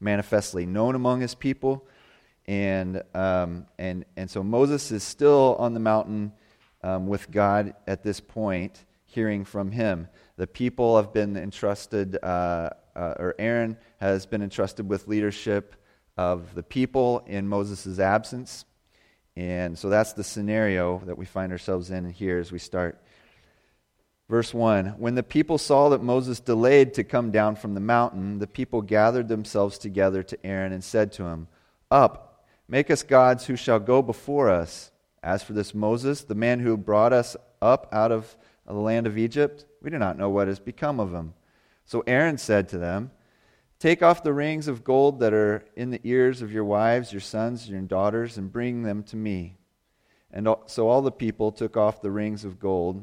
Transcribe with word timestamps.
manifestly 0.00 0.66
known 0.66 0.94
among 0.94 1.20
his 1.20 1.34
people. 1.34 1.86
And, 2.46 3.02
um, 3.14 3.66
and, 3.78 4.04
and 4.16 4.30
so 4.30 4.42
Moses 4.42 4.90
is 4.90 5.02
still 5.02 5.56
on 5.58 5.74
the 5.74 5.80
mountain 5.80 6.32
um, 6.82 7.06
with 7.06 7.30
God 7.30 7.74
at 7.86 8.02
this 8.02 8.18
point, 8.20 8.84
hearing 9.06 9.44
from 9.44 9.70
him. 9.70 10.08
The 10.36 10.46
people 10.46 10.96
have 10.96 11.12
been 11.12 11.36
entrusted, 11.36 12.18
uh, 12.22 12.70
uh, 12.96 13.14
or 13.18 13.34
Aaron 13.38 13.76
has 14.00 14.26
been 14.26 14.42
entrusted 14.42 14.88
with 14.88 15.06
leadership 15.06 15.76
of 16.16 16.54
the 16.54 16.62
people 16.62 17.22
in 17.26 17.46
Moses' 17.46 17.98
absence. 17.98 18.64
And 19.36 19.78
so 19.78 19.88
that's 19.88 20.12
the 20.14 20.24
scenario 20.24 20.98
that 21.06 21.16
we 21.16 21.24
find 21.24 21.52
ourselves 21.52 21.90
in 21.90 22.10
here 22.10 22.38
as 22.38 22.50
we 22.50 22.58
start. 22.58 23.02
Verse 24.30 24.54
1 24.54 24.94
When 24.98 25.16
the 25.16 25.24
people 25.24 25.58
saw 25.58 25.88
that 25.88 26.04
Moses 26.04 26.38
delayed 26.38 26.94
to 26.94 27.02
come 27.02 27.32
down 27.32 27.56
from 27.56 27.74
the 27.74 27.80
mountain, 27.80 28.38
the 28.38 28.46
people 28.46 28.80
gathered 28.80 29.26
themselves 29.26 29.76
together 29.76 30.22
to 30.22 30.46
Aaron 30.46 30.72
and 30.72 30.84
said 30.84 31.10
to 31.14 31.24
him, 31.24 31.48
Up, 31.90 32.46
make 32.68 32.92
us 32.92 33.02
gods 33.02 33.46
who 33.46 33.56
shall 33.56 33.80
go 33.80 34.02
before 34.02 34.48
us. 34.48 34.92
As 35.20 35.42
for 35.42 35.52
this 35.52 35.74
Moses, 35.74 36.22
the 36.22 36.36
man 36.36 36.60
who 36.60 36.76
brought 36.76 37.12
us 37.12 37.36
up 37.60 37.88
out 37.92 38.12
of 38.12 38.36
the 38.66 38.72
land 38.72 39.08
of 39.08 39.18
Egypt, 39.18 39.66
we 39.82 39.90
do 39.90 39.98
not 39.98 40.16
know 40.16 40.30
what 40.30 40.46
has 40.46 40.60
become 40.60 41.00
of 41.00 41.12
him. 41.12 41.34
So 41.84 42.04
Aaron 42.06 42.38
said 42.38 42.68
to 42.68 42.78
them, 42.78 43.10
Take 43.80 44.00
off 44.00 44.22
the 44.22 44.32
rings 44.32 44.68
of 44.68 44.84
gold 44.84 45.18
that 45.20 45.34
are 45.34 45.64
in 45.74 45.90
the 45.90 46.00
ears 46.04 46.40
of 46.40 46.52
your 46.52 46.64
wives, 46.64 47.12
your 47.12 47.20
sons, 47.20 47.62
and 47.64 47.72
your 47.72 47.80
daughters, 47.80 48.38
and 48.38 48.52
bring 48.52 48.84
them 48.84 49.02
to 49.04 49.16
me. 49.16 49.56
And 50.30 50.48
so 50.66 50.88
all 50.88 51.02
the 51.02 51.10
people 51.10 51.50
took 51.50 51.76
off 51.76 52.00
the 52.00 52.12
rings 52.12 52.44
of 52.44 52.60
gold 52.60 53.02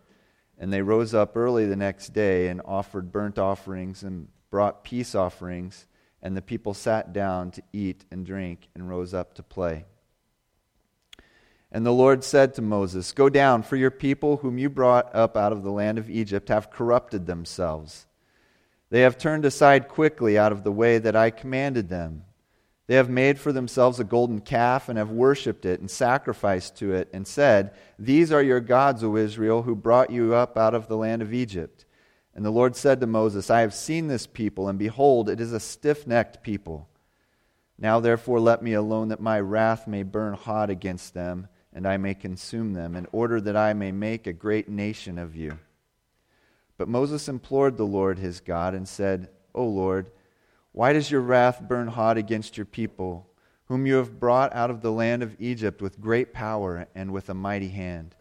And 0.61 0.71
they 0.71 0.83
rose 0.83 1.15
up 1.15 1.35
early 1.35 1.65
the 1.65 1.75
next 1.75 2.13
day 2.13 2.47
and 2.47 2.61
offered 2.63 3.11
burnt 3.11 3.39
offerings 3.39 4.03
and 4.03 4.27
brought 4.51 4.83
peace 4.83 5.15
offerings. 5.15 5.87
And 6.21 6.37
the 6.37 6.41
people 6.41 6.75
sat 6.75 7.11
down 7.11 7.49
to 7.51 7.63
eat 7.73 8.05
and 8.11 8.23
drink 8.23 8.69
and 8.75 8.87
rose 8.87 9.11
up 9.13 9.33
to 9.33 9.43
play. 9.43 9.85
And 11.71 11.83
the 11.83 11.91
Lord 11.91 12.23
said 12.23 12.53
to 12.53 12.61
Moses, 12.61 13.11
Go 13.11 13.27
down, 13.27 13.63
for 13.63 13.75
your 13.75 13.89
people, 13.89 14.37
whom 14.37 14.59
you 14.59 14.69
brought 14.69 15.13
up 15.15 15.35
out 15.35 15.51
of 15.51 15.63
the 15.63 15.71
land 15.71 15.97
of 15.97 16.11
Egypt, 16.11 16.49
have 16.49 16.69
corrupted 16.69 17.25
themselves. 17.25 18.05
They 18.91 19.01
have 19.01 19.17
turned 19.17 19.45
aside 19.45 19.87
quickly 19.87 20.37
out 20.37 20.51
of 20.51 20.63
the 20.63 20.71
way 20.71 20.99
that 20.99 21.15
I 21.15 21.31
commanded 21.31 21.89
them. 21.89 22.25
They 22.91 22.97
have 22.97 23.09
made 23.09 23.39
for 23.39 23.53
themselves 23.53 24.01
a 24.01 24.03
golden 24.03 24.41
calf 24.41 24.89
and 24.89 24.97
have 24.97 25.11
worshipped 25.11 25.63
it 25.63 25.79
and 25.79 25.89
sacrificed 25.89 26.75
to 26.79 26.91
it 26.91 27.07
and 27.13 27.25
said, 27.25 27.71
These 27.97 28.33
are 28.33 28.43
your 28.43 28.59
gods, 28.59 29.01
O 29.01 29.15
Israel, 29.15 29.61
who 29.61 29.77
brought 29.77 30.09
you 30.09 30.35
up 30.35 30.57
out 30.57 30.73
of 30.73 30.89
the 30.89 30.97
land 30.97 31.21
of 31.21 31.33
Egypt. 31.33 31.85
And 32.35 32.43
the 32.43 32.51
Lord 32.51 32.75
said 32.75 32.99
to 32.99 33.07
Moses, 33.07 33.49
I 33.49 33.61
have 33.61 33.73
seen 33.73 34.09
this 34.09 34.27
people, 34.27 34.67
and 34.67 34.77
behold, 34.77 35.29
it 35.29 35.39
is 35.39 35.53
a 35.53 35.59
stiff 35.61 36.05
necked 36.05 36.43
people. 36.43 36.89
Now 37.77 38.01
therefore 38.01 38.41
let 38.41 38.61
me 38.61 38.73
alone, 38.73 39.07
that 39.07 39.21
my 39.21 39.39
wrath 39.39 39.87
may 39.87 40.03
burn 40.03 40.33
hot 40.33 40.69
against 40.69 41.13
them, 41.13 41.47
and 41.71 41.87
I 41.87 41.95
may 41.95 42.13
consume 42.13 42.73
them, 42.73 42.97
in 42.97 43.07
order 43.13 43.39
that 43.39 43.55
I 43.55 43.71
may 43.71 43.93
make 43.93 44.27
a 44.27 44.33
great 44.33 44.67
nation 44.67 45.17
of 45.17 45.33
you. 45.33 45.59
But 46.77 46.89
Moses 46.89 47.29
implored 47.29 47.77
the 47.77 47.85
Lord 47.85 48.19
his 48.19 48.41
God 48.41 48.73
and 48.75 48.85
said, 48.85 49.29
O 49.55 49.63
Lord, 49.65 50.11
why 50.71 50.93
does 50.93 51.11
your 51.11 51.21
wrath 51.21 51.61
burn 51.61 51.87
hot 51.87 52.17
against 52.17 52.57
your 52.57 52.65
people, 52.65 53.27
whom 53.65 53.85
you 53.85 53.95
have 53.95 54.19
brought 54.19 54.53
out 54.55 54.69
of 54.69 54.81
the 54.81 54.91
land 54.91 55.21
of 55.21 55.35
Egypt 55.39 55.81
with 55.81 55.99
great 55.99 56.33
power 56.33 56.87
and 56.95 57.11
with 57.11 57.29
a 57.29 57.33
mighty 57.33 57.69
hand? 57.69 58.15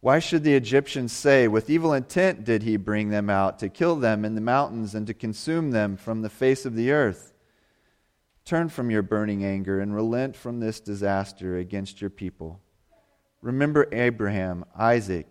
Why 0.00 0.18
should 0.18 0.44
the 0.44 0.54
Egyptians 0.54 1.12
say, 1.12 1.46
With 1.46 1.68
evil 1.68 1.92
intent 1.92 2.44
did 2.44 2.62
he 2.62 2.78
bring 2.78 3.10
them 3.10 3.28
out, 3.28 3.58
to 3.58 3.68
kill 3.68 3.96
them 3.96 4.24
in 4.24 4.34
the 4.34 4.40
mountains 4.40 4.94
and 4.94 5.06
to 5.06 5.14
consume 5.14 5.72
them 5.72 5.98
from 5.98 6.22
the 6.22 6.30
face 6.30 6.64
of 6.64 6.74
the 6.74 6.90
earth? 6.90 7.34
Turn 8.46 8.70
from 8.70 8.90
your 8.90 9.02
burning 9.02 9.44
anger 9.44 9.80
and 9.80 9.94
relent 9.94 10.34
from 10.36 10.60
this 10.60 10.80
disaster 10.80 11.58
against 11.58 12.00
your 12.00 12.08
people. 12.08 12.60
Remember 13.42 13.86
Abraham, 13.92 14.64
Isaac, 14.74 15.26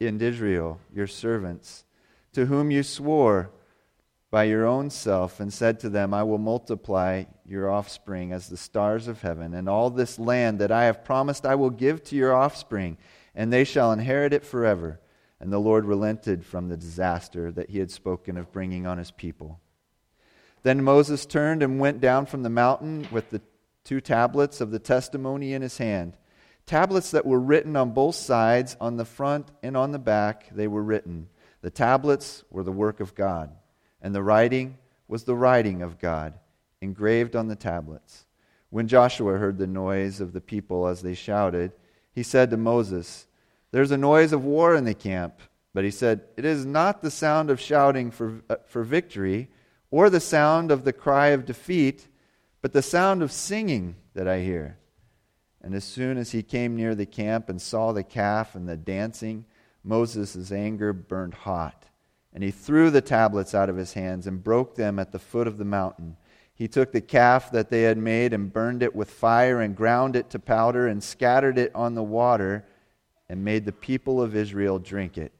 and 0.00 0.22
Israel, 0.22 0.80
your 0.92 1.06
servants, 1.06 1.84
to 2.32 2.46
whom 2.46 2.70
you 2.70 2.82
swore 2.82 3.50
by 4.30 4.44
your 4.44 4.66
own 4.66 4.90
self 4.90 5.40
and 5.40 5.52
said 5.52 5.78
to 5.80 5.88
them, 5.88 6.12
I 6.12 6.22
will 6.22 6.38
multiply 6.38 7.24
your 7.44 7.70
offspring 7.70 8.32
as 8.32 8.48
the 8.48 8.56
stars 8.56 9.06
of 9.08 9.22
heaven, 9.22 9.54
and 9.54 9.68
all 9.68 9.88
this 9.88 10.18
land 10.18 10.58
that 10.58 10.72
I 10.72 10.84
have 10.84 11.04
promised 11.04 11.46
I 11.46 11.54
will 11.54 11.70
give 11.70 12.02
to 12.04 12.16
your 12.16 12.34
offspring, 12.34 12.98
and 13.34 13.52
they 13.52 13.64
shall 13.64 13.92
inherit 13.92 14.32
it 14.32 14.44
forever. 14.44 15.00
And 15.38 15.52
the 15.52 15.58
Lord 15.58 15.84
relented 15.84 16.44
from 16.44 16.68
the 16.68 16.76
disaster 16.76 17.52
that 17.52 17.70
he 17.70 17.78
had 17.78 17.90
spoken 17.90 18.36
of 18.36 18.52
bringing 18.52 18.86
on 18.86 18.98
his 18.98 19.10
people. 19.10 19.60
Then 20.62 20.82
Moses 20.82 21.26
turned 21.26 21.62
and 21.62 21.78
went 21.78 22.00
down 22.00 22.26
from 22.26 22.42
the 22.42 22.50
mountain 22.50 23.06
with 23.12 23.30
the 23.30 23.42
two 23.84 24.00
tablets 24.00 24.60
of 24.60 24.70
the 24.70 24.78
testimony 24.78 25.52
in 25.52 25.62
his 25.62 25.78
hand. 25.78 26.16
Tablets 26.64 27.12
that 27.12 27.26
were 27.26 27.38
written 27.38 27.76
on 27.76 27.92
both 27.92 28.16
sides, 28.16 28.76
on 28.80 28.96
the 28.96 29.04
front 29.04 29.52
and 29.62 29.76
on 29.76 29.92
the 29.92 29.98
back, 29.98 30.48
they 30.50 30.66
were 30.66 30.82
written. 30.82 31.28
The 31.60 31.70
tablets 31.70 32.42
were 32.50 32.64
the 32.64 32.72
work 32.72 32.98
of 32.98 33.14
God 33.14 33.50
and 34.00 34.14
the 34.14 34.22
writing 34.22 34.78
was 35.08 35.24
the 35.24 35.36
writing 35.36 35.82
of 35.82 35.98
God, 35.98 36.34
engraved 36.80 37.36
on 37.36 37.48
the 37.48 37.56
tablets. 37.56 38.26
When 38.70 38.88
Joshua 38.88 39.38
heard 39.38 39.58
the 39.58 39.66
noise 39.66 40.20
of 40.20 40.32
the 40.32 40.40
people 40.40 40.86
as 40.86 41.02
they 41.02 41.14
shouted, 41.14 41.72
he 42.12 42.22
said 42.22 42.50
to 42.50 42.56
Moses, 42.56 43.26
There's 43.70 43.90
a 43.90 43.96
noise 43.96 44.32
of 44.32 44.44
war 44.44 44.74
in 44.74 44.84
the 44.84 44.94
camp. 44.94 45.40
But 45.76 45.84
he 45.84 45.90
said, 45.90 46.22
It 46.38 46.46
is 46.46 46.64
not 46.64 47.02
the 47.02 47.10
sound 47.10 47.50
of 47.50 47.60
shouting 47.60 48.10
for, 48.10 48.40
uh, 48.48 48.56
for 48.66 48.82
victory 48.82 49.50
or 49.90 50.08
the 50.08 50.20
sound 50.20 50.70
of 50.70 50.84
the 50.84 50.92
cry 50.92 51.28
of 51.28 51.44
defeat, 51.44 52.08
but 52.62 52.72
the 52.72 52.80
sound 52.80 53.22
of 53.22 53.30
singing 53.30 53.96
that 54.14 54.26
I 54.26 54.40
hear. 54.40 54.78
And 55.60 55.74
as 55.74 55.84
soon 55.84 56.16
as 56.16 56.32
he 56.32 56.42
came 56.42 56.76
near 56.76 56.94
the 56.94 57.04
camp 57.04 57.50
and 57.50 57.60
saw 57.60 57.92
the 57.92 58.02
calf 58.02 58.54
and 58.54 58.66
the 58.66 58.76
dancing, 58.76 59.44
Moses' 59.84 60.50
anger 60.50 60.94
burned 60.94 61.34
hot. 61.34 61.84
And 62.36 62.44
he 62.44 62.50
threw 62.50 62.90
the 62.90 63.00
tablets 63.00 63.54
out 63.54 63.70
of 63.70 63.78
his 63.78 63.94
hands 63.94 64.26
and 64.26 64.44
broke 64.44 64.74
them 64.74 64.98
at 64.98 65.10
the 65.10 65.18
foot 65.18 65.46
of 65.46 65.56
the 65.56 65.64
mountain. 65.64 66.18
He 66.54 66.68
took 66.68 66.92
the 66.92 67.00
calf 67.00 67.50
that 67.52 67.70
they 67.70 67.84
had 67.84 67.96
made 67.96 68.34
and 68.34 68.52
burned 68.52 68.82
it 68.82 68.94
with 68.94 69.10
fire 69.10 69.62
and 69.62 69.74
ground 69.74 70.16
it 70.16 70.28
to 70.30 70.38
powder 70.38 70.86
and 70.86 71.02
scattered 71.02 71.56
it 71.56 71.74
on 71.74 71.94
the 71.94 72.02
water 72.02 72.66
and 73.26 73.42
made 73.42 73.64
the 73.64 73.72
people 73.72 74.20
of 74.20 74.36
Israel 74.36 74.78
drink 74.78 75.16
it. 75.16 75.32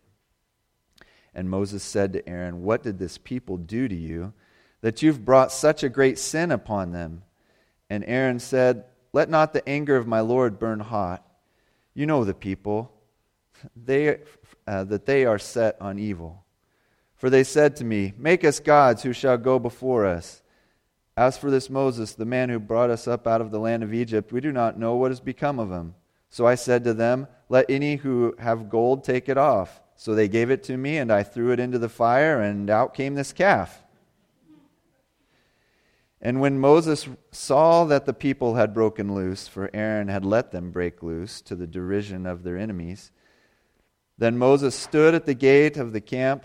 And 1.35 1.51
Moses 1.51 1.83
said 1.83 2.15
to 2.15 2.27
Aaron, 2.27 2.63
What 2.63 2.83
did 2.83 2.99
this 2.99 3.19
people 3.19 3.59
do 3.59 3.89
to 3.89 3.95
you 3.95 4.33
that 4.81 5.03
you've 5.03 5.23
brought 5.23 5.53
such 5.53 5.83
a 5.83 5.91
great 5.91 6.19
sin 6.19 6.51
upon 6.51 6.93
them? 6.93 7.25
And 7.91 8.07
Aaron 8.07 8.39
said, 8.39 8.87
Let 9.13 9.29
not 9.29 9.53
the 9.53 9.69
anger 9.69 9.97
of 9.97 10.07
my 10.07 10.21
Lord 10.21 10.59
burn 10.59 10.81
hot. 10.81 11.23
You 11.93 12.07
know 12.07 12.25
the 12.25 12.33
people, 12.33 12.91
they, 13.77 14.21
uh, 14.67 14.85
that 14.85 15.05
they 15.05 15.27
are 15.27 15.39
set 15.39 15.77
on 15.79 15.99
evil. 15.99 16.46
For 17.17 17.31
they 17.31 17.45
said 17.45 17.77
to 17.77 17.85
me, 17.85 18.13
Make 18.17 18.45
us 18.45 18.61
gods 18.61 19.03
who 19.03 19.13
shall 19.13 19.39
go 19.39 19.59
before 19.59 20.07
us. 20.07 20.43
As 21.17 21.39
for 21.39 21.51
this 21.51 21.71
Moses, 21.71 22.13
the 22.13 22.27
man 22.27 22.51
who 22.51 22.59
brought 22.59 22.91
us 22.91 23.09
up 23.09 23.27
out 23.27 23.41
of 23.41 23.51
the 23.51 23.59
land 23.59 23.83
of 23.83 23.95
Egypt, 23.95 24.33
we 24.33 24.43
do 24.43 24.53
not 24.53 24.79
know 24.79 24.97
what 24.97 25.11
has 25.11 25.21
become 25.21 25.59
of 25.59 25.71
him. 25.71 25.95
So 26.29 26.47
I 26.47 26.57
said 26.57 26.85
to 26.85 26.93
them, 26.93 27.27
Let 27.49 27.71
any 27.71 27.97
who 27.97 28.35
have 28.39 28.69
gold 28.69 29.03
take 29.03 29.29
it 29.29 29.39
off. 29.39 29.81
So 29.97 30.15
they 30.15 30.29
gave 30.29 30.51
it 30.51 30.63
to 30.65 30.77
me, 30.77 30.99
and 30.99 31.11
I 31.11 31.23
threw 31.23 31.53
it 31.53 31.61
into 31.61 31.79
the 31.79 31.89
fire, 31.89 32.43
and 32.43 32.69
out 32.69 32.93
came 32.93 33.15
this 33.15 33.33
calf. 33.33 33.83
And 36.21 36.41
when 36.41 36.59
Moses 36.59 37.09
saw 37.31 37.85
that 37.85 38.05
the 38.05 38.13
people 38.13 38.57
had 38.57 38.75
broken 38.75 39.15
loose, 39.15 39.49
for 39.49 39.71
Aaron 39.73 40.09
had 40.09 40.25
let 40.25 40.51
them 40.51 40.71
break 40.71 41.03
loose 41.03 41.41
to 41.43 41.55
the 41.55 41.67
derision 41.67 42.27
of 42.27 42.43
their 42.43 42.59
enemies, 42.59 43.11
then 44.19 44.37
Moses 44.37 44.75
stood 44.75 45.15
at 45.15 45.25
the 45.25 45.35
gate 45.35 45.79
of 45.79 45.93
the 45.93 46.01
camp 46.01 46.45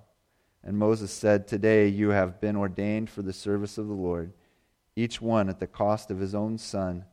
And 0.63 0.77
Moses 0.77 1.11
said, 1.11 1.47
Today 1.47 1.87
you 1.87 2.09
have 2.09 2.39
been 2.39 2.55
ordained 2.55 3.09
for 3.09 3.21
the 3.21 3.33
service 3.33 3.77
of 3.77 3.87
the 3.87 3.93
Lord, 3.93 4.33
each 4.95 5.21
one 5.21 5.49
at 5.49 5.59
the 5.59 5.67
cost 5.67 6.11
of 6.11 6.19
his 6.19 6.35
own 6.35 6.57
son 6.57 7.05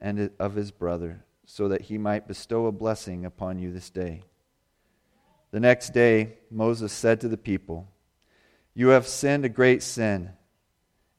and 0.00 0.30
of 0.38 0.54
his 0.54 0.70
brother, 0.70 1.24
so 1.44 1.68
that 1.68 1.82
he 1.82 1.98
might 1.98 2.28
bestow 2.28 2.66
a 2.66 2.72
blessing 2.72 3.24
upon 3.24 3.58
you 3.58 3.72
this 3.72 3.90
day. 3.90 4.22
The 5.50 5.60
next 5.60 5.92
day, 5.92 6.38
Moses 6.50 6.92
said 6.92 7.20
to 7.20 7.28
the 7.28 7.36
people, 7.36 7.88
You 8.74 8.88
have 8.88 9.06
sinned 9.06 9.44
a 9.44 9.50
great 9.50 9.82
sin, 9.82 10.30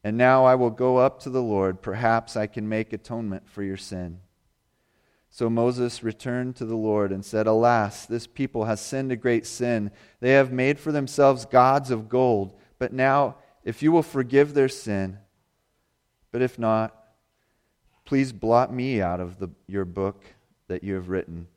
and 0.03 0.17
now 0.17 0.45
I 0.45 0.55
will 0.55 0.71
go 0.71 0.97
up 0.97 1.21
to 1.21 1.29
the 1.29 1.41
Lord. 1.41 1.81
Perhaps 1.81 2.35
I 2.35 2.47
can 2.47 2.67
make 2.67 2.93
atonement 2.93 3.47
for 3.49 3.63
your 3.63 3.77
sin. 3.77 4.19
So 5.35 5.49
Moses 5.49 6.01
returned 6.01 6.55
to 6.55 6.65
the 6.65 6.77
Lord 6.77 7.11
and 7.11 7.25
said, 7.25 7.45
Alas, 7.45 8.05
this 8.05 8.25
people 8.25 8.63
has 8.63 8.79
sinned 8.79 9.11
a 9.11 9.17
great 9.17 9.45
sin. 9.45 9.91
They 10.21 10.31
have 10.31 10.53
made 10.53 10.79
for 10.79 10.93
themselves 10.93 11.45
gods 11.45 11.91
of 11.91 12.07
gold. 12.07 12.57
But 12.79 12.93
now, 12.93 13.35
if 13.65 13.83
you 13.83 13.91
will 13.91 14.01
forgive 14.01 14.53
their 14.53 14.69
sin, 14.69 15.17
but 16.31 16.41
if 16.41 16.57
not, 16.57 16.95
please 18.05 18.31
blot 18.31 18.73
me 18.73 19.01
out 19.01 19.19
of 19.19 19.37
the, 19.37 19.49
your 19.67 19.83
book 19.83 20.23
that 20.69 20.85
you 20.85 20.93
have 20.93 21.09
written. 21.09 21.47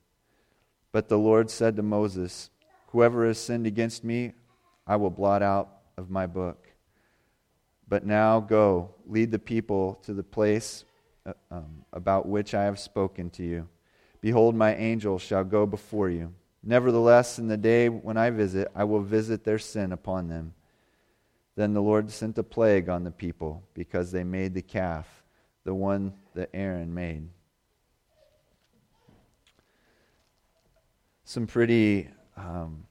But 0.91 1.09
the 1.09 1.17
Lord 1.17 1.49
said 1.49 1.77
to 1.77 1.83
Moses, 1.85 2.51
Whoever 2.89 3.29
has 3.29 3.39
sinned 3.39 3.69
against 3.69 4.03
me, 4.03 4.33
I 4.89 4.97
will 4.97 5.11
blot 5.11 5.41
out 5.41 5.69
of 5.97 6.11
my 6.11 6.27
book. 6.27 6.67
But 7.87 8.05
now 8.05 8.41
go, 8.41 8.97
lead 9.07 9.31
the 9.31 9.39
people 9.39 10.01
to 10.03 10.15
the 10.15 10.25
place 10.25 10.85
um, 11.51 11.85
about 11.93 12.27
which 12.27 12.55
I 12.55 12.65
have 12.65 12.79
spoken 12.79 13.31
to 13.31 13.43
you. 13.43 13.69
Behold, 14.21 14.55
my 14.55 14.75
angel 14.75 15.19
shall 15.19 15.45
go 15.45 15.67
before 15.67 16.11
you. 16.11 16.35
Nevertheless, 16.63 17.39
in 17.39 17.49
the 17.49 17.57
day 17.57 17.89
when 17.89 18.17
I 18.17 18.31
visit, 18.31 18.69
I 18.75 18.85
will 18.85 19.01
visit 19.01 19.45
their 19.45 19.59
sin 19.59 19.93
upon 19.93 20.29
them. 20.29 20.55
Then 21.55 21.73
the 21.73 21.83
Lord 21.83 22.11
sent 22.11 22.39
a 22.39 22.43
plague 22.43 22.89
on 22.89 23.05
the 23.05 23.11
people 23.11 23.63
because 23.75 24.13
they 24.13 24.25
made 24.25 24.55
the 24.55 24.63
calf, 24.63 25.25
the 25.65 25.75
one 25.75 26.13
that 26.35 26.51
Aaron 26.53 26.93
made. 26.95 27.29
Some 31.25 31.47
pretty 31.47 32.09
um, 32.37 32.85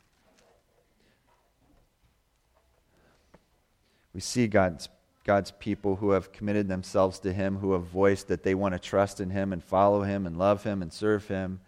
we 4.13 4.21
see 4.21 4.47
God's 4.47 4.89
God's 5.27 5.51
people 5.51 5.97
who 5.97 6.11
have 6.11 6.31
committed 6.31 6.69
themselves 6.69 7.19
to 7.19 7.33
Him, 7.33 7.57
who 7.57 7.73
have 7.73 7.83
voiced 7.83 8.29
that 8.29 8.43
they 8.43 8.55
want 8.55 8.73
to 8.73 8.79
trust 8.79 9.19
in 9.19 9.29
Him 9.29 9.51
and 9.51 9.61
follow 9.61 10.01
Him 10.03 10.25
and 10.25 10.37
love 10.37 10.63
Him 10.63 10.81
and 10.81 10.91
serve 10.91 11.27
Him, 11.27 11.59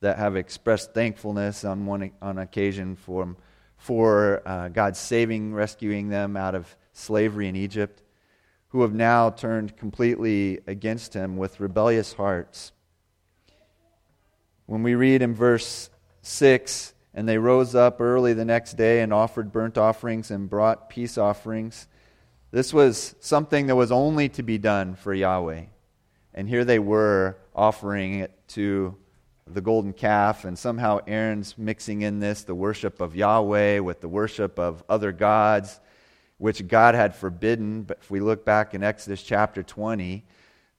that 0.00 0.18
have 0.18 0.36
expressed 0.36 0.92
thankfulness 0.92 1.64
on 1.64 1.86
one 1.86 2.12
on 2.20 2.36
occasion 2.36 2.96
for, 2.96 3.34
for 3.78 4.42
uh, 4.46 4.68
God 4.68 4.94
saving, 4.94 5.54
rescuing 5.54 6.10
them 6.10 6.36
out 6.36 6.54
of 6.54 6.76
slavery 6.92 7.48
in 7.48 7.56
Egypt, 7.56 8.02
who 8.68 8.82
have 8.82 8.92
now 8.92 9.30
turned 9.30 9.78
completely 9.78 10.60
against 10.66 11.14
Him 11.14 11.38
with 11.38 11.60
rebellious 11.60 12.12
hearts. 12.12 12.72
When 14.66 14.82
we 14.82 14.94
read 14.94 15.22
in 15.22 15.34
verse 15.34 15.88
6, 16.20 16.92
and 17.14 17.26
they 17.26 17.38
rose 17.38 17.74
up 17.74 18.02
early 18.02 18.34
the 18.34 18.44
next 18.44 18.74
day 18.74 19.00
and 19.00 19.14
offered 19.14 19.50
burnt 19.50 19.78
offerings 19.78 20.30
and 20.30 20.50
brought 20.50 20.90
peace 20.90 21.16
offerings 21.16 21.88
this 22.50 22.72
was 22.72 23.14
something 23.20 23.66
that 23.66 23.76
was 23.76 23.92
only 23.92 24.28
to 24.30 24.42
be 24.42 24.58
done 24.58 24.94
for 24.94 25.12
Yahweh. 25.12 25.64
And 26.32 26.48
here 26.48 26.64
they 26.64 26.78
were 26.78 27.36
offering 27.54 28.20
it 28.20 28.32
to 28.48 28.96
the 29.46 29.60
golden 29.60 29.92
calf, 29.92 30.44
and 30.44 30.58
somehow 30.58 31.00
Aaron's 31.06 31.56
mixing 31.56 32.02
in 32.02 32.20
this 32.20 32.44
the 32.44 32.54
worship 32.54 33.00
of 33.00 33.16
Yahweh 33.16 33.80
with 33.80 34.00
the 34.00 34.08
worship 34.08 34.58
of 34.58 34.82
other 34.88 35.10
gods, 35.12 35.80
which 36.36 36.66
God 36.68 36.94
had 36.94 37.14
forbidden. 37.14 37.82
But 37.82 37.98
if 38.02 38.10
we 38.10 38.20
look 38.20 38.44
back 38.44 38.74
in 38.74 38.82
Exodus 38.82 39.22
chapter 39.22 39.62
20, 39.62 40.24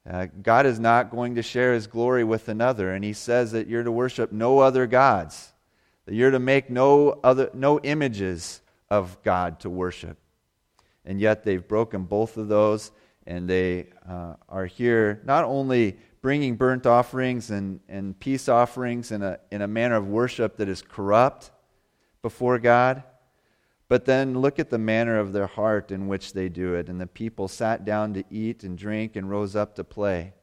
uh, 0.10 0.28
God 0.42 0.66
is 0.66 0.80
not 0.80 1.12
going 1.12 1.36
to 1.36 1.44
share 1.44 1.74
his 1.74 1.88
glory 1.88 2.24
with 2.24 2.48
another, 2.48 2.94
and 2.94 3.04
he 3.04 3.14
says 3.14 3.52
that 3.52 3.68
you're 3.68 3.84
to 3.84 3.92
worship 3.92 4.32
no 4.32 4.60
other 4.60 4.88
gods, 4.88 5.52
that 6.06 6.14
you're 6.16 6.32
to 6.32 6.40
make 6.40 6.70
no, 6.70 7.20
other, 7.24 7.50
no 7.54 7.80
images 7.82 8.62
of 8.90 9.22
God 9.24 9.60
to 9.62 9.70
worship 9.70 10.18
and 11.10 11.20
yet 11.20 11.44
they've 11.44 11.68
broken 11.68 12.04
both 12.04 12.38
of 12.38 12.50
those, 12.50 12.92
and 13.26 13.50
they 13.50 13.88
uh, 14.08 14.36
are 14.48 14.68
here 14.68 15.20
not 15.26 15.44
only 15.44 15.98
bringing 16.22 16.56
burnt 16.56 16.86
offerings 16.86 17.50
and, 17.50 17.80
and 17.90 18.20
peace 18.20 18.48
offerings 18.48 19.12
in 19.12 19.24
a, 19.24 19.40
in 19.50 19.64
a 19.64 19.68
manner 19.68 19.96
of 19.96 20.08
worship 20.08 20.58
that 20.58 20.70
is 20.70 20.84
corrupt 20.84 21.50
before 22.22 22.60
God, 22.60 23.02
but 23.88 24.06
then 24.06 24.40
look 24.40 24.60
at 24.60 24.70
the 24.70 24.78
manner 24.78 25.18
of 25.18 25.34
their 25.34 25.48
heart 25.48 25.90
in 25.90 26.08
which 26.08 26.34
they 26.34 26.48
do 26.48 26.76
it. 26.76 26.90
And 26.90 27.02
the 27.02 27.08
people 27.08 27.48
sat 27.48 27.84
down 27.84 28.14
to 28.14 28.24
eat 28.30 28.64
and 28.64 28.78
drink 28.78 29.16
and 29.16 29.28
rose 29.28 29.56
up 29.56 29.74
to 29.78 29.84
play. 29.84 30.34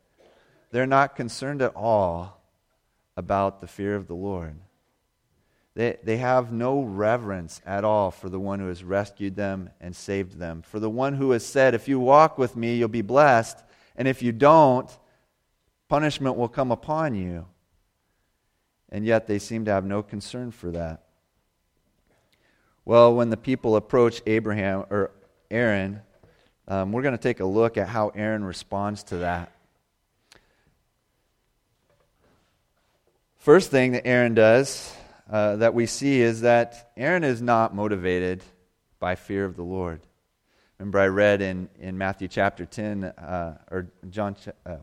They're 0.72 0.84
not 0.84 1.14
concerned 1.14 1.62
at 1.62 1.76
all 1.76 2.42
about 3.16 3.60
the 3.60 3.68
fear 3.68 3.94
of 3.94 4.08
the 4.08 4.16
Lord. 4.16 4.56
They, 5.76 5.98
they 6.02 6.16
have 6.16 6.52
no 6.52 6.80
reverence 6.80 7.60
at 7.66 7.84
all 7.84 8.10
for 8.10 8.30
the 8.30 8.40
one 8.40 8.60
who 8.60 8.68
has 8.68 8.82
rescued 8.82 9.36
them 9.36 9.68
and 9.78 9.94
saved 9.94 10.38
them. 10.38 10.62
For 10.62 10.80
the 10.80 10.88
one 10.88 11.12
who 11.12 11.32
has 11.32 11.44
said, 11.44 11.74
If 11.74 11.86
you 11.86 12.00
walk 12.00 12.38
with 12.38 12.56
me, 12.56 12.76
you'll 12.76 12.88
be 12.88 13.02
blessed, 13.02 13.62
and 13.94 14.08
if 14.08 14.22
you 14.22 14.32
don't, 14.32 14.90
punishment 15.86 16.36
will 16.36 16.48
come 16.48 16.72
upon 16.72 17.14
you. 17.14 17.44
And 18.88 19.04
yet 19.04 19.26
they 19.26 19.38
seem 19.38 19.66
to 19.66 19.70
have 19.70 19.84
no 19.84 20.02
concern 20.02 20.50
for 20.50 20.70
that. 20.70 21.02
Well, 22.86 23.14
when 23.14 23.28
the 23.28 23.36
people 23.36 23.76
approach 23.76 24.22
Abraham 24.24 24.86
or 24.88 25.10
Aaron, 25.50 26.00
um, 26.68 26.90
we're 26.90 27.02
going 27.02 27.12
to 27.12 27.22
take 27.22 27.40
a 27.40 27.44
look 27.44 27.76
at 27.76 27.86
how 27.86 28.12
Aaron 28.14 28.44
responds 28.44 29.02
to 29.04 29.18
that. 29.18 29.52
First 33.36 33.70
thing 33.70 33.92
that 33.92 34.06
Aaron 34.06 34.32
does 34.32 34.96
uh, 35.30 35.56
that 35.56 35.74
we 35.74 35.86
see 35.86 36.20
is 36.20 36.42
that 36.42 36.92
Aaron 36.96 37.24
is 37.24 37.42
not 37.42 37.74
motivated 37.74 38.42
by 38.98 39.16
fear 39.16 39.44
of 39.44 39.56
the 39.56 39.62
Lord. 39.62 40.00
Remember, 40.78 40.98
I 40.98 41.06
read 41.06 41.40
in, 41.40 41.68
in 41.80 41.98
Matthew 41.98 42.28
chapter 42.28 42.66
10, 42.66 43.04
uh, 43.04 43.58
or 43.70 43.88
John, 44.10 44.36
uh, 44.64 44.76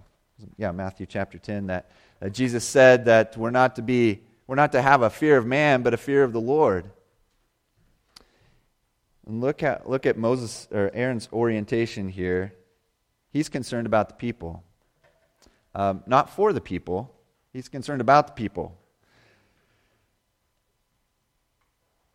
yeah, 0.57 0.72
Matthew 0.72 1.06
chapter 1.06 1.38
10, 1.38 1.68
that 1.68 1.90
Jesus 2.31 2.66
said 2.66 3.06
that 3.06 3.38
we're 3.38 3.51
not 3.51 3.75
to 3.78 3.81
be, 3.81 4.22
we're 4.48 4.56
not 4.56 4.72
to 4.74 4.81
have 4.81 5.01
a 5.01 5.10
fear 5.10 5.38
of 5.38 5.45
man, 5.45 5.81
but 5.81 5.94
a 5.94 5.98
fear 5.98 6.24
of 6.24 6.34
the 6.34 6.42
Lord. 6.42 6.89
And 9.25 9.39
look 9.39 9.63
at, 9.63 9.89
look 9.89 10.06
at 10.06 10.18
Moses 10.18 10.68
or 10.72 10.91
Aaron's 10.94 11.29
orientation 11.32 12.10
here. 12.10 12.53
He's 13.32 13.50
concerned 13.50 13.88
about 13.88 14.10
the 14.10 14.15
people, 14.15 14.63
um, 15.74 16.03
not 16.06 16.29
for 16.29 16.53
the 16.53 16.62
people. 16.62 17.15
He's 17.53 17.70
concerned 17.70 18.01
about 18.01 18.27
the 18.27 18.34
people. 18.34 18.77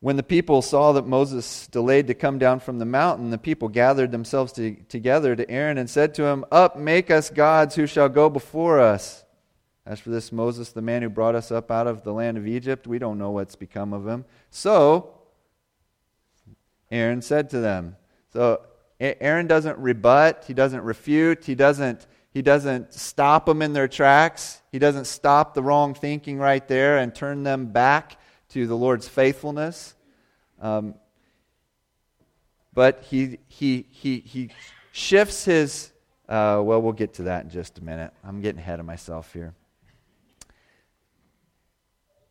When 0.00 0.16
the 0.16 0.22
people 0.22 0.62
saw 0.62 0.92
that 0.92 1.06
Moses 1.06 1.66
delayed 1.66 2.06
to 2.06 2.14
come 2.14 2.38
down 2.38 2.60
from 2.60 2.78
the 2.78 2.84
mountain, 2.84 3.30
the 3.30 3.38
people 3.38 3.68
gathered 3.68 4.12
themselves 4.12 4.52
to, 4.52 4.76
together 4.88 5.34
to 5.34 5.50
Aaron 5.50 5.76
and 5.76 5.90
said 5.90 6.14
to 6.14 6.24
him, 6.24 6.44
Up, 6.52 6.76
make 6.76 7.10
us 7.10 7.30
gods 7.30 7.74
who 7.74 7.86
shall 7.86 8.08
go 8.08 8.30
before 8.30 8.78
us. 8.78 9.24
As 9.84 9.98
for 9.98 10.10
this 10.10 10.30
Moses, 10.30 10.70
the 10.70 10.82
man 10.82 11.02
who 11.02 11.08
brought 11.08 11.34
us 11.34 11.50
up 11.50 11.70
out 11.70 11.88
of 11.88 12.04
the 12.04 12.12
land 12.12 12.38
of 12.38 12.46
Egypt, 12.46 12.86
we 12.86 12.98
don't 12.98 13.18
know 13.18 13.30
what's 13.30 13.56
become 13.56 13.92
of 13.92 14.06
him. 14.06 14.24
So, 14.50 15.14
Aaron 16.92 17.20
said 17.20 17.50
to 17.50 17.58
them, 17.58 17.96
So, 18.32 18.60
Aaron 19.00 19.48
doesn't 19.48 19.78
rebut, 19.78 20.44
he 20.46 20.54
doesn't 20.54 20.82
refute, 20.82 21.44
he 21.44 21.54
doesn't, 21.56 22.06
he 22.30 22.42
doesn't 22.42 22.92
stop 22.92 23.46
them 23.46 23.62
in 23.62 23.72
their 23.72 23.88
tracks, 23.88 24.62
he 24.70 24.78
doesn't 24.78 25.06
stop 25.06 25.54
the 25.54 25.62
wrong 25.62 25.94
thinking 25.94 26.38
right 26.38 26.66
there 26.68 26.98
and 26.98 27.14
turn 27.14 27.42
them 27.42 27.66
back 27.66 28.16
to 28.50 28.66
the 28.66 28.76
Lord's 28.76 29.08
faithfulness. 29.08 29.94
Um, 30.60 30.94
but 32.72 33.02
he, 33.02 33.38
he, 33.48 33.86
he, 33.90 34.20
he 34.20 34.50
shifts 34.92 35.44
his, 35.44 35.92
uh, 36.28 36.60
well, 36.62 36.80
we'll 36.80 36.92
get 36.92 37.14
to 37.14 37.24
that 37.24 37.44
in 37.44 37.50
just 37.50 37.78
a 37.78 37.84
minute. 37.84 38.12
I'm 38.24 38.40
getting 38.40 38.60
ahead 38.60 38.80
of 38.80 38.86
myself 38.86 39.32
here. 39.32 39.54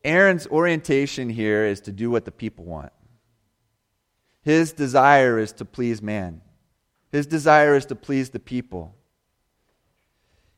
Aaron's 0.04 0.48
orientation 0.48 1.30
here 1.30 1.66
is 1.66 1.82
to 1.82 1.92
do 1.92 2.10
what 2.10 2.24
the 2.24 2.32
people 2.32 2.64
want. 2.64 2.94
His 4.42 4.72
desire 4.72 5.38
is 5.38 5.52
to 5.54 5.66
please 5.66 6.02
man. 6.02 6.42
His 7.12 7.28
desire 7.28 7.76
is 7.76 7.86
to 7.88 7.96
please 7.96 8.30
the 8.30 8.40
people. 8.40 8.96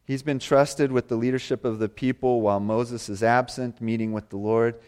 He's 0.06 0.22
been 0.22 0.40
trusted 0.40 0.92
with 0.92 1.08
the 1.08 1.16
leadership 1.16 1.66
of 1.66 1.80
the 1.80 1.90
people 1.90 2.42
while 2.42 2.60
Moses 2.60 3.10
is 3.10 3.24
absent, 3.24 3.82
meeting 3.82 4.12
with 4.12 4.30
the 4.30 4.38
Lord. 4.38 4.80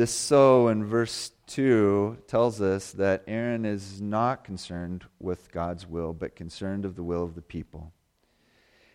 This 0.00 0.14
so 0.14 0.68
in 0.68 0.86
verse 0.86 1.30
2 1.48 2.22
tells 2.26 2.62
us 2.62 2.92
that 2.92 3.22
Aaron 3.26 3.66
is 3.66 4.00
not 4.00 4.44
concerned 4.44 5.04
with 5.18 5.52
God's 5.52 5.86
will, 5.86 6.14
but 6.14 6.34
concerned 6.34 6.86
of 6.86 6.96
the 6.96 7.02
will 7.02 7.22
of 7.22 7.34
the 7.34 7.42
people. 7.42 7.92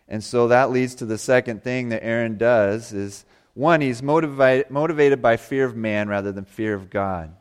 And 0.08 0.24
so 0.24 0.48
that 0.48 0.72
leads 0.72 0.96
to 0.96 1.06
the 1.06 1.16
second 1.16 1.62
thing 1.62 1.90
that 1.90 2.02
Aaron 2.02 2.38
does 2.38 2.92
is 2.92 3.24
one, 3.54 3.82
he's 3.82 4.02
motivated, 4.02 4.68
motivated 4.68 5.22
by 5.22 5.36
fear 5.36 5.64
of 5.64 5.76
man 5.76 6.08
rather 6.08 6.32
than 6.32 6.44
fear 6.44 6.74
of 6.74 6.90
God. 6.90 7.32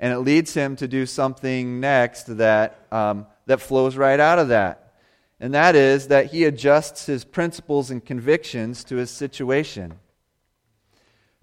And 0.00 0.14
it 0.14 0.20
leads 0.20 0.54
him 0.54 0.74
to 0.76 0.88
do 0.88 1.04
something 1.04 1.80
next 1.80 2.38
that, 2.38 2.86
um, 2.90 3.26
that 3.44 3.60
flows 3.60 3.94
right 3.94 4.20
out 4.20 4.38
of 4.38 4.48
that. 4.48 4.94
And 5.38 5.52
that 5.52 5.76
is 5.76 6.08
that 6.08 6.30
he 6.30 6.44
adjusts 6.44 7.04
his 7.04 7.26
principles 7.26 7.90
and 7.90 8.02
convictions 8.02 8.82
to 8.84 8.96
his 8.96 9.10
situation. 9.10 9.98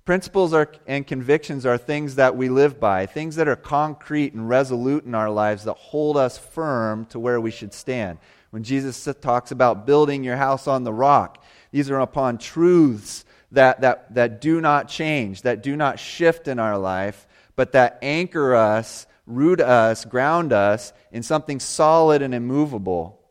Principles 0.10 0.54
are, 0.54 0.72
and 0.88 1.06
convictions 1.06 1.68
are 1.68 1.78
things 1.78 2.16
that 2.16 2.36
we 2.36 2.50
live 2.50 2.80
by, 2.80 3.06
things 3.06 3.36
that 3.36 3.48
are 3.48 3.56
concrete 3.56 4.34
and 4.34 4.50
resolute 4.50 5.06
in 5.06 5.14
our 5.14 5.30
lives 5.30 5.66
that 5.66 5.76
hold 5.76 6.18
us 6.18 6.36
firm 6.36 7.06
to 7.06 7.20
where 7.20 7.40
we 7.40 7.52
should 7.52 7.76
stand. 7.76 8.18
When 8.50 8.64
Jesus 8.64 9.08
talks 9.22 9.52
about 9.52 9.86
building 9.86 10.24
your 10.24 10.36
house 10.36 10.68
on 10.68 10.84
the 10.84 10.92
rock, 10.92 11.44
these 11.70 11.92
are 11.92 12.00
upon 12.00 12.40
truths 12.40 13.24
that, 13.52 13.82
that, 13.82 14.16
that 14.16 14.42
do 14.42 14.60
not 14.60 14.88
change, 14.88 15.44
that 15.44 15.62
do 15.62 15.76
not 15.76 16.00
shift 16.00 16.48
in 16.48 16.58
our 16.58 16.80
life, 16.80 17.28
but 17.56 17.74
that 17.74 18.00
anchor 18.02 18.56
us, 18.56 19.06
root 19.28 19.62
us, 19.62 20.06
ground 20.06 20.52
us 20.52 20.92
in 21.12 21.22
something 21.22 21.60
solid 21.60 22.24
and 22.24 22.34
immovable. 22.34 23.22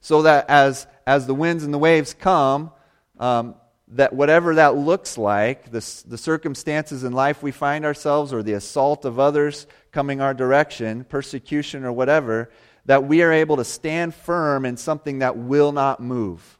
So 0.00 0.22
that 0.22 0.48
as, 0.48 0.86
as 1.04 1.26
the 1.26 1.34
winds 1.34 1.64
and 1.64 1.74
the 1.74 1.78
waves 1.78 2.14
come, 2.14 2.70
um, 3.18 3.56
that 3.94 4.12
whatever 4.14 4.54
that 4.54 4.76
looks 4.76 5.18
like, 5.18 5.70
the, 5.70 6.02
the 6.06 6.18
circumstances 6.18 7.04
in 7.04 7.12
life 7.12 7.42
we 7.42 7.50
find 7.50 7.84
ourselves, 7.84 8.32
or 8.32 8.42
the 8.42 8.54
assault 8.54 9.04
of 9.04 9.18
others 9.18 9.66
coming 9.90 10.20
our 10.20 10.32
direction, 10.32 11.04
persecution 11.04 11.84
or 11.84 11.92
whatever, 11.92 12.50
that 12.86 13.04
we 13.04 13.22
are 13.22 13.32
able 13.32 13.56
to 13.56 13.64
stand 13.64 14.14
firm 14.14 14.64
in 14.64 14.76
something 14.76 15.18
that 15.18 15.36
will 15.36 15.72
not 15.72 16.00
move. 16.00 16.58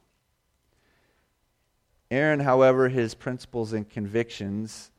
Aaron, 2.11 2.39
however, 2.39 2.89
his 2.89 3.15
principles 3.15 3.73
and 3.73 3.89
convictions, 3.89 4.91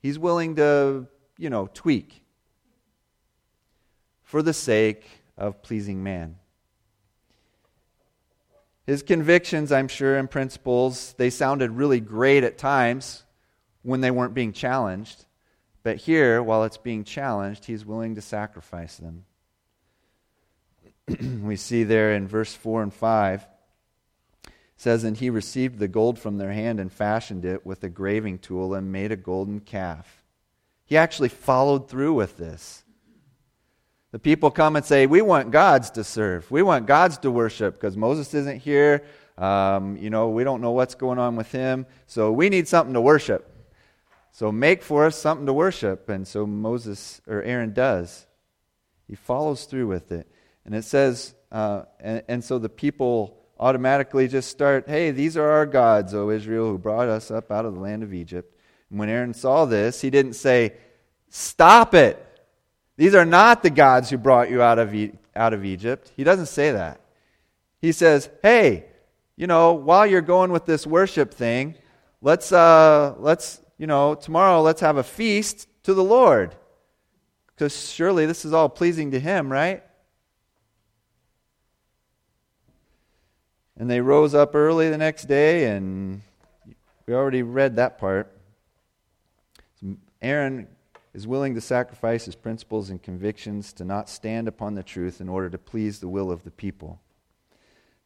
he's 0.00 0.18
willing 0.18 0.54
to, 0.56 1.08
you 1.36 1.50
know, 1.50 1.68
tweak 1.74 2.22
for 4.22 4.40
the 4.40 4.52
sake 4.52 5.04
of 5.36 5.62
pleasing 5.62 6.02
man. 6.02 6.36
His 8.88 9.02
convictions, 9.02 9.70
I'm 9.70 9.86
sure, 9.86 10.16
and 10.16 10.30
principles, 10.30 11.12
they 11.18 11.28
sounded 11.28 11.72
really 11.72 12.00
great 12.00 12.42
at 12.42 12.56
times 12.56 13.22
when 13.82 14.00
they 14.00 14.10
weren't 14.10 14.32
being 14.32 14.54
challenged. 14.54 15.26
But 15.82 15.98
here, 15.98 16.42
while 16.42 16.64
it's 16.64 16.78
being 16.78 17.04
challenged, 17.04 17.66
he's 17.66 17.84
willing 17.84 18.14
to 18.14 18.22
sacrifice 18.22 18.96
them. 18.96 19.26
we 21.42 21.54
see 21.54 21.84
there 21.84 22.14
in 22.14 22.26
verse 22.26 22.54
4 22.54 22.82
and 22.82 22.94
5 22.94 23.46
says 24.78 25.04
and 25.04 25.18
he 25.18 25.28
received 25.28 25.78
the 25.78 25.88
gold 25.88 26.18
from 26.18 26.38
their 26.38 26.52
hand 26.52 26.80
and 26.80 26.90
fashioned 26.90 27.44
it 27.44 27.66
with 27.66 27.84
a 27.84 27.90
graving 27.90 28.38
tool 28.38 28.72
and 28.72 28.90
made 28.90 29.12
a 29.12 29.16
golden 29.16 29.60
calf 29.60 30.22
he 30.86 30.96
actually 30.96 31.28
followed 31.28 31.90
through 31.90 32.14
with 32.14 32.38
this 32.38 32.84
the 34.10 34.18
people 34.18 34.50
come 34.50 34.76
and 34.76 34.84
say, 34.84 35.06
We 35.06 35.20
want 35.20 35.50
gods 35.50 35.90
to 35.92 36.04
serve. 36.04 36.50
We 36.50 36.62
want 36.62 36.86
gods 36.86 37.18
to 37.18 37.30
worship 37.30 37.74
because 37.74 37.96
Moses 37.96 38.32
isn't 38.34 38.60
here. 38.60 39.04
Um, 39.36 39.96
you 39.96 40.10
know, 40.10 40.30
we 40.30 40.44
don't 40.44 40.60
know 40.60 40.72
what's 40.72 40.94
going 40.94 41.18
on 41.18 41.36
with 41.36 41.52
him. 41.52 41.86
So 42.06 42.32
we 42.32 42.48
need 42.48 42.66
something 42.66 42.94
to 42.94 43.00
worship. 43.00 43.54
So 44.32 44.50
make 44.50 44.82
for 44.82 45.06
us 45.06 45.16
something 45.16 45.46
to 45.46 45.52
worship. 45.52 46.08
And 46.08 46.26
so 46.26 46.46
Moses, 46.46 47.20
or 47.26 47.42
Aaron 47.42 47.72
does. 47.72 48.26
He 49.06 49.14
follows 49.14 49.64
through 49.64 49.86
with 49.86 50.12
it. 50.12 50.28
And 50.64 50.74
it 50.74 50.84
says, 50.84 51.34
uh, 51.52 51.82
and, 52.00 52.22
and 52.28 52.44
so 52.44 52.58
the 52.58 52.68
people 52.68 53.38
automatically 53.58 54.28
just 54.28 54.50
start, 54.50 54.88
Hey, 54.88 55.10
these 55.10 55.36
are 55.36 55.48
our 55.48 55.66
gods, 55.66 56.14
O 56.14 56.30
Israel, 56.30 56.68
who 56.68 56.78
brought 56.78 57.08
us 57.08 57.30
up 57.30 57.50
out 57.50 57.64
of 57.64 57.74
the 57.74 57.80
land 57.80 58.02
of 58.02 58.12
Egypt. 58.12 58.54
And 58.90 58.98
when 58.98 59.08
Aaron 59.08 59.34
saw 59.34 59.64
this, 59.64 60.00
he 60.00 60.10
didn't 60.10 60.34
say, 60.34 60.74
Stop 61.28 61.94
it. 61.94 62.24
These 62.98 63.14
are 63.14 63.24
not 63.24 63.62
the 63.62 63.70
gods 63.70 64.10
who 64.10 64.18
brought 64.18 64.50
you 64.50 64.60
out 64.60 64.80
of, 64.80 64.92
e- 64.92 65.12
out 65.34 65.54
of 65.54 65.64
Egypt. 65.64 66.12
He 66.16 66.24
doesn't 66.24 66.46
say 66.46 66.72
that. 66.72 67.00
He 67.80 67.92
says, 67.92 68.28
hey, 68.42 68.86
you 69.36 69.46
know, 69.46 69.72
while 69.72 70.04
you're 70.04 70.20
going 70.20 70.50
with 70.50 70.66
this 70.66 70.84
worship 70.84 71.32
thing, 71.32 71.76
let's, 72.20 72.50
uh, 72.50 73.14
let's, 73.18 73.60
you 73.78 73.86
know, 73.86 74.16
tomorrow 74.16 74.62
let's 74.62 74.80
have 74.80 74.96
a 74.96 75.04
feast 75.04 75.68
to 75.84 75.94
the 75.94 76.02
Lord. 76.02 76.56
Because 77.54 77.88
surely 77.88 78.26
this 78.26 78.44
is 78.44 78.52
all 78.52 78.68
pleasing 78.68 79.12
to 79.12 79.20
Him, 79.20 79.50
right? 79.50 79.84
And 83.76 83.88
they 83.88 84.00
rose 84.00 84.34
up 84.34 84.56
early 84.56 84.90
the 84.90 84.98
next 84.98 85.26
day, 85.26 85.66
and 85.66 86.22
we 87.06 87.14
already 87.14 87.44
read 87.44 87.76
that 87.76 87.98
part. 87.98 88.36
Aaron 90.20 90.66
is 91.18 91.26
willing 91.26 91.56
to 91.56 91.60
sacrifice 91.60 92.26
his 92.26 92.36
principles 92.36 92.90
and 92.90 93.02
convictions 93.02 93.72
to 93.72 93.84
not 93.84 94.08
stand 94.08 94.46
upon 94.46 94.76
the 94.76 94.84
truth 94.84 95.20
in 95.20 95.28
order 95.28 95.50
to 95.50 95.58
please 95.58 95.98
the 95.98 96.06
will 96.06 96.30
of 96.30 96.44
the 96.44 96.50
people. 96.52 97.00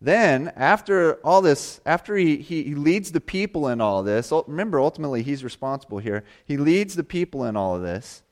Then, 0.01 0.51
after 0.57 1.17
all 1.17 1.43
this, 1.43 1.83
after 1.85 2.17
he, 2.17 2.39
he, 2.39 2.63
he 2.63 2.75
leads 2.75 3.13
the 3.13 3.21
people 3.21 3.69
in 3.69 3.83
all 3.83 4.03
this, 4.03 4.33
remember, 4.47 4.81
ultimately, 4.81 5.23
he's 5.23 5.45
responsible 5.45 5.99
here. 5.99 6.25
He 6.47 6.57
leads 6.57 6.95
the 6.95 7.05
people 7.05 7.45
in 7.45 7.55
all 7.55 7.77
of 7.77 7.83
this. 7.83 8.23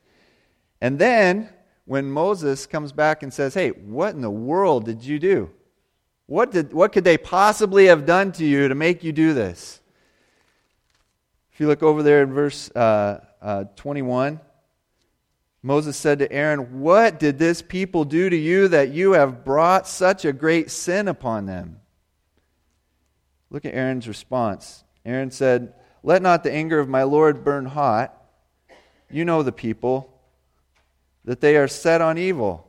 And 0.81 0.97
then, 0.97 1.49
when 1.85 2.11
Moses 2.11 2.65
comes 2.65 2.91
back 2.91 3.21
and 3.21 3.31
says, 3.31 3.53
Hey, 3.53 3.69
what 3.69 4.15
in 4.15 4.21
the 4.21 4.31
world 4.31 4.85
did 4.85 5.03
you 5.03 5.19
do? 5.19 5.51
What, 6.25 6.49
did, 6.49 6.73
what 6.73 6.91
could 6.91 7.03
they 7.03 7.19
possibly 7.19 7.85
have 7.85 8.07
done 8.07 8.31
to 8.31 8.43
you 8.43 8.67
to 8.67 8.73
make 8.73 9.03
you 9.03 9.11
do 9.11 9.35
this? 9.35 9.79
If 11.53 11.59
you 11.59 11.67
look 11.67 11.83
over 11.83 12.01
there 12.01 12.23
in 12.23 12.33
verse 12.33 12.71
uh, 12.71 13.23
uh, 13.43 13.65
21, 13.75 14.39
Moses 15.63 15.95
said 15.95 16.19
to 16.19 16.31
Aaron, 16.31 16.81
What 16.81 17.19
did 17.19 17.37
this 17.37 17.61
people 17.61 18.03
do 18.03 18.29
to 18.29 18.35
you 18.35 18.67
that 18.69 18.89
you 18.89 19.13
have 19.13 19.45
brought 19.45 19.87
such 19.87 20.25
a 20.25 20.33
great 20.33 20.71
sin 20.71 21.07
upon 21.07 21.45
them? 21.45 21.79
Look 23.49 23.65
at 23.65 23.73
Aaron's 23.73 24.07
response. 24.07 24.83
Aaron 25.05 25.29
said, 25.29 25.73
Let 26.03 26.21
not 26.21 26.43
the 26.43 26.51
anger 26.51 26.79
of 26.79 26.89
my 26.89 27.03
Lord 27.03 27.43
burn 27.43 27.65
hot. 27.65 28.17
You 29.11 29.25
know 29.25 29.43
the 29.43 29.51
people, 29.51 30.19
that 31.25 31.41
they 31.41 31.57
are 31.57 31.67
set 31.67 32.01
on 32.01 32.17
evil. 32.17 32.67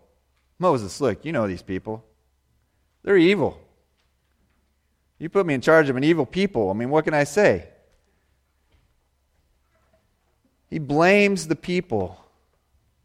Moses, 0.59 1.01
look, 1.01 1.25
you 1.25 1.33
know 1.33 1.47
these 1.47 1.63
people. 1.63 2.05
They're 3.03 3.17
evil. 3.17 3.59
You 5.19 5.29
put 5.29 5.47
me 5.47 5.55
in 5.55 5.61
charge 5.61 5.89
of 5.89 5.97
an 5.97 6.05
evil 6.05 6.27
people. 6.27 6.69
I 6.69 6.75
mean, 6.75 6.91
what 6.91 7.05
can 7.05 7.15
I 7.15 7.25
say? 7.25 7.69
He 10.69 10.79
blames 10.79 11.47
the 11.47 11.57
people 11.57 12.22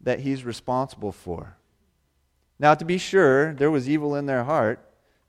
that 0.08 0.20
he's 0.20 0.42
responsible 0.42 1.12
for. 1.12 1.58
Now, 2.58 2.72
to 2.72 2.86
be 2.86 2.96
sure, 2.96 3.52
there 3.52 3.70
was 3.70 3.90
evil 3.90 4.16
in 4.16 4.24
their 4.24 4.42
heart. 4.42 4.82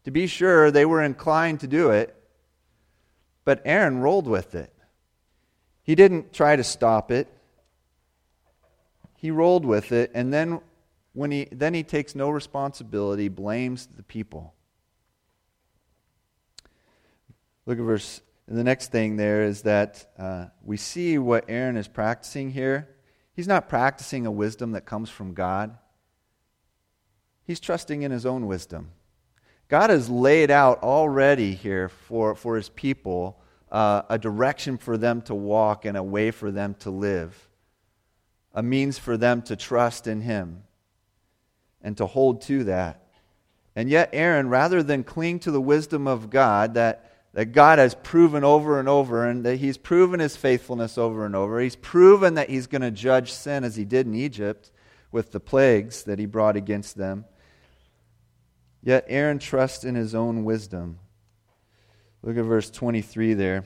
To 0.05 0.11
be 0.11 0.25
sure, 0.25 0.71
they 0.71 0.85
were 0.85 1.03
inclined 1.03 1.59
to 1.59 1.67
do 1.67 1.89
it. 1.89 2.15
But 3.43 3.61
Aaron 3.65 3.99
rolled 3.99 4.25
with 4.25 4.55
it. 4.55 4.73
He 5.83 5.95
didn't 5.95 6.31
try 6.31 6.55
to 6.55 6.63
stop 6.63 7.11
it. 7.11 7.27
He 9.17 9.31
rolled 9.31 9.65
with 9.65 9.91
it, 9.91 10.11
and 10.13 10.31
then 10.31 10.61
when 11.11 11.29
he 11.31 11.49
then 11.51 11.73
he 11.73 11.83
takes 11.83 12.15
no 12.15 12.29
responsibility, 12.29 13.27
blames 13.27 13.85
the 13.85 14.03
people. 14.03 14.53
Look 17.65 17.77
at 17.77 17.83
verse. 17.83 18.21
And 18.47 18.57
the 18.57 18.63
next 18.63 18.93
thing 18.93 19.17
there 19.17 19.43
is 19.43 19.63
that 19.63 20.09
uh, 20.17 20.45
we 20.63 20.77
see 20.77 21.17
what 21.17 21.43
Aaron 21.49 21.75
is 21.75 21.89
practicing 21.89 22.49
here 22.51 22.87
He's 23.39 23.47
not 23.47 23.69
practicing 23.69 24.25
a 24.25 24.31
wisdom 24.31 24.73
that 24.73 24.85
comes 24.85 25.09
from 25.09 25.33
God. 25.33 25.77
He's 27.45 27.61
trusting 27.61 28.01
in 28.01 28.11
his 28.11 28.25
own 28.25 28.47
wisdom. 28.47 28.91
God 29.69 29.91
has 29.91 30.09
laid 30.09 30.51
out 30.51 30.83
already 30.83 31.53
here 31.55 31.87
for, 31.87 32.35
for 32.35 32.57
his 32.57 32.67
people 32.67 33.39
uh, 33.71 34.01
a 34.09 34.17
direction 34.17 34.77
for 34.77 34.97
them 34.97 35.21
to 35.21 35.33
walk 35.33 35.85
and 35.85 35.95
a 35.95 36.03
way 36.03 36.31
for 36.31 36.51
them 36.51 36.75
to 36.79 36.89
live, 36.89 37.47
a 38.53 38.61
means 38.61 38.97
for 38.97 39.15
them 39.15 39.41
to 39.43 39.55
trust 39.55 40.05
in 40.05 40.19
him 40.19 40.63
and 41.81 41.95
to 41.95 42.07
hold 42.07 42.41
to 42.41 42.65
that. 42.65 43.07
And 43.73 43.89
yet, 43.89 44.09
Aaron, 44.11 44.49
rather 44.49 44.83
than 44.83 45.05
cling 45.05 45.39
to 45.39 45.51
the 45.51 45.61
wisdom 45.61 46.09
of 46.09 46.29
God 46.29 46.73
that 46.73 47.08
that 47.33 47.51
God 47.51 47.79
has 47.79 47.95
proven 47.95 48.43
over 48.43 48.79
and 48.79 48.89
over, 48.89 49.27
and 49.27 49.45
that 49.45 49.57
He's 49.57 49.77
proven 49.77 50.19
His 50.19 50.35
faithfulness 50.35 50.97
over 50.97 51.25
and 51.25 51.35
over. 51.35 51.59
He's 51.59 51.75
proven 51.75 52.33
that 52.35 52.49
He's 52.49 52.67
going 52.67 52.81
to 52.81 52.91
judge 52.91 53.31
sin 53.31 53.63
as 53.63 53.75
He 53.75 53.85
did 53.85 54.07
in 54.07 54.15
Egypt 54.15 54.71
with 55.11 55.31
the 55.31 55.39
plagues 55.39 56.03
that 56.03 56.19
He 56.19 56.25
brought 56.25 56.55
against 56.55 56.97
them. 56.97 57.25
Yet 58.81 59.05
Aaron 59.07 59.39
trusts 59.39 59.83
in 59.83 59.95
his 59.95 60.15
own 60.15 60.45
wisdom. 60.45 60.99
Look 62.23 62.37
at 62.37 62.45
verse 62.45 62.69
23 62.69 63.33
there. 63.33 63.65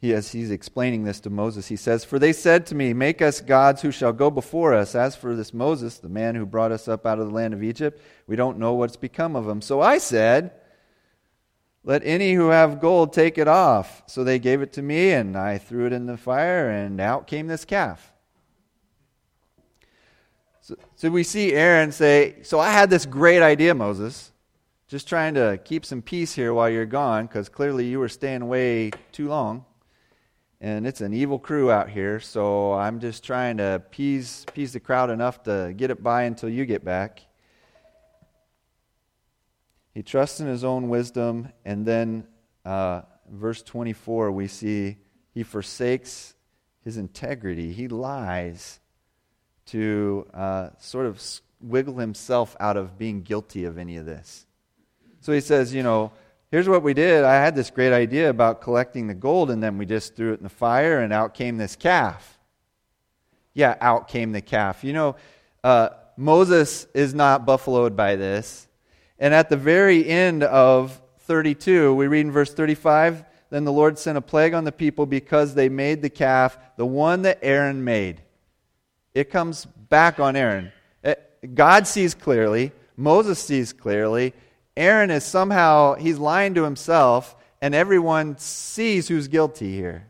He, 0.00 0.14
as 0.14 0.32
he's 0.32 0.50
explaining 0.50 1.04
this 1.04 1.20
to 1.20 1.30
Moses, 1.30 1.68
he 1.68 1.76
says, 1.76 2.06
For 2.06 2.18
they 2.18 2.32
said 2.32 2.64
to 2.66 2.74
me, 2.74 2.94
Make 2.94 3.20
us 3.20 3.42
gods 3.42 3.82
who 3.82 3.90
shall 3.90 4.14
go 4.14 4.30
before 4.30 4.72
us. 4.72 4.94
As 4.94 5.14
for 5.14 5.36
this 5.36 5.52
Moses, 5.52 5.98
the 5.98 6.08
man 6.08 6.34
who 6.34 6.46
brought 6.46 6.72
us 6.72 6.88
up 6.88 7.04
out 7.04 7.18
of 7.18 7.26
the 7.26 7.34
land 7.34 7.52
of 7.52 7.62
Egypt, 7.62 8.00
we 8.26 8.34
don't 8.34 8.58
know 8.58 8.72
what's 8.72 8.96
become 8.96 9.36
of 9.36 9.46
him. 9.46 9.60
So 9.60 9.82
I 9.82 9.98
said, 9.98 10.52
Let 11.82 12.02
any 12.04 12.34
who 12.34 12.48
have 12.48 12.80
gold 12.80 13.12
take 13.12 13.38
it 13.38 13.48
off. 13.48 14.02
So 14.06 14.22
they 14.22 14.38
gave 14.38 14.60
it 14.60 14.72
to 14.74 14.82
me, 14.82 15.12
and 15.12 15.36
I 15.36 15.58
threw 15.58 15.86
it 15.86 15.92
in 15.92 16.06
the 16.06 16.16
fire, 16.16 16.70
and 16.70 17.00
out 17.00 17.26
came 17.26 17.46
this 17.46 17.64
calf. 17.64 18.12
So, 20.60 20.76
so 20.94 21.10
we 21.10 21.24
see 21.24 21.54
Aaron 21.54 21.90
say, 21.90 22.36
So 22.42 22.60
I 22.60 22.70
had 22.70 22.90
this 22.90 23.06
great 23.06 23.42
idea, 23.42 23.74
Moses. 23.74 24.32
Just 24.88 25.08
trying 25.08 25.34
to 25.34 25.58
keep 25.64 25.86
some 25.86 26.02
peace 26.02 26.34
here 26.34 26.52
while 26.52 26.68
you're 26.68 26.84
gone, 26.84 27.26
because 27.26 27.48
clearly 27.48 27.86
you 27.86 27.98
were 27.98 28.08
staying 28.08 28.42
away 28.42 28.90
too 29.12 29.28
long. 29.28 29.64
And 30.60 30.86
it's 30.86 31.00
an 31.00 31.14
evil 31.14 31.38
crew 31.38 31.70
out 31.70 31.88
here, 31.88 32.20
so 32.20 32.74
I'm 32.74 33.00
just 33.00 33.24
trying 33.24 33.56
to 33.56 33.76
appease, 33.76 34.44
appease 34.46 34.74
the 34.74 34.80
crowd 34.80 35.08
enough 35.08 35.42
to 35.44 35.72
get 35.74 35.90
it 35.90 36.02
by 36.02 36.24
until 36.24 36.50
you 36.50 36.66
get 36.66 36.84
back. 36.84 37.22
He 39.94 40.02
trusts 40.02 40.40
in 40.40 40.46
his 40.46 40.64
own 40.64 40.88
wisdom. 40.88 41.52
And 41.64 41.84
then, 41.84 42.26
uh, 42.64 43.02
verse 43.30 43.62
24, 43.62 44.30
we 44.30 44.46
see 44.46 44.96
he 45.34 45.42
forsakes 45.42 46.34
his 46.84 46.96
integrity. 46.96 47.72
He 47.72 47.88
lies 47.88 48.80
to 49.66 50.26
uh, 50.34 50.70
sort 50.78 51.06
of 51.06 51.22
wiggle 51.60 51.98
himself 51.98 52.56
out 52.58 52.76
of 52.76 52.98
being 52.98 53.22
guilty 53.22 53.64
of 53.64 53.78
any 53.78 53.96
of 53.96 54.06
this. 54.06 54.46
So 55.20 55.32
he 55.32 55.40
says, 55.40 55.74
you 55.74 55.82
know, 55.82 56.12
here's 56.50 56.68
what 56.68 56.82
we 56.82 56.94
did. 56.94 57.24
I 57.24 57.34
had 57.34 57.54
this 57.54 57.70
great 57.70 57.92
idea 57.92 58.30
about 58.30 58.62
collecting 58.62 59.06
the 59.06 59.14
gold, 59.14 59.50
and 59.50 59.62
then 59.62 59.76
we 59.76 59.86
just 59.86 60.16
threw 60.16 60.32
it 60.32 60.38
in 60.38 60.42
the 60.42 60.48
fire, 60.48 61.00
and 61.00 61.12
out 61.12 61.34
came 61.34 61.58
this 61.58 61.76
calf. 61.76 62.38
Yeah, 63.52 63.76
out 63.80 64.08
came 64.08 64.32
the 64.32 64.40
calf. 64.40 64.82
You 64.82 64.92
know, 64.92 65.16
uh, 65.62 65.90
Moses 66.16 66.86
is 66.94 67.14
not 67.14 67.44
buffaloed 67.44 67.96
by 67.96 68.16
this. 68.16 68.66
And 69.20 69.34
at 69.34 69.50
the 69.50 69.56
very 69.56 70.08
end 70.08 70.42
of 70.42 71.00
32, 71.18 71.94
we 71.94 72.06
read 72.06 72.22
in 72.22 72.32
verse 72.32 72.52
35 72.52 73.24
Then 73.50 73.64
the 73.64 73.72
Lord 73.72 73.98
sent 73.98 74.16
a 74.16 74.22
plague 74.22 74.54
on 74.54 74.64
the 74.64 74.72
people 74.72 75.04
because 75.04 75.54
they 75.54 75.68
made 75.68 76.00
the 76.00 76.08
calf, 76.08 76.58
the 76.76 76.86
one 76.86 77.22
that 77.22 77.38
Aaron 77.42 77.84
made. 77.84 78.22
It 79.14 79.30
comes 79.30 79.66
back 79.66 80.18
on 80.18 80.36
Aaron. 80.36 80.72
Eh, 81.04 81.16
God 81.54 81.86
sees 81.86 82.14
clearly, 82.14 82.72
Moses 82.96 83.38
sees 83.38 83.74
clearly. 83.74 84.32
Aaron 84.76 85.10
is 85.10 85.24
somehow, 85.24 85.94
he's 85.96 86.16
lying 86.16 86.54
to 86.54 86.64
himself, 86.64 87.36
and 87.60 87.74
everyone 87.74 88.38
sees 88.38 89.08
who's 89.08 89.28
guilty 89.28 89.74
here. 89.74 90.06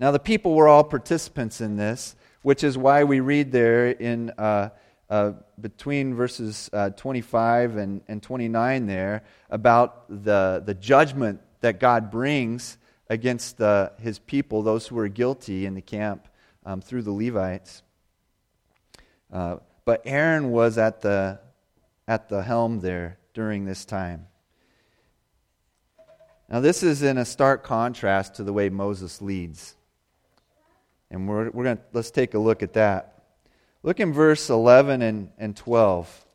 Now, 0.00 0.10
the 0.10 0.18
people 0.18 0.54
were 0.54 0.66
all 0.66 0.82
participants 0.82 1.60
in 1.60 1.76
this, 1.76 2.16
which 2.42 2.64
is 2.64 2.76
why 2.76 3.04
we 3.04 3.20
read 3.20 3.52
there 3.52 3.88
in. 3.88 4.30
Uh, 4.30 4.70
uh, 5.10 5.32
between 5.60 6.14
verses 6.14 6.68
uh, 6.72 6.90
25 6.90 7.76
and, 7.76 8.02
and 8.08 8.22
29 8.22 8.86
there 8.86 9.24
about 9.50 10.04
the, 10.08 10.62
the 10.64 10.74
judgment 10.74 11.40
that 11.60 11.80
God 11.80 12.10
brings 12.10 12.78
against 13.08 13.56
the, 13.56 13.92
his 13.98 14.18
people, 14.18 14.62
those 14.62 14.86
who 14.86 14.98
are 14.98 15.08
guilty 15.08 15.66
in 15.66 15.74
the 15.74 15.80
camp 15.80 16.28
um, 16.66 16.80
through 16.80 17.02
the 17.02 17.10
Levites. 17.10 17.82
Uh, 19.32 19.56
but 19.84 20.02
Aaron 20.04 20.50
was 20.50 20.76
at 20.76 21.00
the, 21.00 21.40
at 22.06 22.28
the 22.28 22.42
helm 22.42 22.80
there 22.80 23.18
during 23.32 23.64
this 23.64 23.84
time. 23.84 24.26
Now, 26.50 26.60
this 26.60 26.82
is 26.82 27.02
in 27.02 27.18
a 27.18 27.24
stark 27.24 27.62
contrast 27.62 28.36
to 28.36 28.44
the 28.44 28.52
way 28.52 28.68
Moses 28.68 29.20
leads. 29.20 29.74
And 31.10 31.28
we're, 31.28 31.50
we're 31.50 31.64
going 31.64 31.76
to 31.76 31.82
let's 31.92 32.10
take 32.10 32.34
a 32.34 32.38
look 32.38 32.62
at 32.62 32.74
that. 32.74 33.17
Look 33.82 34.00
in 34.00 34.12
verse 34.12 34.50
11 34.50 35.02
and, 35.02 35.30
and 35.38 35.56
12. 35.56 36.26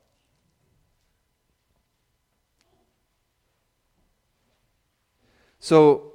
So, 5.59 6.13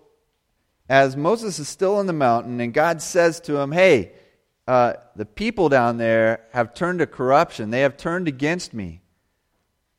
as 0.88 1.16
Moses 1.16 1.58
is 1.58 1.68
still 1.68 2.00
in 2.00 2.06
the 2.06 2.12
mountain, 2.12 2.60
and 2.60 2.72
God 2.72 3.00
says 3.02 3.40
to 3.40 3.56
him, 3.56 3.72
Hey, 3.72 4.12
uh, 4.66 4.94
the 5.16 5.24
people 5.24 5.70
down 5.70 5.96
there 5.96 6.44
have 6.52 6.74
turned 6.74 6.98
to 6.98 7.06
corruption. 7.06 7.70
They 7.70 7.80
have 7.80 7.96
turned 7.96 8.28
against 8.28 8.74
me. 8.74 9.00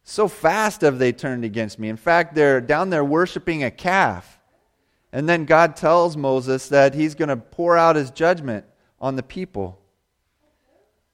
So 0.03 0.27
fast 0.27 0.81
have 0.81 0.99
they 0.99 1.11
turned 1.11 1.43
against 1.43 1.79
me. 1.79 1.89
In 1.89 1.97
fact, 1.97 2.35
they're 2.35 2.61
down 2.61 2.91
there 2.91 3.03
worshiping 3.03 3.63
a 3.63 3.71
calf. 3.71 4.39
And 5.11 5.27
then 5.27 5.45
God 5.45 5.75
tells 5.75 6.15
Moses 6.15 6.69
that 6.69 6.93
he's 6.93 7.15
going 7.15 7.29
to 7.29 7.37
pour 7.37 7.77
out 7.77 7.95
his 7.95 8.11
judgment 8.11 8.65
on 8.99 9.15
the 9.15 9.23
people. 9.23 9.79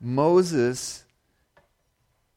Moses 0.00 1.04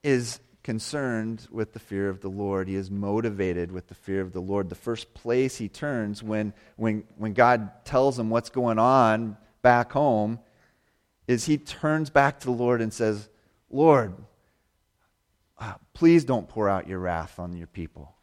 is 0.03 0.39
concerned 0.63 1.47
with 1.49 1.71
the 1.71 1.79
fear 1.79 2.09
of 2.09 2.19
the 2.19 2.29
Lord. 2.29 2.67
He 2.67 2.75
is 2.75 2.91
motivated 2.91 3.71
with 3.71 3.87
the 3.87 3.95
fear 3.95 4.19
of 4.19 4.33
the 4.33 4.41
Lord. 4.41 4.67
The 4.67 4.75
first 4.75 5.13
place 5.13 5.55
he 5.55 5.69
turns 5.69 6.21
when, 6.21 6.53
when, 6.75 7.05
when 7.15 7.31
God 7.31 7.85
tells 7.85 8.19
him 8.19 8.29
what's 8.29 8.49
going 8.49 8.77
on 8.77 9.37
back 9.61 9.93
home 9.93 10.39
is 11.25 11.45
he 11.45 11.57
turns 11.57 12.09
back 12.09 12.41
to 12.41 12.47
the 12.47 12.51
Lord 12.51 12.81
and 12.81 12.93
says, 12.93 13.29
Lord, 13.69 14.13
uh, 15.57 15.75
please 15.93 16.25
don't 16.25 16.49
pour 16.49 16.67
out 16.67 16.87
your 16.87 16.99
wrath 16.99 17.39
on 17.39 17.55
your 17.55 17.67
people. 17.67 18.16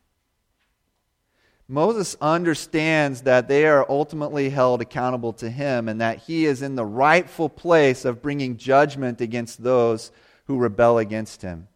Moses 1.66 2.14
understands 2.20 3.22
that 3.22 3.48
they 3.48 3.64
are 3.66 3.86
ultimately 3.88 4.50
held 4.50 4.82
accountable 4.82 5.32
to 5.34 5.48
him 5.48 5.88
and 5.88 6.00
that 6.00 6.18
he 6.18 6.44
is 6.44 6.60
in 6.60 6.74
the 6.74 6.84
rightful 6.84 7.48
place 7.48 8.04
of 8.04 8.20
bringing 8.20 8.58
judgment 8.58 9.20
against 9.20 9.62
those 9.62 10.12
who 10.44 10.58
rebel 10.58 10.98
against 10.98 11.40
him. 11.40 11.68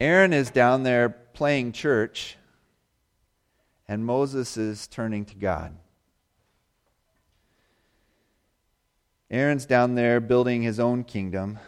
Aaron 0.00 0.32
is 0.32 0.50
down 0.50 0.82
there 0.82 1.10
playing 1.10 1.72
church, 1.72 2.36
and 3.86 4.04
Moses 4.04 4.56
is 4.56 4.86
turning 4.86 5.24
to 5.26 5.34
God. 5.36 5.76
Aaron's 9.30 9.66
down 9.66 9.94
there 9.94 10.20
building 10.20 10.62
his 10.62 10.80
own 10.80 11.04
kingdom, 11.04 11.58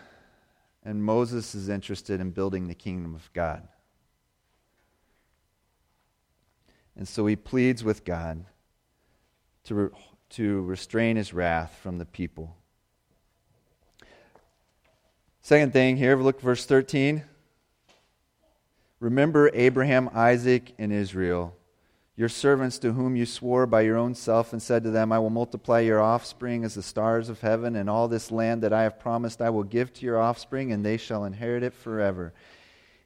and 0.83 1.05
Moses 1.05 1.55
is 1.55 1.69
interested 1.69 2.21
in 2.21 2.31
building 2.31 2.69
the 2.69 2.75
kingdom 2.75 3.15
of 3.15 3.31
God. 3.35 3.69
And 6.97 7.09
so 7.09 7.27
he 7.27 7.37
pleads 7.37 7.83
with 7.83 8.05
God 8.05 8.45
to, 9.65 9.75
re- 9.75 9.89
to 10.31 10.63
restrain 10.63 11.17
his 11.17 11.33
wrath 11.33 11.79
from 11.83 11.99
the 11.99 12.05
people. 12.05 12.57
Second 15.43 15.73
thing 15.73 15.97
here, 15.97 16.17
look 16.17 16.41
verse 16.41 16.65
13. 16.65 17.23
Remember 19.01 19.51
Abraham, 19.53 20.09
Isaac, 20.15 20.73
and 20.79 20.93
Israel, 20.93 21.55
your 22.17 22.31
servants 22.31 22.79
to 22.79 22.93
whom 22.93 23.17
you 23.17 23.27
swore 23.27 23.67
by 23.67 23.83
your 23.83 23.99
own 23.99 24.15
self 24.15 24.53
and 24.53 24.63
said 24.63 24.85
to 24.85 24.91
them, 24.91 25.13
I 25.13 25.19
will 25.19 25.31
multiply 25.31 25.81
your 25.81 26.01
offspring 26.01 26.65
as 26.65 26.75
the 26.75 26.83
stars 26.83 27.29
of 27.29 27.41
heaven, 27.41 27.77
and 27.77 27.91
all 27.91 28.09
this 28.09 28.31
land 28.31 28.63
that 28.63 28.73
I 28.73 28.85
have 28.85 29.01
promised 29.01 29.43
I 29.43 29.51
will 29.51 29.65
give 29.65 29.93
to 29.95 30.07
your 30.07 30.19
offspring, 30.19 30.73
and 30.73 30.85
they 30.85 30.97
shall 30.97 31.25
inherit 31.25 31.63
it 31.63 31.75
forever. 31.75 32.33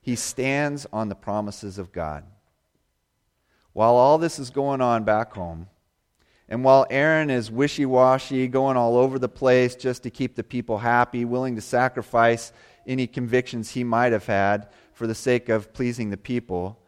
He 0.00 0.14
stands 0.14 0.86
on 0.92 1.08
the 1.08 1.16
promises 1.16 1.78
of 1.78 1.90
God 1.90 2.24
while 3.78 3.94
all 3.94 4.18
this 4.18 4.40
is 4.40 4.50
going 4.50 4.80
on 4.80 5.04
back 5.04 5.32
home, 5.34 5.68
and 6.48 6.64
while 6.64 6.84
Aaron 6.90 7.30
is 7.30 7.48
wishy 7.48 7.86
washy, 7.86 8.48
going 8.48 8.76
all 8.76 8.96
over 8.96 9.20
the 9.20 9.28
place 9.28 9.76
just 9.76 10.02
to 10.02 10.10
keep 10.10 10.34
the 10.34 10.42
people 10.42 10.78
happy, 10.78 11.24
willing 11.24 11.54
to 11.54 11.60
sacrifice 11.60 12.52
any 12.88 13.06
convictions 13.06 13.70
he 13.70 13.84
might 13.84 14.10
have 14.10 14.26
had 14.26 14.66
for 14.94 15.06
the 15.06 15.14
sake 15.14 15.48
of 15.48 15.72
pleasing 15.72 16.10
the 16.10 16.16
people, 16.16 16.82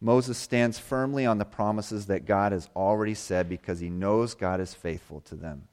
Moses 0.00 0.36
stands 0.36 0.80
firmly 0.80 1.26
on 1.26 1.38
the 1.38 1.44
promises 1.44 2.06
that 2.06 2.24
God 2.24 2.50
has 2.50 2.68
already 2.74 3.14
said 3.14 3.48
because 3.48 3.78
he 3.78 3.88
knows 3.88 4.34
God 4.34 4.60
is 4.60 4.74
faithful 4.74 5.20
to 5.20 5.36
them. 5.36 5.68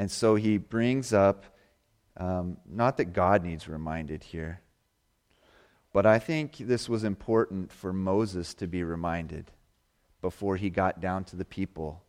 And 0.00 0.10
so 0.10 0.34
he 0.34 0.58
brings 0.58 1.12
up, 1.12 1.44
um, 2.16 2.56
not 2.68 2.96
that 2.96 3.12
God 3.12 3.44
needs 3.44 3.68
reminded 3.68 4.24
here, 4.24 4.61
but 5.92 6.06
I 6.06 6.18
think 6.18 6.56
this 6.56 6.88
was 6.88 7.04
important 7.04 7.70
for 7.72 7.92
Moses 7.92 8.54
to 8.54 8.66
be 8.66 8.82
reminded 8.82 9.50
before 10.20 10.56
he 10.56 10.70
got 10.70 11.00
down 11.00 11.24
to 11.24 11.36
the 11.36 11.44
people 11.44 12.02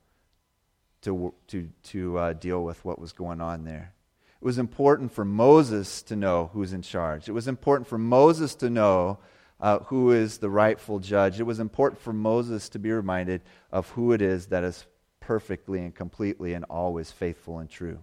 to, 1.01 1.33
to, 1.47 1.69
to 1.83 2.17
uh, 2.17 2.33
deal 2.33 2.63
with 2.63 2.83
what 2.85 2.99
was 2.99 3.11
going 3.11 3.41
on 3.41 3.65
there. 3.65 3.93
It 4.41 4.45
was 4.45 4.57
important 4.57 5.11
for 5.11 5.25
Moses 5.25 6.01
to 6.03 6.15
know 6.15 6.49
who's 6.53 6.73
in 6.73 6.81
charge. 6.81 7.27
It 7.27 7.33
was 7.33 7.47
important 7.47 7.87
for 7.87 7.97
Moses 7.97 8.55
to 8.55 8.69
know 8.69 9.19
uh, 9.59 9.79
who 9.79 10.11
is 10.11 10.37
the 10.37 10.49
rightful 10.49 10.99
judge. 10.99 11.39
It 11.39 11.43
was 11.43 11.59
important 11.59 12.01
for 12.01 12.13
Moses 12.13 12.69
to 12.69 12.79
be 12.79 12.91
reminded 12.91 13.41
of 13.71 13.89
who 13.91 14.11
it 14.11 14.21
is 14.21 14.47
that 14.47 14.63
is 14.63 14.85
perfectly 15.19 15.79
and 15.79 15.95
completely 15.95 16.53
and 16.53 16.65
always 16.65 17.11
faithful 17.11 17.59
and 17.59 17.69
true. 17.69 17.99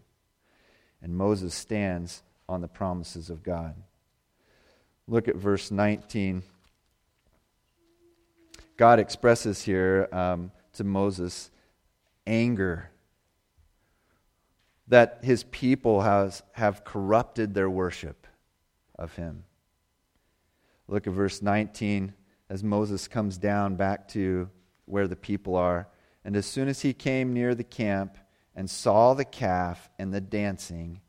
And 1.03 1.14
Moses 1.14 1.55
stands 1.55 2.23
on 2.49 2.61
the 2.61 2.69
promises 2.69 3.31
of 3.31 3.43
God. 3.43 3.75
Look 5.11 5.27
at 5.27 5.35
verse 5.35 5.73
19. 5.73 6.44
God 8.77 9.01
expresses 9.01 9.61
here 9.61 10.09
um, 10.12 10.53
to 10.75 10.85
Moses 10.85 11.51
anger 12.29 12.90
that 14.87 15.18
his 15.25 15.42
people 15.42 16.03
has, 16.03 16.44
have 16.53 16.85
corrupted 16.85 17.55
their 17.55 17.68
worship 17.68 18.29
of 18.96 19.16
him. 19.16 19.42
Look 20.87 21.09
at 21.09 21.12
verse 21.12 21.42
19 21.42 22.14
as 22.49 22.62
Moses 22.62 23.09
comes 23.09 23.37
down 23.37 23.75
back 23.75 24.07
to 24.11 24.49
where 24.85 25.09
the 25.09 25.16
people 25.16 25.57
are. 25.57 25.88
And 26.25 26.37
as 26.37 26.46
soon 26.46 26.68
as 26.68 26.83
he 26.83 26.92
came 26.92 27.33
near 27.33 27.57
the 27.57 27.64
camp 27.64 28.16
and 28.55 28.70
saw 28.70 29.14
the 29.14 29.25
calf 29.25 29.90
and 29.99 30.14
the 30.14 30.20
dancing, 30.20 31.01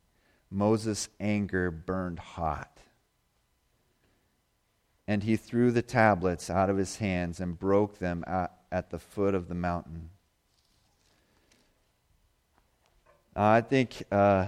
Moses' 0.49 1.07
anger 1.19 1.69
burned 1.69 2.17
hot. 2.17 2.70
And 5.07 5.23
he 5.23 5.35
threw 5.35 5.71
the 5.71 5.81
tablets 5.81 6.49
out 6.49 6.69
of 6.69 6.77
his 6.77 6.97
hands 6.97 7.39
and 7.39 7.57
broke 7.59 7.99
them 7.99 8.23
at, 8.27 8.89
the 8.89 8.99
foot 8.99 9.35
of 9.35 9.49
the 9.49 9.55
mountain. 9.55 10.09
Uh, 13.35 13.41
I 13.41 13.61
think 13.61 14.03
uh, 14.11 14.47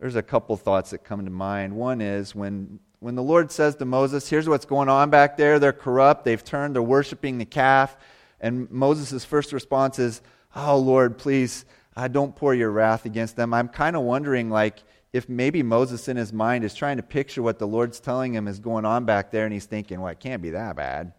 there's 0.00 0.16
a 0.16 0.22
couple 0.22 0.56
thoughts 0.56 0.90
that 0.90 1.04
come 1.04 1.24
to 1.24 1.30
mind. 1.30 1.76
One 1.76 2.00
is 2.00 2.34
when 2.34 2.80
when 3.04 3.16
the 3.16 3.22
Lord 3.22 3.52
says 3.52 3.76
to 3.76 3.84
Moses, 3.84 4.30
Here's 4.30 4.48
what's 4.48 4.64
going 4.64 4.88
on 4.88 5.10
back 5.10 5.36
there, 5.36 5.58
they're 5.58 5.74
corrupt, 5.74 6.24
they've 6.24 6.42
turned 6.42 6.74
They're 6.74 6.82
worshiping 6.82 7.36
the 7.36 7.44
calf. 7.44 7.98
And 8.40 8.70
Moses' 8.70 9.26
first 9.26 9.52
response 9.52 9.98
is, 9.98 10.22
Oh, 10.56 10.78
Lord, 10.78 11.18
please, 11.18 11.66
uh, 11.96 12.08
don't 12.08 12.34
pour 12.34 12.54
your 12.54 12.70
wrath 12.70 13.04
against 13.04 13.36
them. 13.36 13.52
I'm 13.52 13.68
kind 13.68 13.94
of 13.94 14.04
wondering, 14.04 14.48
like, 14.48 14.82
if 15.14 15.28
maybe 15.28 15.62
Moses 15.62 16.08
in 16.08 16.16
his 16.16 16.32
mind 16.32 16.64
is 16.64 16.74
trying 16.74 16.96
to 16.96 17.02
picture 17.04 17.40
what 17.40 17.60
the 17.60 17.68
Lord's 17.68 18.00
telling 18.00 18.34
him 18.34 18.48
is 18.48 18.58
going 18.58 18.84
on 18.84 19.04
back 19.04 19.30
there, 19.30 19.44
and 19.44 19.52
he's 19.52 19.64
thinking, 19.64 20.00
Well, 20.00 20.10
it 20.10 20.18
can't 20.18 20.42
be 20.42 20.50
that 20.50 20.74
bad. 20.74 21.12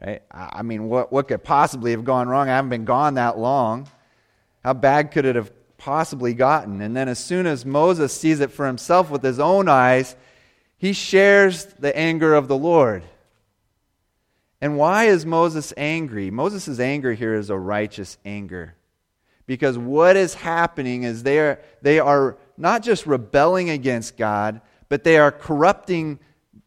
Right? 0.00 0.22
I 0.30 0.62
mean, 0.62 0.88
what, 0.88 1.12
what 1.12 1.26
could 1.26 1.42
possibly 1.42 1.90
have 1.90 2.04
gone 2.04 2.28
wrong? 2.28 2.48
I 2.48 2.54
haven't 2.54 2.70
been 2.70 2.84
gone 2.84 3.14
that 3.14 3.36
long. 3.36 3.88
How 4.62 4.74
bad 4.74 5.10
could 5.10 5.24
it 5.24 5.34
have 5.34 5.50
possibly 5.76 6.34
gotten? 6.34 6.80
And 6.80 6.96
then, 6.96 7.08
as 7.08 7.18
soon 7.18 7.46
as 7.46 7.66
Moses 7.66 8.12
sees 8.12 8.38
it 8.38 8.52
for 8.52 8.64
himself 8.64 9.10
with 9.10 9.24
his 9.24 9.40
own 9.40 9.68
eyes, 9.68 10.14
he 10.76 10.92
shares 10.92 11.64
the 11.64 11.96
anger 11.96 12.32
of 12.32 12.46
the 12.46 12.56
Lord. 12.56 13.02
And 14.60 14.78
why 14.78 15.06
is 15.06 15.26
Moses 15.26 15.74
angry? 15.76 16.30
Moses' 16.30 16.78
anger 16.78 17.12
here 17.12 17.34
is 17.34 17.50
a 17.50 17.58
righteous 17.58 18.18
anger. 18.24 18.76
Because 19.48 19.76
what 19.76 20.16
is 20.16 20.34
happening 20.34 21.02
is 21.02 21.24
they 21.24 21.40
are, 21.40 21.60
they 21.82 21.98
are 21.98 22.38
not 22.56 22.82
just 22.82 23.06
rebelling 23.06 23.70
against 23.70 24.16
God, 24.16 24.60
but 24.88 25.04
they 25.04 25.18
are 25.18 25.32
corrupting 25.32 26.18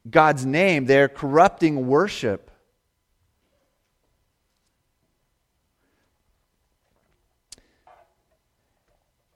God's 0.09 0.45
name. 0.45 0.85
They 0.85 1.01
are 1.01 1.07
corrupting 1.07 1.87
worship. 1.87 2.51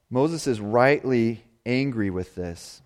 Moses 0.09 0.45
is 0.45 0.59
rightly 0.59 1.43
angry 1.65 2.09
with 2.09 2.35
this. 2.35 2.81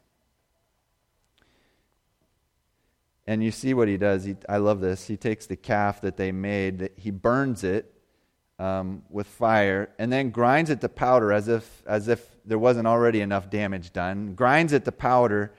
And 3.26 3.44
you 3.44 3.50
see 3.50 3.74
what 3.74 3.88
he 3.88 3.98
does. 3.98 4.26
He, 4.26 4.36
I 4.48 4.58
love 4.58 4.80
this. 4.80 5.08
He 5.08 5.18
takes 5.18 5.48
the 5.48 5.56
calf 5.56 6.02
that 6.02 6.18
they 6.18 6.32
made, 6.32 6.92
he 6.96 7.10
burns 7.10 7.64
it 7.64 7.95
um, 8.58 9.04
with 9.10 9.28
fire, 9.28 9.90
and 10.00 10.12
then 10.12 10.30
grinds 10.30 10.70
it 10.70 10.82
to 10.82 10.90
powder 10.90 11.34
as 11.34 11.48
if, 11.48 11.84
as 11.86 12.08
if 12.08 12.26
there 12.46 12.60
wasn't 12.60 12.88
already 12.88 13.22
enough 13.22 13.50
damage 13.50 13.92
done. 13.92 14.34
Grinds 14.36 14.74
it 14.74 14.86
to 14.86 14.92
powder, 14.92 15.52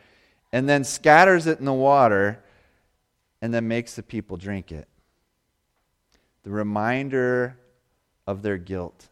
and 0.53 0.69
then 0.69 0.85
scatters 0.85 1.47
it 1.47 1.59
in 1.59 1.65
the 1.65 1.73
water, 1.73 2.43
and 3.43 3.53
then 3.53 3.69
makes 3.69 3.95
the 3.95 4.03
people 4.03 4.37
drink 4.37 4.73
it. 4.73 4.89
The 6.45 6.51
reminder 6.51 7.59
of 8.27 8.43
their 8.43 8.57
guilt 8.57 9.09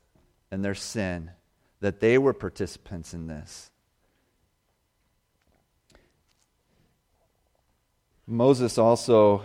and 0.50 0.64
their 0.64 0.74
sin, 0.74 1.30
that 1.80 2.00
they 2.00 2.16
were 2.16 2.32
participants 2.32 3.12
in 3.12 3.26
this. 3.26 3.70
Moses 8.26 8.78
also, 8.78 9.42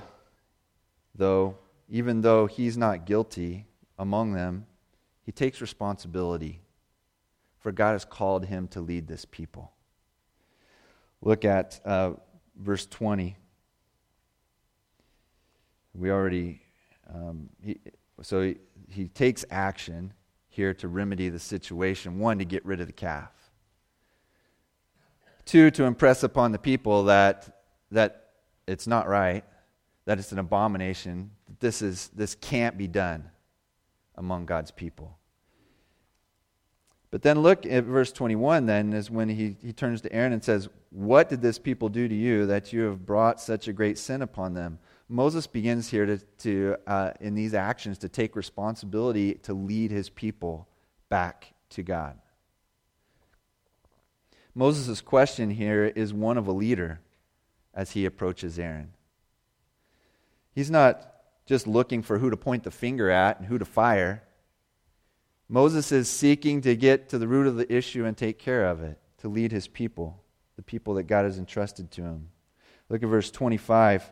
though, 1.13 1.57
even 1.89 2.21
though 2.21 2.45
he's 2.45 2.77
not 2.77 3.05
guilty 3.05 3.65
among 3.99 4.31
them, 4.33 4.65
he 5.23 5.31
takes 5.31 5.61
responsibility, 5.61 6.61
for 7.59 7.71
God 7.71 7.91
has 7.91 8.05
called 8.05 8.45
him 8.45 8.67
to 8.69 8.81
lead 8.81 9.07
this 9.07 9.25
people. 9.25 9.73
Look 11.21 11.43
at 11.45 11.79
uh, 11.85 12.13
verse 12.55 12.85
20. 12.87 13.35
We 15.93 16.09
already, 16.09 16.61
um, 17.13 17.49
he, 17.61 17.77
so 18.21 18.41
he, 18.41 18.55
he 18.87 19.09
takes 19.09 19.43
action 19.51 20.13
here 20.47 20.73
to 20.75 20.87
remedy 20.87 21.27
the 21.27 21.39
situation. 21.39 22.19
One, 22.19 22.39
to 22.39 22.45
get 22.45 22.65
rid 22.65 22.79
of 22.79 22.87
the 22.87 22.93
calf. 22.93 23.31
Two, 25.43 25.71
to 25.71 25.83
impress 25.83 26.23
upon 26.23 26.53
the 26.53 26.59
people 26.59 27.03
that, 27.05 27.63
that 27.91 28.29
it's 28.65 28.87
not 28.87 29.09
right, 29.09 29.43
that 30.05 30.19
it's 30.19 30.31
an 30.31 30.39
abomination, 30.39 31.31
that 31.47 31.59
this, 31.59 31.81
is, 31.81 32.09
this 32.15 32.35
can't 32.35 32.77
be 32.77 32.87
done 32.87 33.29
among 34.19 34.45
God's 34.45 34.69
people. 34.69 35.17
But 37.09 37.23
then 37.23 37.39
look 37.39 37.65
at 37.65 37.85
verse 37.85 38.11
21, 38.11 38.67
then, 38.67 38.93
is 38.93 39.09
when 39.09 39.29
he, 39.29 39.55
he 39.63 39.73
turns 39.73 40.01
to 40.01 40.13
Aaron 40.13 40.33
and 40.33 40.43
says, 40.43 40.69
What 40.91 41.29
did 41.29 41.41
this 41.41 41.57
people 41.57 41.89
do 41.89 42.07
to 42.07 42.13
you 42.13 42.45
that 42.45 42.71
you 42.71 42.81
have 42.81 43.05
brought 43.05 43.41
such 43.41 43.67
a 43.67 43.73
great 43.73 43.97
sin 43.97 44.21
upon 44.21 44.53
them? 44.53 44.77
Moses 45.07 45.47
begins 45.47 45.89
here 45.89 46.05
to, 46.05 46.17
to 46.19 46.75
uh, 46.85 47.11
in 47.19 47.33
these 47.33 47.55
actions, 47.55 47.97
to 47.99 48.09
take 48.09 48.35
responsibility 48.35 49.33
to 49.35 49.55
lead 49.55 49.89
his 49.89 50.09
people 50.09 50.67
back 51.07 51.53
to 51.69 51.81
God. 51.81 52.19
Moses' 54.53 55.01
question 55.01 55.49
here 55.49 55.85
is 55.85 56.13
one 56.13 56.37
of 56.37 56.45
a 56.45 56.51
leader 56.51 56.99
as 57.73 57.91
he 57.91 58.05
approaches 58.05 58.59
Aaron. 58.59 58.91
He's 60.53 60.69
not 60.69 61.09
just 61.49 61.65
looking 61.65 62.03
for 62.03 62.19
who 62.19 62.29
to 62.29 62.37
point 62.37 62.61
the 62.61 62.69
finger 62.69 63.09
at 63.09 63.39
and 63.39 63.47
who 63.47 63.57
to 63.57 63.65
fire. 63.65 64.21
Moses 65.47 65.91
is 65.91 66.07
seeking 66.07 66.61
to 66.61 66.75
get 66.75 67.09
to 67.09 67.17
the 67.17 67.27
root 67.27 67.47
of 67.47 67.55
the 67.55 67.73
issue 67.73 68.05
and 68.05 68.15
take 68.15 68.37
care 68.37 68.67
of 68.67 68.83
it, 68.83 68.99
to 69.17 69.29
lead 69.29 69.51
his 69.51 69.67
people, 69.67 70.21
the 70.57 70.61
people 70.61 70.93
that 70.93 71.07
God 71.07 71.25
has 71.25 71.39
entrusted 71.39 71.89
to 71.93 72.03
him. 72.03 72.29
Look 72.87 73.01
at 73.01 73.09
verse 73.09 73.31
25. 73.31 74.11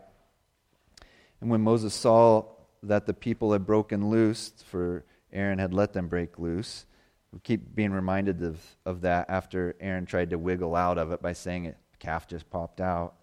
And 1.40 1.52
when 1.52 1.62
Moses 1.62 1.94
saw 1.94 2.46
that 2.82 3.06
the 3.06 3.14
people 3.14 3.52
had 3.52 3.68
broken 3.68 4.10
loose, 4.10 4.52
for 4.66 5.06
Aaron 5.32 5.60
had 5.60 5.76
let 5.76 5.94
them 5.94 6.08
break 6.08 6.40
loose, 6.40 6.88
we 7.32 7.38
keep 7.42 7.76
being 7.76 7.92
reminded 7.92 8.42
of, 8.42 8.60
of 8.84 9.02
that 9.02 9.30
after 9.30 9.76
Aaron 9.80 10.08
tried 10.08 10.32
to 10.32 10.40
wiggle 10.40 10.76
out 10.76 10.98
of 10.98 11.12
it 11.12 11.22
by 11.22 11.34
saying 11.34 11.66
it, 11.66 11.78
calf 12.00 12.28
just 12.28 12.50
popped 12.50 12.82
out. 12.82 13.14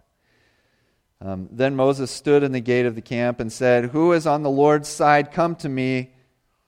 Um, 1.24 1.48
then 1.50 1.74
Moses 1.74 2.10
stood 2.10 2.42
in 2.42 2.52
the 2.52 2.60
gate 2.60 2.84
of 2.84 2.94
the 2.94 3.00
camp 3.00 3.40
and 3.40 3.50
said, 3.50 3.86
Who 3.86 4.12
is 4.12 4.26
on 4.26 4.42
the 4.42 4.50
Lord's 4.50 4.90
side? 4.90 5.32
Come 5.32 5.56
to 5.56 5.68
me. 5.70 6.10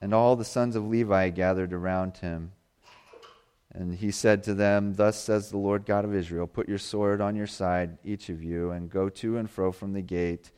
And 0.00 0.14
all 0.14 0.34
the 0.34 0.46
sons 0.46 0.76
of 0.76 0.86
Levi 0.86 1.28
gathered 1.30 1.74
around 1.74 2.18
him. 2.18 2.52
And 3.74 3.94
he 3.94 4.10
said 4.10 4.42
to 4.44 4.54
them, 4.54 4.94
Thus 4.94 5.22
says 5.22 5.50
the 5.50 5.58
Lord 5.58 5.84
God 5.84 6.06
of 6.06 6.14
Israel 6.14 6.46
Put 6.46 6.68
your 6.68 6.78
sword 6.78 7.20
on 7.20 7.36
your 7.36 7.46
side, 7.46 7.98
each 8.02 8.30
of 8.30 8.42
you, 8.42 8.70
and 8.70 8.88
go 8.88 9.10
to 9.10 9.36
and 9.36 9.50
fro 9.50 9.72
from 9.72 9.92
the 9.92 10.00
gate 10.00 10.50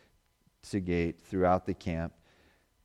to 0.71 0.79
gate 0.79 1.21
throughout 1.21 1.67
the 1.67 1.75
camp. 1.75 2.13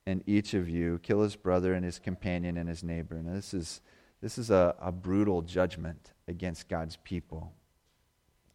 And 0.08 0.23
each 0.26 0.56
of 0.56 0.67
you 0.67 0.99
kill 1.04 1.21
his 1.21 1.36
brother 1.36 1.76
and 1.76 1.86
his 1.86 1.99
companion 1.99 2.58
and 2.58 2.67
his 2.67 2.84
neighbor. 2.84 3.15
And 3.15 3.36
this 3.36 3.54
is, 3.54 3.82
this 4.19 4.39
is 4.39 4.49
a, 4.49 4.73
a 4.82 4.91
brutal 4.91 5.43
judgment 5.43 6.12
against 6.28 6.67
God's 6.67 6.97
people. 7.04 7.54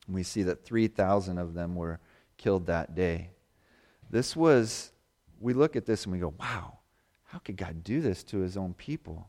we 0.09 0.25
see 0.25 0.43
that 0.43 0.65
3,000 0.65 1.39
of 1.39 1.55
them 1.55 1.77
were 1.77 2.01
killed 2.39 2.67
that 2.67 2.95
day. 2.95 3.31
This 4.09 4.35
was, 4.35 4.93
we 5.39 5.53
look 5.53 5.77
at 5.77 5.85
this 5.85 6.05
and 6.05 6.13
we 6.13 6.19
go, 6.19 6.33
wow, 6.41 6.79
how 7.25 7.39
could 7.39 7.57
God 7.57 7.85
do 7.85 8.01
this 8.01 8.23
to 8.25 8.39
his 8.39 8.57
own 8.57 8.73
people? 8.73 9.29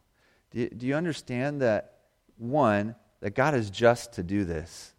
Do 0.51 0.61
you, 0.61 0.69
do 0.69 0.87
you 0.87 0.95
understand 0.95 1.61
that, 1.61 1.95
one, 2.37 2.95
that 3.19 3.31
God 3.31 3.53
is 3.55 3.69
just 3.69 4.13
to 4.13 4.23
do 4.23 4.45
this? 4.45 4.93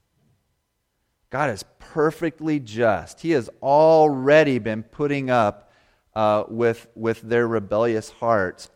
God 1.30 1.50
is 1.50 1.64
perfectly 1.78 2.60
just. 2.60 3.20
He 3.20 3.30
has 3.30 3.48
already 3.62 4.58
been 4.58 4.82
putting 4.82 5.30
up 5.30 5.72
uh, 6.14 6.44
with, 6.48 6.88
with 6.94 7.22
their 7.22 7.46
rebellious 7.46 8.10
hearts 8.10 8.68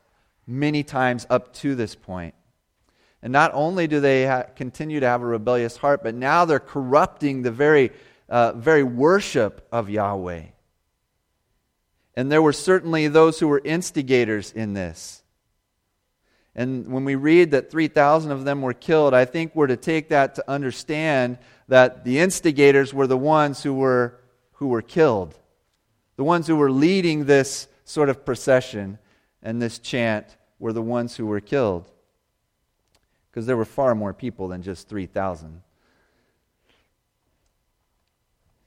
many 0.47 0.83
times 0.83 1.27
up 1.29 1.53
to 1.55 1.75
this 1.75 1.95
point. 1.95 2.35
And 3.23 3.33
not 3.33 3.51
only 3.55 3.87
do 3.87 4.01
they 4.01 4.27
ha- 4.27 4.45
continue 4.55 5.01
to 5.01 5.07
have 5.07 5.23
a 5.23 5.27
rebellious 5.27 5.79
heart, 5.79 6.03
but 6.03 6.15
now 6.15 6.45
they're 6.45 6.61
corrupting 6.61 7.43
the 7.43 7.51
very 7.51 7.91
uh, 8.29 8.53
very 8.53 8.83
worship 8.83 9.67
of 9.71 9.91
Yahweh. 9.91 10.45
And 12.17 12.31
there 12.31 12.43
were 12.43 12.53
certainly 12.53 13.09
those 13.09 13.41
who 13.41 13.49
were 13.49 13.61
instigators 13.65 14.53
in 14.53 14.73
this. 14.73 15.23
And 16.55 16.87
when 16.87 17.05
we 17.05 17.17
read 17.17 17.51
that 17.51 17.71
3,000 17.71 18.31
of 18.31 18.45
them 18.45 18.63
were 18.63 18.75
killed, 18.75 19.13
I 19.13 19.25
think 19.25 19.55
we're 19.55 19.67
to 19.67 19.77
take 19.77 20.11
that 20.11 20.37
to 20.37 20.49
understand 20.49 21.39
that 21.67 22.05
the 22.05 22.21
instigators 22.21 22.95
were 22.95 23.09
the 23.09 23.19
ones 23.19 23.63
who 23.63 23.75
were, 23.75 24.21
who 24.53 24.69
were 24.69 24.83
killed, 24.83 25.37
the 26.17 26.25
ones 26.25 26.47
who 26.47 26.55
were 26.55 26.71
leading 26.71 27.25
this 27.25 27.67
sort 27.85 28.09
of 28.09 28.25
procession 28.25 28.99
and 29.43 29.61
this 29.61 29.81
chant 29.81 30.37
were 30.61 30.73
the 30.73 30.83
ones 30.83 31.17
who 31.17 31.27
were 31.27 31.41
killed. 31.41 31.91
Because 33.31 33.47
there 33.47 33.57
were 33.57 33.65
far 33.65 33.97
more 33.97 34.15
people 34.15 34.47
than 34.47 34.63
just 34.63 34.89
3,000. 34.89 35.61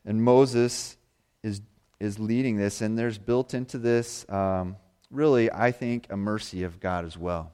And 0.07 0.23
Moses 0.23 0.95
is, 1.43 1.61
is 1.99 2.17
leading 2.17 2.55
this, 2.55 2.79
and 2.79 2.97
there's 2.97 3.17
built 3.17 3.53
into 3.53 3.77
this, 3.77 4.25
um, 4.29 4.77
really, 5.11 5.51
I 5.51 5.73
think, 5.73 6.07
a 6.09 6.15
mercy 6.15 6.63
of 6.63 6.79
God 6.79 7.03
as 7.03 7.17
well. 7.17 7.51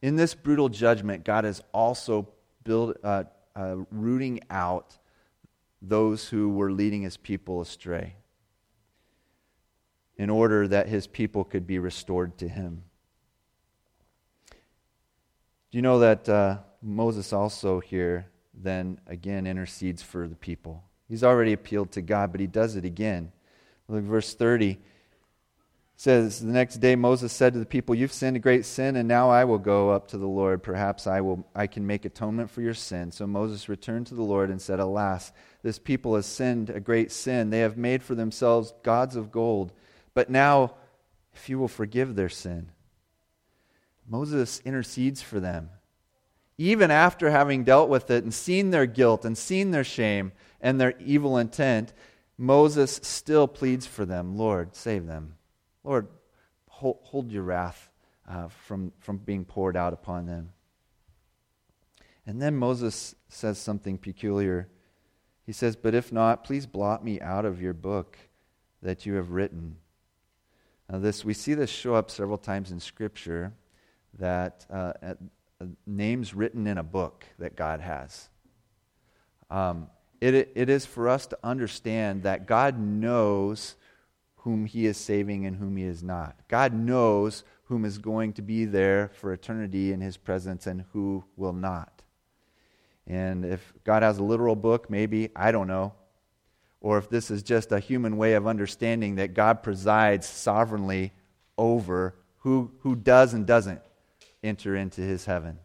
In 0.00 0.14
this 0.14 0.32
brutal 0.32 0.68
judgment, 0.68 1.24
God 1.24 1.44
is 1.44 1.60
also 1.74 2.28
build, 2.62 2.96
uh, 3.02 3.24
uh, 3.56 3.78
rooting 3.90 4.40
out 4.50 4.96
those 5.82 6.28
who 6.28 6.50
were 6.50 6.70
leading 6.70 7.02
his 7.02 7.16
people 7.16 7.60
astray 7.60 8.14
in 10.16 10.30
order 10.30 10.68
that 10.68 10.86
his 10.86 11.08
people 11.08 11.42
could 11.42 11.66
be 11.66 11.80
restored 11.80 12.38
to 12.38 12.46
him. 12.46 12.84
Do 15.72 15.78
you 15.78 15.82
know 15.82 15.98
that 15.98 16.28
uh, 16.28 16.58
Moses 16.80 17.32
also 17.32 17.80
here 17.80 18.28
then 18.54 19.00
again 19.08 19.44
intercedes 19.44 20.02
for 20.02 20.28
the 20.28 20.36
people? 20.36 20.84
He's 21.10 21.22
already 21.22 21.52
appealed 21.52 21.92
to 21.92 22.02
God, 22.02 22.32
but 22.32 22.40
he 22.40 22.46
does 22.46 22.76
it 22.76 22.86
again. 22.86 23.32
Look, 23.88 24.04
verse 24.04 24.32
30 24.32 24.78
says, 25.96 26.40
The 26.40 26.52
next 26.52 26.76
day 26.76 26.96
Moses 26.96 27.32
said 27.32 27.52
to 27.52 27.58
the 27.58 27.66
people, 27.66 27.94
You've 27.94 28.12
sinned 28.12 28.36
a 28.36 28.40
great 28.40 28.64
sin, 28.64 28.96
and 28.96 29.06
now 29.06 29.28
I 29.28 29.44
will 29.44 29.58
go 29.58 29.90
up 29.90 30.08
to 30.08 30.18
the 30.18 30.26
Lord. 30.26 30.62
Perhaps 30.62 31.06
I, 31.06 31.20
will, 31.20 31.46
I 31.54 31.66
can 31.66 31.86
make 31.86 32.06
atonement 32.06 32.50
for 32.50 32.62
your 32.62 32.72
sin. 32.72 33.10
So 33.10 33.26
Moses 33.26 33.68
returned 33.68 34.06
to 34.06 34.14
the 34.14 34.22
Lord 34.22 34.48
and 34.48 34.62
said, 34.62 34.80
Alas, 34.80 35.32
this 35.62 35.78
people 35.78 36.14
has 36.14 36.24
sinned 36.24 36.70
a 36.70 36.80
great 36.80 37.12
sin. 37.12 37.50
They 37.50 37.60
have 37.60 37.76
made 37.76 38.02
for 38.02 38.14
themselves 38.14 38.72
gods 38.82 39.16
of 39.16 39.30
gold 39.30 39.72
but 40.14 40.30
now, 40.30 40.74
if 41.34 41.48
you 41.48 41.58
will 41.58 41.68
forgive 41.68 42.14
their 42.14 42.28
sin, 42.28 42.70
Moses 44.08 44.60
intercedes 44.64 45.22
for 45.22 45.40
them. 45.40 45.70
Even 46.58 46.90
after 46.90 47.30
having 47.30 47.64
dealt 47.64 47.88
with 47.88 48.10
it 48.10 48.22
and 48.24 48.34
seen 48.34 48.70
their 48.70 48.86
guilt 48.86 49.24
and 49.24 49.38
seen 49.38 49.70
their 49.70 49.84
shame 49.84 50.32
and 50.60 50.80
their 50.80 50.94
evil 51.00 51.38
intent, 51.38 51.92
Moses 52.36 53.00
still 53.02 53.46
pleads 53.46 53.86
for 53.86 54.04
them 54.04 54.36
Lord, 54.36 54.74
save 54.74 55.06
them. 55.06 55.36
Lord, 55.84 56.08
hold, 56.68 56.98
hold 57.02 57.30
your 57.30 57.42
wrath 57.42 57.90
uh, 58.28 58.48
from, 58.48 58.92
from 58.98 59.18
being 59.18 59.44
poured 59.44 59.76
out 59.76 59.92
upon 59.92 60.26
them. 60.26 60.52
And 62.26 62.40
then 62.40 62.56
Moses 62.56 63.14
says 63.28 63.58
something 63.58 63.98
peculiar. 63.98 64.68
He 65.44 65.52
says, 65.52 65.74
But 65.76 65.94
if 65.94 66.12
not, 66.12 66.44
please 66.44 66.66
blot 66.66 67.04
me 67.04 67.20
out 67.20 67.44
of 67.44 67.60
your 67.60 67.72
book 67.72 68.18
that 68.82 69.04
you 69.04 69.14
have 69.14 69.32
written. 69.32 69.76
Now, 70.88 70.98
this 70.98 71.24
we 71.24 71.34
see 71.34 71.54
this 71.54 71.70
show 71.70 71.94
up 71.94 72.10
several 72.10 72.38
times 72.38 72.70
in 72.70 72.80
Scripture 72.80 73.52
that 74.18 74.66
uh, 74.70 74.92
uh, 75.02 75.14
names 75.86 76.34
written 76.34 76.66
in 76.66 76.78
a 76.78 76.82
book 76.82 77.24
that 77.38 77.56
God 77.56 77.80
has. 77.80 78.28
Um, 79.50 79.88
it, 80.20 80.52
it 80.54 80.68
is 80.68 80.86
for 80.86 81.08
us 81.08 81.26
to 81.28 81.38
understand 81.42 82.24
that 82.24 82.46
God 82.46 82.78
knows 82.78 83.76
whom 84.36 84.66
He 84.66 84.86
is 84.86 84.96
saving 84.96 85.46
and 85.46 85.56
whom 85.56 85.76
He 85.76 85.84
is 85.84 86.02
not. 86.02 86.36
God 86.48 86.72
knows 86.72 87.44
whom 87.64 87.84
is 87.84 87.98
going 87.98 88.32
to 88.34 88.42
be 88.42 88.64
there 88.64 89.10
for 89.14 89.32
eternity 89.32 89.92
in 89.92 90.00
His 90.00 90.16
presence 90.16 90.66
and 90.66 90.84
who 90.92 91.24
will 91.36 91.52
not. 91.52 92.02
And 93.06 93.44
if 93.44 93.72
God 93.84 94.02
has 94.02 94.18
a 94.18 94.24
literal 94.24 94.56
book, 94.56 94.90
maybe, 94.90 95.30
I 95.34 95.52
don't 95.52 95.68
know 95.68 95.94
or 96.80 96.98
if 96.98 97.08
this 97.10 97.30
is 97.30 97.42
just 97.42 97.72
a 97.72 97.78
human 97.78 98.16
way 98.16 98.34
of 98.34 98.46
understanding 98.46 99.16
that 99.16 99.34
God 99.34 99.62
presides 99.62 100.26
sovereignly 100.26 101.12
over 101.58 102.14
who, 102.38 102.70
who 102.80 102.96
does 102.96 103.34
and 103.34 103.46
doesn't 103.46 103.82
enter 104.42 104.74
into 104.74 105.02
his 105.02 105.26
heaven. 105.26 105.58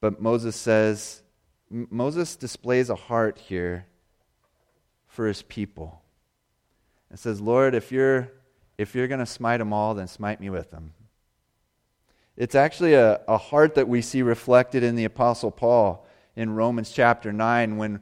But 0.00 0.20
Moses 0.20 0.56
says, 0.56 1.22
Moses 1.70 2.36
displays 2.36 2.90
a 2.90 2.96
heart 2.96 3.38
here 3.38 3.86
for 5.06 5.26
his 5.26 5.42
people. 5.42 6.02
It 7.12 7.18
says, 7.18 7.40
Lord, 7.40 7.74
if 7.74 7.92
you're, 7.92 8.32
if 8.76 8.94
you're 8.94 9.08
going 9.08 9.20
to 9.20 9.26
smite 9.26 9.58
them 9.58 9.72
all, 9.72 9.94
then 9.94 10.08
smite 10.08 10.40
me 10.40 10.50
with 10.50 10.70
them. 10.70 10.92
It's 12.36 12.54
actually 12.54 12.94
a, 12.94 13.20
a 13.28 13.36
heart 13.36 13.74
that 13.74 13.88
we 13.88 14.02
see 14.02 14.22
reflected 14.22 14.82
in 14.82 14.96
the 14.96 15.04
Apostle 15.04 15.50
Paul 15.50 16.06
in 16.36 16.54
Romans 16.54 16.90
chapter 16.90 17.32
9 17.32 17.76
when 17.76 18.00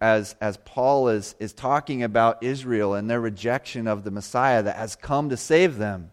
as, 0.00 0.36
as 0.40 0.58
Paul 0.58 1.08
is, 1.08 1.34
is 1.38 1.52
talking 1.52 2.02
about 2.02 2.42
Israel 2.42 2.94
and 2.94 3.08
their 3.08 3.20
rejection 3.20 3.86
of 3.86 4.04
the 4.04 4.10
Messiah 4.10 4.62
that 4.62 4.76
has 4.76 4.96
come 4.96 5.30
to 5.30 5.36
save 5.36 5.78
them. 5.78 6.10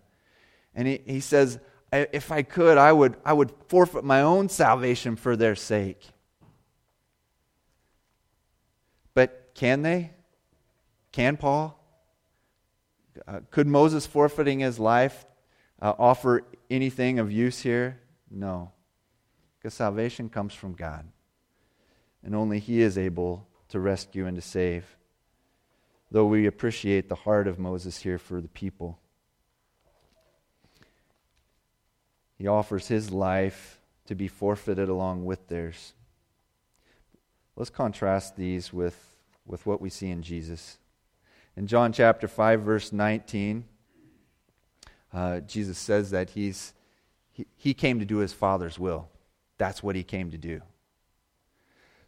And 0.73 0.87
he, 0.87 1.01
he 1.05 1.19
says, 1.19 1.59
If 1.91 2.31
I 2.31 2.43
could, 2.43 2.77
I 2.77 2.91
would, 2.91 3.17
I 3.25 3.33
would 3.33 3.51
forfeit 3.67 4.03
my 4.03 4.21
own 4.21 4.49
salvation 4.49 5.15
for 5.15 5.35
their 5.35 5.55
sake. 5.55 6.01
But 9.13 9.46
can 9.57 9.81
they? 9.81 10.11
Can 11.11 11.35
Paul? 11.35 11.77
Uh, 13.27 13.39
could 13.51 13.67
Moses 13.67 14.05
forfeiting 14.05 14.59
his 14.59 14.79
life 14.79 15.25
uh, 15.81 15.93
offer 15.97 16.43
anything 16.69 17.19
of 17.19 17.31
use 17.31 17.59
here? 17.59 17.99
No. 18.29 18.71
Because 19.57 19.73
salvation 19.73 20.29
comes 20.29 20.53
from 20.53 20.73
God. 20.73 21.05
And 22.23 22.35
only 22.35 22.59
He 22.59 22.81
is 22.81 22.97
able 22.97 23.47
to 23.69 23.79
rescue 23.79 24.27
and 24.27 24.35
to 24.35 24.41
save. 24.41 24.95
Though 26.11 26.27
we 26.27 26.45
appreciate 26.45 27.09
the 27.09 27.15
heart 27.15 27.47
of 27.47 27.59
Moses 27.59 27.97
here 27.97 28.17
for 28.17 28.39
the 28.39 28.47
people, 28.47 28.99
he 32.37 32.47
offers 32.47 32.87
his 32.87 33.11
life 33.11 33.81
to 34.05 34.13
be 34.13 34.27
forfeited 34.27 34.87
along 34.87 35.25
with 35.25 35.47
theirs. 35.47 35.93
Let's 37.55 37.71
contrast 37.71 38.37
these 38.37 38.71
with, 38.71 39.16
with 39.47 39.65
what 39.65 39.81
we 39.81 39.89
see 39.89 40.09
in 40.09 40.21
Jesus. 40.21 40.77
In 41.55 41.65
John 41.65 41.91
chapter 41.91 42.27
5, 42.27 42.61
verse 42.61 42.93
19, 42.93 43.65
uh, 45.13 45.39
Jesus 45.39 45.77
says 45.77 46.11
that 46.11 46.31
he's, 46.31 46.73
he, 47.31 47.47
he 47.55 47.73
came 47.73 47.99
to 47.99 48.05
do 48.05 48.17
his 48.17 48.33
Father's 48.33 48.77
will. 48.77 49.09
That's 49.57 49.81
what 49.81 49.95
he 49.95 50.03
came 50.03 50.29
to 50.31 50.37
do. 50.37 50.61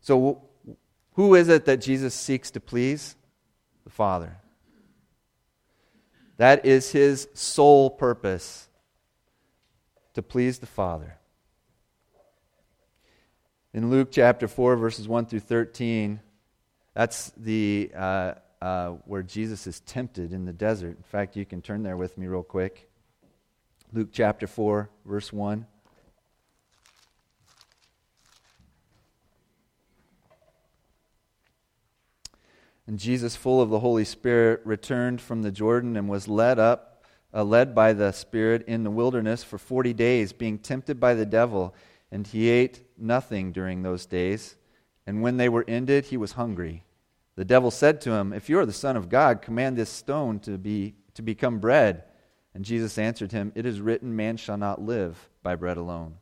So, 0.02 0.44
who 1.14 1.36
is 1.36 1.50
it 1.50 1.66
that 1.66 1.78
Jesus 1.78 2.14
seeks 2.14 2.52
to 2.52 2.60
please? 2.60 3.16
The 3.84 3.90
Father. 3.90 4.38
That 6.38 6.66
is 6.66 6.92
his 6.92 7.28
sole 7.34 7.90
purpose 7.90 8.70
to 10.14 10.22
please 10.22 10.60
the 10.60 10.68
Father. 10.68 11.18
In 13.74 13.90
Luke 13.90 14.10
chapter 14.12 14.48
4, 14.48 14.76
verses 14.76 15.08
1 15.08 15.26
through 15.26 15.42
13, 15.42 16.20
that's 17.00 17.32
the, 17.38 17.90
uh, 17.96 18.34
uh, 18.62 18.90
where 19.06 19.24
Jesus 19.24 19.68
is 19.68 19.80
tempted 19.80 20.34
in 20.34 20.44
the 20.44 20.52
desert. 20.52 20.98
In 20.98 21.04
fact, 21.04 21.38
you 21.38 21.46
can 21.46 21.62
turn 21.62 21.82
there 21.82 21.96
with 21.96 22.18
me 22.18 22.28
real 22.28 22.44
quick. 22.44 22.90
Luke 23.94 24.10
chapter 24.12 24.48
4, 24.48 24.90
verse 25.06 25.32
1. 25.32 25.66
And 32.86 33.00
Jesus, 33.00 33.34
full 33.34 33.62
of 33.62 33.70
the 33.70 33.80
Holy 33.80 34.04
Spirit, 34.04 34.60
returned 34.66 35.22
from 35.22 35.42
the 35.42 35.52
Jordan 35.52 35.96
and 35.96 36.10
was 36.10 36.28
led 36.28 36.60
up, 36.60 37.06
uh, 37.34 37.46
led 37.46 37.74
by 37.74 37.94
the 37.94 38.12
Spirit 38.12 38.68
in 38.68 38.84
the 38.84 38.92
wilderness 38.92 39.42
for 39.42 39.58
40 39.58 39.94
days, 39.94 40.34
being 40.34 40.60
tempted 40.60 41.00
by 41.00 41.14
the 41.14 41.26
devil. 41.26 41.74
And 42.12 42.28
he 42.28 42.50
ate 42.50 42.82
nothing 42.98 43.54
during 43.54 43.84
those 43.84 44.06
days. 44.06 44.58
And 45.08 45.22
when 45.22 45.38
they 45.38 45.48
were 45.48 45.64
ended, 45.66 46.08
he 46.08 46.18
was 46.18 46.34
hungry. 46.34 46.84
The 47.40 47.46
devil 47.46 47.72
said 47.72 48.02
to 48.02 48.12
him, 48.12 48.34
If 48.34 48.50
you 48.50 48.60
are 48.60 48.66
the 48.66 48.74
Son 48.74 48.98
of 48.98 49.08
God, 49.08 49.42
command 49.42 49.78
this 49.78 49.90
stone 49.90 50.40
to, 50.42 50.58
be, 50.58 50.96
to 51.14 51.22
become 51.22 51.60
bread. 51.60 52.04
And 52.54 52.66
Jesus 52.66 52.98
answered 52.98 53.32
him, 53.32 53.54
It 53.56 53.66
is 53.66 53.80
written, 53.80 54.14
Man 54.14 54.36
shall 54.36 54.58
not 54.58 54.82
live 54.82 55.30
by 55.42 55.56
bread 55.56 55.78
alone. 55.78 56.16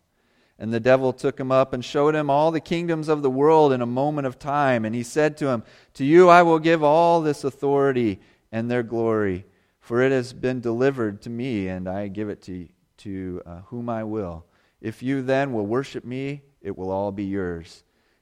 And 0.60 0.71
the 0.71 0.80
devil 0.80 1.12
took 1.12 1.39
him 1.39 1.51
up 1.51 1.73
and 1.73 1.84
showed 1.84 2.13
him 2.13 2.30
all 2.30 2.51
the 2.51 2.60
kingdoms 2.60 3.08
of 3.08 3.23
the 3.23 3.32
world 3.32 3.73
in 3.73 3.82
a 3.82 3.88
moment 3.88 4.27
of 4.27 4.38
time. 4.38 4.86
And 4.86 4.93
he 4.93 5.01
said 5.01 5.38
to 5.38 5.47
him, 5.47 5.63
To 5.95 6.06
you 6.06 6.30
I 6.30 6.43
will 6.43 6.60
give 6.60 6.84
all 6.84 7.21
this 7.21 7.43
authority 7.43 8.19
and 8.51 8.69
their 8.69 8.84
glory, 8.84 9.47
for 9.80 10.03
it 10.03 10.12
has 10.12 10.34
been 10.34 10.62
delivered 10.62 11.23
to 11.23 11.32
me, 11.32 11.67
and 11.67 11.89
I 11.89 12.10
give 12.10 12.30
it 12.30 12.43
to, 12.43 12.67
to 12.97 13.41
uh, 13.43 13.62
whom 13.65 13.89
I 13.89 14.03
will. 14.03 14.45
If 14.82 15.01
you 15.01 15.23
then 15.23 15.51
will 15.51 15.65
worship 15.65 16.06
me, 16.06 16.43
it 16.62 16.77
will 16.77 16.91
all 16.91 17.12
be 17.12 17.25
yours. 17.25 17.84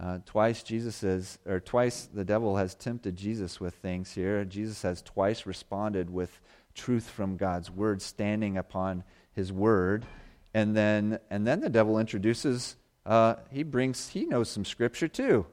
Uh, 0.00 0.18
twice 0.24 0.62
Jesus 0.62 0.94
says, 0.94 1.38
or 1.44 1.58
twice 1.58 2.08
the 2.12 2.24
devil 2.24 2.56
has 2.56 2.74
tempted 2.76 3.16
Jesus 3.16 3.58
with 3.58 3.74
things 3.74 4.12
here. 4.12 4.44
Jesus 4.44 4.82
has 4.82 5.02
twice 5.02 5.44
responded 5.44 6.08
with 6.08 6.40
truth 6.74 7.08
from 7.10 7.36
God's 7.36 7.68
word, 7.68 8.00
standing 8.00 8.56
upon 8.56 9.02
His 9.32 9.52
word. 9.52 10.06
And 10.54 10.76
then 10.76 11.18
and 11.30 11.46
then 11.46 11.60
the 11.60 11.68
devil 11.68 11.98
introduces 11.98 12.76
uh, 13.04 13.36
he 13.50 13.62
brings 13.62 14.08
he 14.08 14.24
knows 14.24 14.48
some 14.48 14.64
scripture 14.64 15.08
too. 15.08 15.46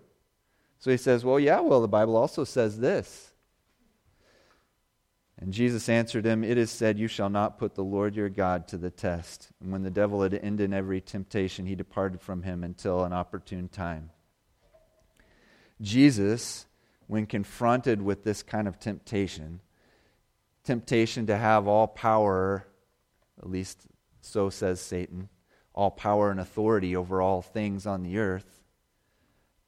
So 0.78 0.92
he 0.92 0.98
says 0.98 1.26
well 1.26 1.40
yeah 1.40 1.62
well 1.62 1.82
the 1.82 1.88
bible 1.88 2.16
also 2.16 2.44
says 2.44 2.80
this. 2.80 3.32
And 5.38 5.54
jesus 5.54 5.90
answered 5.90 6.26
him 6.26 6.44
it 6.44 6.58
is 6.58 6.70
said 6.70 7.00
you 7.00 7.08
shall 7.08 7.30
not 7.30 7.58
put 7.58 7.76
the 7.76 7.84
lord 7.84 8.16
your 8.16 8.30
god 8.30 8.68
to 8.70 8.78
the 8.78 8.92
test. 8.92 9.50
And 9.60 9.72
when 9.72 9.84
the 9.84 9.90
devil 9.90 10.22
had 10.22 10.34
ended 10.36 10.74
every 10.74 11.02
temptation 11.02 11.66
he 11.66 11.76
departed 11.76 12.22
from 12.22 12.44
him 12.44 12.64
until 12.64 13.04
an 13.04 13.14
opportune 13.14 13.70
time 13.70 14.12
jesus 15.82 16.66
when 17.08 17.26
confronted 17.26 18.02
with 18.02 18.24
this 18.24 18.42
kind 18.44 18.68
of 18.68 18.80
temptation 18.80 19.62
temptation 20.64 21.28
to 21.28 21.38
have 21.38 21.68
all 21.68 21.88
power 21.88 22.66
at 23.40 23.50
least 23.50 23.88
so 24.26 24.50
says 24.50 24.82
Satan, 24.82 25.30
all 25.74 25.92
power 25.92 26.32
and 26.32 26.40
authority 26.40 26.96
over 26.96 27.22
all 27.22 27.42
things 27.42 27.86
on 27.86 28.04
the 28.04 28.18
earth, 28.18 28.62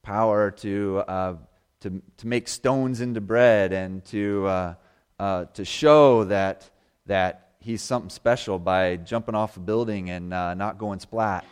power 0.02 0.52
to, 0.52 1.04
uh, 1.08 1.36
to, 1.82 2.02
to 2.18 2.28
make 2.28 2.48
stones 2.48 3.02
into 3.02 3.22
bread 3.22 3.72
and 3.72 4.04
to, 4.06 4.46
uh, 4.48 4.74
uh, 5.20 5.46
to 5.54 5.64
show 5.64 6.24
that, 6.26 6.70
that 7.06 7.52
he's 7.60 7.82
something 7.82 8.10
special 8.10 8.58
by 8.58 8.96
jumping 8.96 9.36
off 9.36 9.58
a 9.58 9.60
building 9.60 10.10
and 10.10 10.34
uh, 10.34 10.54
not 10.54 10.78
going 10.78 11.00
splat. 11.00 11.46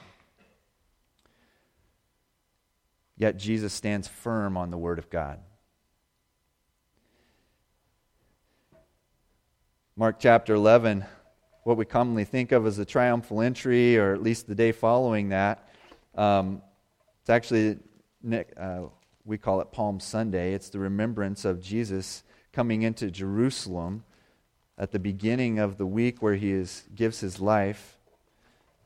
Yet 3.18 3.38
Jesus 3.38 3.74
stands 3.74 4.08
firm 4.08 4.58
on 4.58 4.72
the 4.72 4.78
Word 4.78 5.00
of 5.00 5.10
God. 5.10 5.40
Mark 9.96 10.18
chapter 10.20 10.54
11 10.54 11.06
what 11.66 11.78
we 11.78 11.86
commonly 11.86 12.26
think 12.26 12.52
of 12.52 12.68
as 12.68 12.78
a 12.78 12.86
triumphal 12.86 13.42
entry, 13.42 13.98
or 13.98 14.14
at 14.14 14.22
least 14.22 14.46
the 14.46 14.54
day 14.54 14.72
following 14.72 15.30
that. 15.30 15.68
Um, 16.14 16.62
it's 17.22 17.30
actually, 17.32 17.80
uh, 18.56 18.82
we 19.26 19.40
call 19.40 19.62
it 19.62 19.72
Palm 19.72 20.00
Sunday. 20.00 20.54
It's 20.54 20.70
the 20.70 20.78
remembrance 20.78 21.44
of 21.44 21.60
Jesus 21.60 22.22
coming 22.54 22.84
into 22.84 23.10
Jerusalem 23.10 24.04
at 24.78 24.92
the 24.92 25.00
beginning 25.00 25.58
of 25.58 25.80
the 25.80 25.88
week 25.88 26.22
where 26.22 26.36
he 26.36 26.52
is, 26.52 26.84
gives 26.94 27.20
his 27.20 27.40
life 27.40 27.98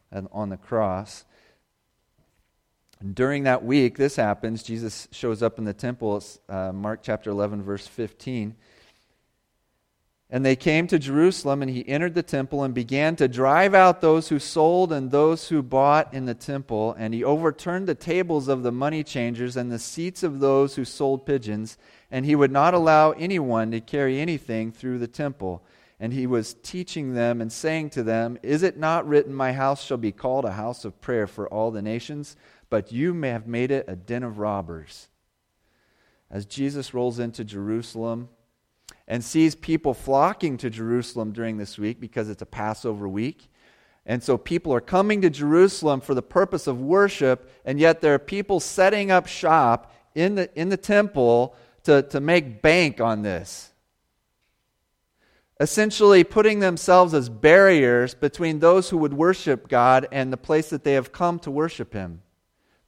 and 0.10 0.30
on 0.32 0.48
the 0.48 0.56
cross. 0.56 1.26
During 3.02 3.44
that 3.44 3.64
week, 3.64 3.98
this 3.98 4.18
happens. 4.18 4.62
Jesus 4.62 5.08
shows 5.12 5.42
up 5.42 5.58
in 5.58 5.64
the 5.64 5.74
temple. 5.74 6.22
Uh, 6.50 6.74
Mark 6.74 7.00
chapter 7.02 7.30
11, 7.30 7.64
verse 7.64 7.88
15. 7.88 8.56
And 10.30 10.46
they 10.46 10.58
came 10.58 10.86
to 10.88 11.00
Jerusalem, 11.00 11.62
and 11.62 11.72
he 11.72 11.88
entered 11.88 12.14
the 12.14 12.22
temple 12.22 12.62
and 12.64 12.74
began 12.74 13.16
to 13.16 13.30
drive 13.30 13.74
out 13.74 14.02
those 14.02 14.28
who 14.28 14.38
sold 14.38 14.92
and 14.92 15.10
those 15.10 15.48
who 15.48 15.64
bought 15.64 16.14
in 16.14 16.26
the 16.26 16.34
temple. 16.36 16.94
And 17.00 17.14
he 17.14 17.24
overturned 17.24 17.88
the 17.88 17.96
tables 17.96 18.50
of 18.50 18.64
the 18.64 18.72
money 18.72 19.06
changers 19.06 19.56
and 19.56 19.72
the 19.72 19.80
seats 19.80 20.22
of 20.22 20.42
those 20.42 20.76
who 20.76 20.84
sold 20.84 21.26
pigeons. 21.26 21.78
And 22.12 22.26
he 22.26 22.36
would 22.36 22.52
not 22.52 22.74
allow 22.74 23.12
anyone 23.12 23.72
to 23.72 23.80
carry 23.80 24.20
anything 24.20 24.74
through 24.74 25.00
the 25.00 25.08
temple. 25.08 25.64
And 26.02 26.14
he 26.14 26.28
was 26.28 26.54
teaching 26.64 27.14
them 27.14 27.42
and 27.42 27.52
saying 27.52 27.90
to 27.92 28.04
them, 28.04 28.38
Is 28.44 28.62
it 28.62 28.78
not 28.78 29.08
written, 29.08 29.34
My 29.34 29.54
house 29.54 29.84
shall 29.84 29.98
be 29.98 30.12
called 30.12 30.46
a 30.46 30.52
house 30.52 30.86
of 30.86 31.02
prayer 31.02 31.28
for 31.28 31.48
all 31.48 31.72
the 31.72 31.82
nations? 31.82 32.36
But 32.70 32.92
you 32.92 33.14
may 33.14 33.30
have 33.30 33.48
made 33.48 33.72
it 33.72 33.86
a 33.88 33.96
den 33.96 34.24
of 34.24 34.40
robbers. 34.40 35.08
As 36.30 36.46
Jesus 36.46 36.94
rolls 36.94 37.20
into 37.20 37.44
Jerusalem, 37.44 38.30
and 39.10 39.24
sees 39.24 39.56
people 39.56 39.94
flocking 39.94 40.56
to 40.58 40.70
Jerusalem 40.70 41.32
during 41.32 41.58
this 41.58 41.78
week 41.78 42.00
because 42.00 42.30
it's 42.30 42.44
a 42.44 42.46
Passover 42.46 43.10
week. 43.10 43.50
And 44.06 44.24
so 44.24 44.38
people 44.38 44.74
are 44.74 44.82
coming 44.82 45.22
to 45.22 45.30
Jerusalem 45.30 46.00
for 46.00 46.14
the 46.14 46.22
purpose 46.22 46.68
of 46.68 46.80
worship, 46.80 47.50
and 47.66 47.80
yet 47.80 48.02
there 48.02 48.14
are 48.14 48.20
people 48.20 48.60
setting 48.60 49.12
up 49.12 49.28
shop 49.28 49.92
in 50.16 50.36
the, 50.36 50.60
in 50.60 50.70
the 50.70 50.78
temple 50.78 51.56
to, 51.84 52.04
to 52.04 52.20
make 52.20 52.62
bank 52.62 53.02
on 53.02 53.24
this. 53.24 53.72
Essentially, 55.60 56.24
putting 56.24 56.60
themselves 56.60 57.14
as 57.14 57.28
barriers 57.30 58.14
between 58.14 58.60
those 58.60 58.90
who 58.90 58.98
would 58.98 59.14
worship 59.14 59.68
God 59.68 60.08
and 60.12 60.32
the 60.32 60.38
place 60.38 60.70
that 60.70 60.84
they 60.84 60.94
have 60.94 61.12
come 61.12 61.38
to 61.40 61.52
worship 61.52 61.94
Him, 61.94 62.22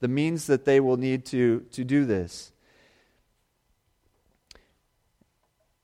the 0.01 0.07
means 0.07 0.47
that 0.47 0.65
they 0.65 0.79
will 0.79 0.97
need 0.97 1.25
to, 1.27 1.61
to 1.71 1.83
do 1.85 2.05
this. 2.05 2.51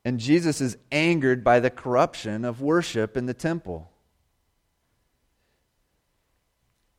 And 0.03 0.19
Jesus 0.19 0.59
is 0.59 0.77
angered 0.91 1.43
by 1.43 1.59
the 1.59 1.69
corruption 1.69 2.43
of 2.43 2.61
worship 2.61 3.15
in 3.15 3.25
the 3.25 3.33
temple. 3.33 3.91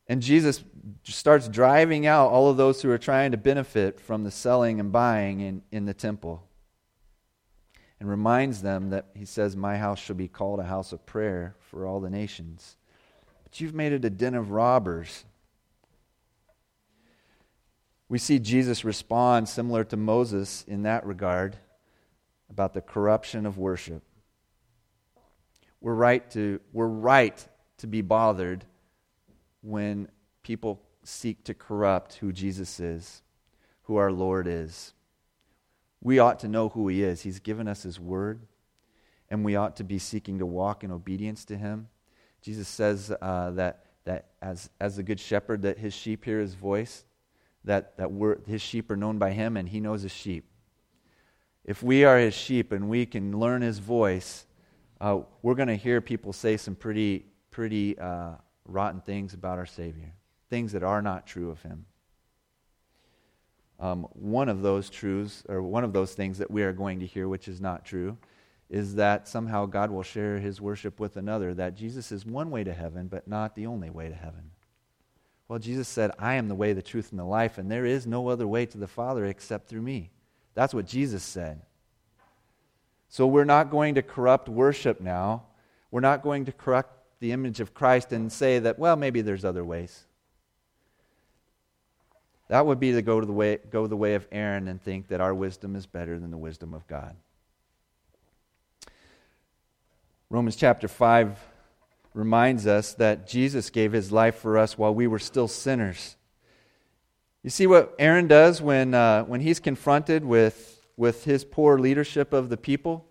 And 0.06 0.22
Jesus 0.22 0.62
starts 1.04 1.48
driving 1.48 2.06
out 2.06 2.28
all 2.28 2.48
of 2.48 2.56
those 2.56 2.80
who 2.80 2.90
are 2.90 2.98
trying 2.98 3.32
to 3.32 3.36
benefit 3.36 4.00
from 4.00 4.24
the 4.24 4.30
selling 4.30 4.80
and 4.80 4.92
buying 4.92 5.40
in, 5.40 5.62
in 5.70 5.84
the 5.84 5.94
temple. 5.94 6.46
And 8.00 8.08
reminds 8.08 8.62
them 8.62 8.90
that 8.90 9.06
he 9.14 9.24
says, 9.24 9.56
My 9.56 9.76
house 9.76 9.98
shall 9.98 10.16
be 10.16 10.28
called 10.28 10.60
a 10.60 10.64
house 10.64 10.92
of 10.92 11.04
prayer 11.04 11.56
for 11.60 11.86
all 11.86 12.00
the 12.00 12.10
nations. 12.10 12.76
But 13.42 13.60
you've 13.60 13.74
made 13.74 13.92
it 13.92 14.04
a 14.04 14.10
den 14.10 14.34
of 14.34 14.50
robbers. 14.50 15.24
We 18.08 18.18
see 18.18 18.38
Jesus 18.38 18.84
respond 18.84 19.48
similar 19.48 19.84
to 19.84 19.96
Moses 19.96 20.64
in 20.66 20.82
that 20.82 21.04
regard 21.04 21.56
about 22.50 22.72
the 22.72 22.80
corruption 22.80 23.44
of 23.44 23.58
worship. 23.58 24.02
We're 25.80 25.94
right 25.94 26.28
to, 26.32 26.60
we're 26.72 26.86
right 26.86 27.46
to 27.78 27.86
be 27.86 28.00
bothered 28.00 28.64
when 29.60 30.08
people 30.42 30.80
seek 31.04 31.44
to 31.44 31.54
corrupt 31.54 32.14
who 32.14 32.32
Jesus 32.32 32.80
is, 32.80 33.22
who 33.82 33.96
our 33.96 34.10
Lord 34.10 34.46
is. 34.46 34.94
We 36.00 36.18
ought 36.18 36.38
to 36.40 36.48
know 36.48 36.70
who 36.70 36.88
He 36.88 37.02
is. 37.02 37.22
He's 37.22 37.40
given 37.40 37.68
us 37.68 37.82
His 37.82 38.00
word, 38.00 38.40
and 39.28 39.44
we 39.44 39.56
ought 39.56 39.76
to 39.76 39.84
be 39.84 39.98
seeking 39.98 40.38
to 40.38 40.46
walk 40.46 40.82
in 40.82 40.90
obedience 40.90 41.44
to 41.46 41.56
Him. 41.56 41.88
Jesus 42.40 42.68
says 42.68 43.12
uh, 43.20 43.50
that, 43.52 43.84
that 44.04 44.28
as, 44.40 44.70
as 44.80 44.96
the 44.96 45.02
good 45.02 45.20
shepherd, 45.20 45.62
that 45.62 45.78
His 45.78 45.94
sheep 45.94 46.24
hear 46.24 46.40
His 46.40 46.54
voice, 46.54 47.04
that, 47.68 47.96
that 47.96 48.10
His 48.46 48.60
sheep 48.60 48.90
are 48.90 48.96
known 48.96 49.18
by 49.18 49.30
Him, 49.30 49.56
and 49.56 49.68
He 49.68 49.80
knows 49.80 50.02
His 50.02 50.12
sheep 50.12 50.44
if 51.68 51.82
we 51.82 52.02
are 52.02 52.18
his 52.18 52.32
sheep 52.32 52.72
and 52.72 52.88
we 52.88 53.04
can 53.04 53.38
learn 53.38 53.60
his 53.60 53.78
voice, 53.78 54.46
uh, 55.02 55.20
we're 55.42 55.54
going 55.54 55.68
to 55.68 55.76
hear 55.76 56.00
people 56.00 56.32
say 56.32 56.56
some 56.56 56.74
pretty, 56.74 57.26
pretty 57.50 57.96
uh, 57.98 58.36
rotten 58.64 59.02
things 59.02 59.34
about 59.34 59.58
our 59.58 59.66
Savior, 59.66 60.14
things 60.48 60.72
that 60.72 60.82
are 60.82 61.02
not 61.02 61.26
true 61.26 61.50
of 61.50 61.60
him. 61.60 61.84
Um, 63.78 64.04
one 64.14 64.48
of 64.48 64.62
those 64.62 64.88
truths, 64.88 65.42
or 65.46 65.60
one 65.62 65.84
of 65.84 65.92
those 65.92 66.14
things 66.14 66.38
that 66.38 66.50
we 66.50 66.62
are 66.62 66.72
going 66.72 67.00
to 67.00 67.06
hear, 67.06 67.28
which 67.28 67.48
is 67.48 67.60
not 67.60 67.84
true, 67.84 68.16
is 68.70 68.94
that 68.94 69.28
somehow 69.28 69.66
God 69.66 69.90
will 69.90 70.02
share 70.02 70.38
his 70.38 70.62
worship 70.62 70.98
with 70.98 71.18
another, 71.18 71.52
that 71.52 71.76
Jesus 71.76 72.10
is 72.10 72.24
one 72.24 72.50
way 72.50 72.64
to 72.64 72.72
heaven, 72.72 73.08
but 73.08 73.28
not 73.28 73.54
the 73.54 73.66
only 73.66 73.90
way 73.90 74.08
to 74.08 74.14
heaven. 74.14 74.52
Well, 75.48 75.58
Jesus 75.58 75.88
said, 75.88 76.10
I 76.18 76.34
am 76.34 76.48
the 76.48 76.54
way, 76.54 76.74
the 76.74 76.82
truth, 76.82 77.10
and 77.10 77.18
the 77.18 77.24
life, 77.24 77.56
and 77.56 77.70
there 77.70 77.86
is 77.86 78.06
no 78.06 78.28
other 78.28 78.46
way 78.46 78.66
to 78.66 78.78
the 78.78 78.86
Father 78.86 79.24
except 79.24 79.68
through 79.68 79.80
me. 79.80 80.10
That's 80.54 80.74
what 80.74 80.86
Jesus 80.86 81.22
said. 81.22 81.62
So 83.08 83.26
we're 83.26 83.44
not 83.44 83.70
going 83.70 83.94
to 83.94 84.02
corrupt 84.02 84.50
worship 84.50 85.00
now. 85.00 85.44
We're 85.90 86.00
not 86.00 86.22
going 86.22 86.44
to 86.44 86.52
corrupt 86.52 87.20
the 87.20 87.32
image 87.32 87.60
of 87.60 87.72
Christ 87.72 88.12
and 88.12 88.30
say 88.30 88.58
that, 88.58 88.78
well, 88.78 88.96
maybe 88.96 89.22
there's 89.22 89.44
other 89.44 89.64
ways. 89.64 90.04
That 92.48 92.66
would 92.66 92.78
be 92.78 92.92
to 92.92 93.02
go, 93.02 93.20
to 93.20 93.26
the 93.26 93.32
way, 93.32 93.58
go 93.70 93.86
the 93.86 93.96
way 93.96 94.14
of 94.14 94.26
Aaron 94.30 94.68
and 94.68 94.82
think 94.82 95.08
that 95.08 95.20
our 95.20 95.34
wisdom 95.34 95.76
is 95.76 95.86
better 95.86 96.18
than 96.18 96.30
the 96.30 96.38
wisdom 96.38 96.74
of 96.74 96.86
God. 96.86 97.16
Romans 100.30 100.56
chapter 100.56 100.88
5 100.88 101.38
reminds 102.18 102.66
us 102.66 102.94
that 102.94 103.28
Jesus 103.28 103.70
gave 103.70 103.92
his 103.92 104.10
life 104.10 104.34
for 104.34 104.58
us 104.58 104.76
while 104.76 104.92
we 104.92 105.06
were 105.06 105.20
still 105.20 105.46
sinners. 105.46 106.16
You 107.44 107.50
see 107.50 107.68
what 107.68 107.94
Aaron 107.96 108.26
does 108.26 108.60
when, 108.60 108.92
uh, 108.92 109.22
when 109.22 109.40
he's 109.40 109.60
confronted 109.60 110.24
with, 110.24 110.84
with 110.96 111.22
his 111.22 111.44
poor 111.44 111.78
leadership 111.78 112.32
of 112.32 112.48
the 112.48 112.56
people? 112.56 113.06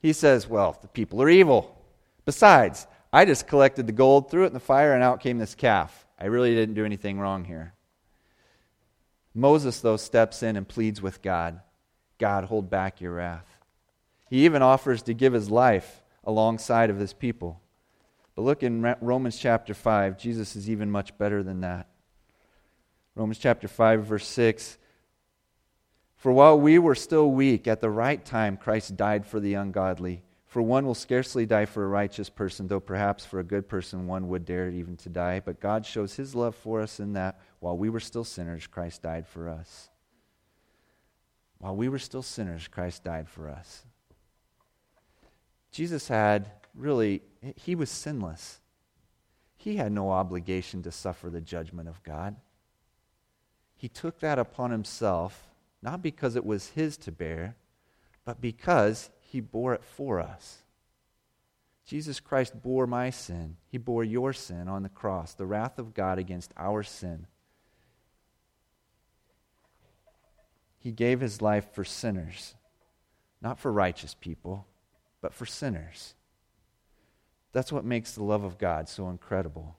He 0.00 0.12
says, 0.12 0.48
Well, 0.48 0.76
the 0.82 0.88
people 0.88 1.22
are 1.22 1.28
evil. 1.30 1.80
Besides, 2.24 2.88
I 3.12 3.24
just 3.24 3.46
collected 3.46 3.86
the 3.86 3.92
gold, 3.92 4.28
threw 4.28 4.42
it 4.42 4.48
in 4.48 4.52
the 4.52 4.58
fire, 4.58 4.94
and 4.94 5.02
out 5.04 5.20
came 5.20 5.38
this 5.38 5.54
calf. 5.54 6.08
I 6.18 6.26
really 6.26 6.52
didn't 6.52 6.74
do 6.74 6.84
anything 6.84 7.20
wrong 7.20 7.44
here. 7.44 7.74
Moses, 9.32 9.80
though, 9.80 9.96
steps 9.96 10.42
in 10.42 10.56
and 10.56 10.66
pleads 10.66 11.00
with 11.00 11.22
God 11.22 11.60
God, 12.18 12.44
hold 12.44 12.68
back 12.68 13.00
your 13.00 13.12
wrath. 13.12 13.46
He 14.28 14.44
even 14.44 14.60
offers 14.60 15.02
to 15.02 15.14
give 15.14 15.34
his 15.34 15.48
life 15.50 16.02
alongside 16.24 16.90
of 16.90 16.98
his 16.98 17.12
people. 17.12 17.60
But 18.34 18.42
look 18.42 18.62
in 18.62 18.82
Romans 19.00 19.38
chapter 19.38 19.74
5, 19.74 20.18
Jesus 20.18 20.56
is 20.56 20.70
even 20.70 20.90
much 20.90 21.16
better 21.18 21.42
than 21.42 21.60
that. 21.60 21.88
Romans 23.14 23.38
chapter 23.38 23.68
5, 23.68 24.04
verse 24.04 24.26
6 24.26 24.78
For 26.16 26.32
while 26.32 26.58
we 26.58 26.78
were 26.78 26.94
still 26.94 27.30
weak, 27.30 27.66
at 27.66 27.80
the 27.80 27.90
right 27.90 28.24
time 28.24 28.56
Christ 28.56 28.96
died 28.96 29.26
for 29.26 29.40
the 29.40 29.54
ungodly. 29.54 30.22
For 30.46 30.60
one 30.60 30.84
will 30.84 30.96
scarcely 30.96 31.46
die 31.46 31.66
for 31.66 31.84
a 31.84 31.88
righteous 31.88 32.28
person, 32.28 32.66
though 32.66 32.80
perhaps 32.80 33.24
for 33.24 33.38
a 33.38 33.44
good 33.44 33.68
person 33.68 34.08
one 34.08 34.26
would 34.28 34.44
dare 34.44 34.68
even 34.68 34.96
to 34.96 35.08
die. 35.08 35.38
But 35.38 35.60
God 35.60 35.86
shows 35.86 36.16
his 36.16 36.34
love 36.34 36.56
for 36.56 36.80
us 36.80 36.98
in 36.98 37.12
that 37.12 37.40
while 37.60 37.76
we 37.76 37.88
were 37.88 38.00
still 38.00 38.24
sinners, 38.24 38.66
Christ 38.66 39.02
died 39.02 39.28
for 39.28 39.48
us. 39.48 39.90
While 41.58 41.76
we 41.76 41.88
were 41.88 42.00
still 42.00 42.22
sinners, 42.22 42.66
Christ 42.66 43.04
died 43.04 43.28
for 43.28 43.48
us. 43.48 43.84
Jesus 45.70 46.08
had 46.08 46.50
really, 46.74 47.22
he 47.56 47.74
was 47.74 47.90
sinless. 47.90 48.60
He 49.56 49.76
had 49.76 49.92
no 49.92 50.10
obligation 50.10 50.82
to 50.82 50.92
suffer 50.92 51.28
the 51.28 51.40
judgment 51.40 51.88
of 51.88 52.02
God. 52.02 52.36
He 53.76 53.88
took 53.88 54.20
that 54.20 54.38
upon 54.38 54.70
himself, 54.70 55.50
not 55.82 56.02
because 56.02 56.36
it 56.36 56.44
was 56.44 56.68
his 56.68 56.96
to 56.98 57.12
bear, 57.12 57.56
but 58.24 58.40
because 58.40 59.10
he 59.20 59.40
bore 59.40 59.74
it 59.74 59.84
for 59.84 60.20
us. 60.20 60.58
Jesus 61.84 62.20
Christ 62.20 62.62
bore 62.62 62.86
my 62.86 63.10
sin. 63.10 63.56
He 63.66 63.78
bore 63.78 64.04
your 64.04 64.32
sin 64.32 64.68
on 64.68 64.82
the 64.82 64.88
cross, 64.88 65.34
the 65.34 65.46
wrath 65.46 65.78
of 65.78 65.94
God 65.94 66.18
against 66.18 66.52
our 66.56 66.82
sin. 66.82 67.26
He 70.78 70.92
gave 70.92 71.20
his 71.20 71.42
life 71.42 71.72
for 71.72 71.84
sinners, 71.84 72.54
not 73.42 73.58
for 73.58 73.72
righteous 73.72 74.14
people, 74.14 74.66
but 75.20 75.34
for 75.34 75.46
sinners. 75.46 76.14
That's 77.52 77.72
what 77.72 77.84
makes 77.84 78.12
the 78.12 78.22
love 78.22 78.44
of 78.44 78.58
God 78.58 78.88
so 78.88 79.08
incredible. 79.08 79.76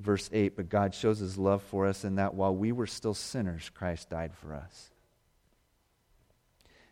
Verse 0.00 0.28
8 0.32 0.56
But 0.56 0.68
God 0.68 0.94
shows 0.94 1.18
his 1.18 1.38
love 1.38 1.62
for 1.62 1.86
us 1.86 2.04
in 2.04 2.16
that 2.16 2.34
while 2.34 2.54
we 2.54 2.72
were 2.72 2.86
still 2.86 3.14
sinners, 3.14 3.70
Christ 3.74 4.10
died 4.10 4.34
for 4.34 4.54
us. 4.54 4.90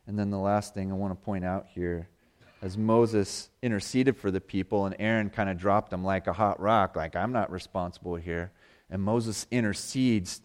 And 0.07 0.19
then 0.19 0.31
the 0.31 0.39
last 0.39 0.75
thing 0.75 0.91
I 0.91 0.95
want 0.95 1.19
to 1.19 1.25
point 1.25 1.45
out 1.45 1.67
here 1.75 2.09
as 2.65 2.79
Moses 2.79 3.51
interceded 3.63 4.17
for 4.17 4.31
the 4.31 4.41
people 4.41 4.87
and 4.87 4.97
Aaron 4.99 5.29
kind 5.29 5.51
of 5.51 5.59
dropped 5.59 5.93
him 5.93 6.03
like 6.03 6.27
a 6.27 6.33
hot 6.33 6.61
rock, 6.61 6.97
like, 6.97 7.15
I'm 7.15 7.33
not 7.33 7.51
responsible 7.51 8.17
here. 8.17 8.53
And 8.89 9.03
Moses 9.03 9.47
intercedes 9.51 10.41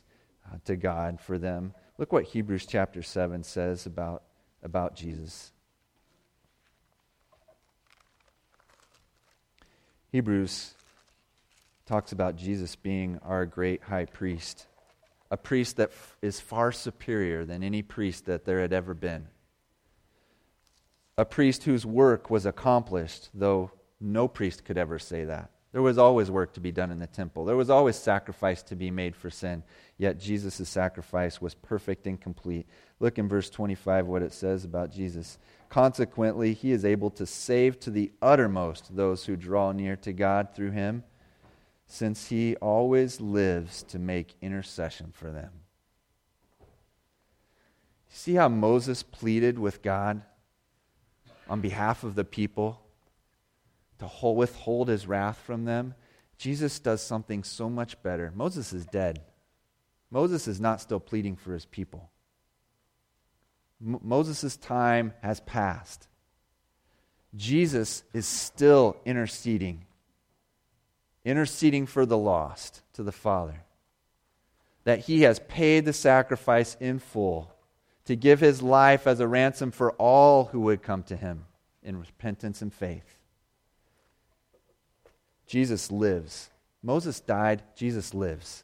uh, 0.45 0.57
to 0.65 0.75
God 0.75 1.21
for 1.21 1.37
them. 1.37 1.73
Look 1.97 2.11
what 2.11 2.25
Hebrews 2.25 2.65
chapter 2.65 3.01
7 3.01 3.43
says 3.43 3.85
about, 3.85 4.23
about 4.63 4.95
Jesus. 4.95 5.53
Hebrews 10.11 10.73
talks 11.85 12.11
about 12.11 12.35
Jesus 12.35 12.75
being 12.75 13.19
our 13.23 13.45
great 13.45 13.83
high 13.83 14.05
priest, 14.05 14.67
a 15.31 15.37
priest 15.37 15.77
that 15.77 15.89
f- 15.89 16.17
is 16.21 16.39
far 16.39 16.71
superior 16.71 17.45
than 17.45 17.63
any 17.63 17.81
priest 17.81 18.25
that 18.25 18.45
there 18.45 18.61
had 18.61 18.73
ever 18.73 18.93
been 18.93 19.27
a 21.19 21.25
priest 21.25 21.65
whose 21.65 21.85
work 21.85 22.29
was 22.29 22.45
accomplished, 22.45 23.29
though 23.33 23.69
no 23.99 24.25
priest 24.25 24.63
could 24.63 24.77
ever 24.77 24.97
say 24.97 25.25
that. 25.25 25.49
There 25.71 25.81
was 25.83 25.99
always 25.99 26.31
work 26.31 26.53
to 26.53 26.59
be 26.59 26.71
done 26.71 26.89
in 26.89 26.97
the 26.97 27.07
temple. 27.07 27.45
There 27.45 27.55
was 27.55 27.69
always 27.69 27.95
sacrifice 27.95 28.63
to 28.63 28.75
be 28.75 28.89
made 28.89 29.15
for 29.15 29.29
sin. 29.29 29.63
Yet 29.97 30.19
Jesus' 30.19 30.67
sacrifice 30.67 31.39
was 31.39 31.53
perfect 31.53 32.07
and 32.07 32.19
complete. 32.19 32.65
Look 32.99 33.19
in 33.19 33.29
verse 33.29 33.51
25 33.51 34.07
what 34.07 34.23
it 34.23 34.33
says 34.33 34.65
about 34.65 34.91
Jesus. 34.91 35.37
Consequently, 35.69 36.53
he 36.53 36.71
is 36.71 36.83
able 36.83 37.11
to 37.11 37.25
save 37.25 37.79
to 37.81 37.91
the 37.91 38.11
uttermost 38.19 38.95
those 38.95 39.25
who 39.25 39.35
draw 39.35 39.71
near 39.71 39.95
to 39.97 40.11
God 40.11 40.55
through 40.55 40.71
him, 40.71 41.03
since 41.85 42.29
he 42.29 42.55
always 42.55 43.21
lives 43.21 43.83
to 43.83 43.99
make 43.99 44.35
intercession 44.41 45.11
for 45.13 45.29
them. 45.29 45.51
See 48.09 48.33
how 48.33 48.49
Moses 48.49 49.03
pleaded 49.03 49.59
with 49.59 49.83
God 49.83 50.23
on 51.47 51.61
behalf 51.61 52.03
of 52.03 52.15
the 52.15 52.23
people 52.23 52.81
to 53.99 54.29
withhold 54.29 54.87
his 54.87 55.07
wrath 55.07 55.37
from 55.45 55.65
them, 55.65 55.93
Jesus 56.37 56.79
does 56.79 57.01
something 57.01 57.43
so 57.43 57.69
much 57.69 58.01
better. 58.01 58.31
Moses 58.33 58.73
is 58.73 58.85
dead. 58.85 59.21
Moses 60.09 60.47
is 60.47 60.59
not 60.59 60.81
still 60.81 60.99
pleading 60.99 61.35
for 61.35 61.53
his 61.53 61.65
people. 61.65 62.09
M- 63.85 63.99
Moses' 64.01 64.57
time 64.57 65.13
has 65.21 65.41
passed. 65.41 66.07
Jesus 67.35 68.03
is 68.13 68.25
still 68.25 68.97
interceding, 69.05 69.85
interceding 71.23 71.85
for 71.85 72.05
the 72.05 72.17
lost 72.17 72.81
to 72.93 73.03
the 73.03 73.11
Father. 73.11 73.63
That 74.85 74.99
he 74.99 75.21
has 75.21 75.39
paid 75.39 75.85
the 75.85 75.93
sacrifice 75.93 76.75
in 76.79 76.99
full 76.99 77.53
to 78.05 78.15
give 78.15 78.39
his 78.39 78.61
life 78.61 79.05
as 79.05 79.19
a 79.19 79.27
ransom 79.27 79.71
for 79.71 79.91
all 79.91 80.45
who 80.45 80.61
would 80.61 80.81
come 80.81 81.03
to 81.03 81.15
him 81.15 81.45
in 81.83 81.99
repentance 81.99 82.61
and 82.61 82.73
faith. 82.73 83.18
Jesus 85.49 85.91
lives. 85.91 86.51
Moses 86.83 87.19
died, 87.19 87.63
Jesus 87.75 88.13
lives. 88.13 88.63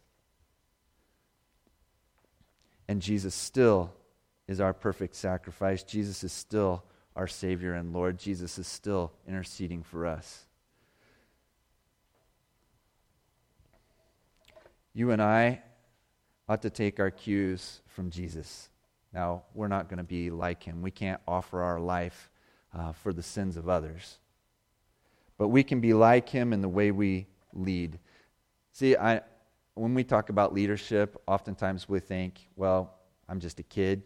And 2.87 3.01
Jesus 3.01 3.33
still 3.33 3.91
is 4.47 4.61
our 4.61 4.71
perfect 4.71 5.15
sacrifice. 5.15 5.81
Jesus 5.81 6.23
is 6.23 6.31
still 6.31 6.83
our 7.15 7.25
Savior 7.25 7.73
and 7.73 7.91
Lord. 7.91 8.19
Jesus 8.19 8.59
is 8.59 8.67
still 8.67 9.11
interceding 9.27 9.81
for 9.81 10.05
us. 10.05 10.45
You 14.93 15.09
and 15.09 15.23
I 15.23 15.63
ought 16.47 16.61
to 16.61 16.69
take 16.69 16.99
our 16.99 17.09
cues 17.09 17.81
from 17.87 18.11
Jesus. 18.11 18.69
Now, 19.11 19.41
we're 19.55 19.67
not 19.67 19.89
going 19.89 19.97
to 19.97 20.03
be 20.03 20.29
like 20.29 20.61
him. 20.61 20.83
We 20.83 20.91
can't 20.91 21.19
offer 21.27 21.63
our 21.63 21.79
life 21.79 22.29
uh, 22.71 22.91
for 22.91 23.11
the 23.11 23.23
sins 23.23 23.57
of 23.57 23.67
others. 23.67 24.19
But 25.37 25.49
we 25.49 25.63
can 25.63 25.81
be 25.81 25.93
like 25.93 26.29
him 26.29 26.53
in 26.53 26.61
the 26.61 26.69
way 26.69 26.91
we 26.91 27.27
lead. 27.53 27.99
See, 28.71 28.95
I, 28.95 29.21
when 29.73 29.93
we 29.93 30.03
talk 30.03 30.29
about 30.29 30.53
leadership, 30.53 31.21
oftentimes 31.27 31.89
we 31.89 31.99
think, 31.99 32.47
well, 32.55 32.93
I'm 33.27 33.39
just 33.39 33.59
a 33.59 33.63
kid. 33.63 34.03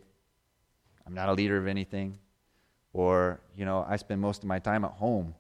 I'm 1.06 1.14
not 1.14 1.30
a 1.30 1.34
leader 1.34 1.58
of 1.58 1.68
anything. 1.68 2.18
Or, 2.94 3.42
you 3.56 3.66
know, 3.66 3.86
I 3.88 3.98
spend 3.98 4.22
most 4.22 4.44
of 4.44 4.48
my 4.48 4.60
time 4.60 4.84
at 4.86 4.92
home. 4.92 5.36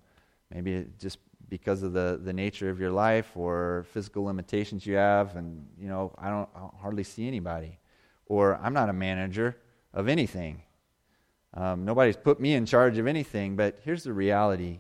Maybe 0.53 0.85
just 0.99 1.19
because 1.47 1.83
of 1.83 1.93
the, 1.93 2.19
the 2.23 2.33
nature 2.33 2.69
of 2.69 2.79
your 2.79 2.91
life 2.91 3.35
or 3.35 3.85
physical 3.91 4.23
limitations 4.23 4.85
you 4.85 4.95
have, 4.95 5.35
and, 5.35 5.65
you 5.79 5.87
know, 5.87 6.13
I 6.17 6.29
don't, 6.29 6.49
I 6.55 6.59
don't 6.59 6.75
hardly 6.75 7.03
see 7.03 7.27
anybody 7.27 7.79
or 8.29 8.55
I'm 8.61 8.73
not 8.73 8.87
a 8.87 8.93
manager 8.93 9.57
of 9.93 10.07
anything. 10.07 10.61
Um, 11.55 11.83
nobody's 11.83 12.15
put 12.15 12.39
me 12.39 12.53
in 12.53 12.65
charge 12.65 12.97
of 12.99 13.07
anything, 13.07 13.55
but 13.55 13.79
here's 13.83 14.03
the 14.03 14.13
reality. 14.13 14.79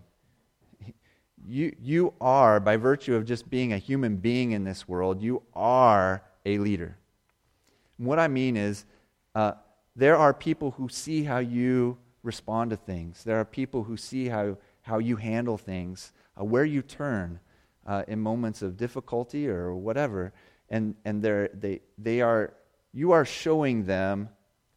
You, 1.47 1.75
you 1.81 2.13
are, 2.19 2.59
by 2.59 2.77
virtue 2.77 3.15
of 3.15 3.25
just 3.25 3.49
being 3.49 3.73
a 3.73 3.77
human 3.77 4.17
being 4.17 4.51
in 4.51 4.63
this 4.63 4.87
world, 4.87 5.21
you 5.21 5.41
are 5.53 6.23
a 6.45 6.57
leader. 6.57 6.97
And 7.97 8.07
what 8.07 8.19
I 8.19 8.27
mean 8.27 8.57
is, 8.57 8.85
uh, 9.35 9.53
there 9.95 10.15
are 10.15 10.33
people 10.33 10.71
who 10.71 10.89
see 10.89 11.23
how 11.23 11.39
you 11.39 11.97
respond 12.23 12.71
to 12.71 12.77
things. 12.77 13.23
There 13.23 13.39
are 13.39 13.45
people 13.45 13.83
who 13.83 13.97
see 13.97 14.27
how, 14.27 14.57
how 14.81 14.99
you 14.99 15.15
handle 15.15 15.57
things, 15.57 16.13
uh, 16.39 16.43
where 16.43 16.65
you 16.65 16.81
turn 16.81 17.39
uh, 17.85 18.03
in 18.07 18.19
moments 18.19 18.61
of 18.61 18.77
difficulty 18.77 19.47
or 19.47 19.73
whatever. 19.75 20.33
And, 20.69 20.95
and 21.05 21.21
they, 21.21 21.81
they 21.97 22.21
are 22.21 22.53
you 22.93 23.11
are 23.11 23.25
showing 23.25 23.85
them 23.85 24.29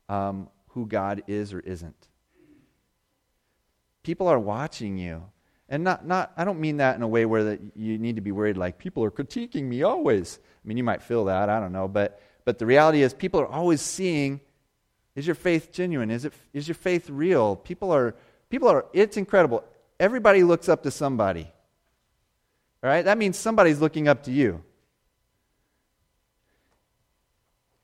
um, 0.09 0.49
who 0.69 0.87
God 0.87 1.23
is 1.27 1.53
or 1.53 1.61
isn't. 1.61 2.09
People 4.03 4.29
are 4.29 4.39
watching 4.39 4.99
you. 4.99 5.23
And 5.73 5.83
not, 5.83 6.07
not, 6.07 6.33
I 6.37 6.45
don't 6.45 6.61
mean 6.61 6.77
that 6.77 6.95
in 6.95 7.03
a 7.03 7.09
way 7.09 7.27
where 7.27 7.43
that 7.43 7.61
you 7.75 7.99
need 7.99 8.15
to 8.15 8.23
be 8.23 8.31
worried 8.31 8.57
like 8.57 8.79
people 8.79 9.03
are 9.03 9.11
critiquing 9.11 9.65
me 9.65 9.83
always. 9.83 10.39
I 10.43 10.69
mean, 10.69 10.77
you 10.77 10.85
might 10.85 11.03
feel 11.03 11.25
that, 11.25 11.49
I 11.49 11.59
don't 11.59 11.73
know. 11.73 11.89
But, 11.89 12.23
but 12.45 12.61
the 12.61 12.67
reality 12.67 13.03
is, 13.03 13.13
people 13.13 13.41
are 13.41 13.49
always 13.49 13.81
seeing 13.81 14.41
is 15.17 15.27
your 15.27 15.35
faith 15.35 15.73
genuine? 15.73 16.11
Is, 16.11 16.25
it, 16.25 16.33
is 16.53 16.69
your 16.69 16.77
faith 16.77 17.11
real? 17.11 17.57
People 17.57 17.91
are, 17.91 18.15
people 18.49 18.69
are, 18.69 18.87
it's 18.93 19.17
incredible. 19.17 19.65
Everybody 19.99 20.45
looks 20.45 20.69
up 20.69 20.85
to 20.85 20.93
somebody. 20.93 21.51
All 22.83 22.89
right? 22.89 23.05
That 23.05 23.19
means 23.19 23.37
somebody's 23.37 23.81
looking 23.81 24.07
up 24.09 24.23
to 24.25 24.31
you. 24.31 24.63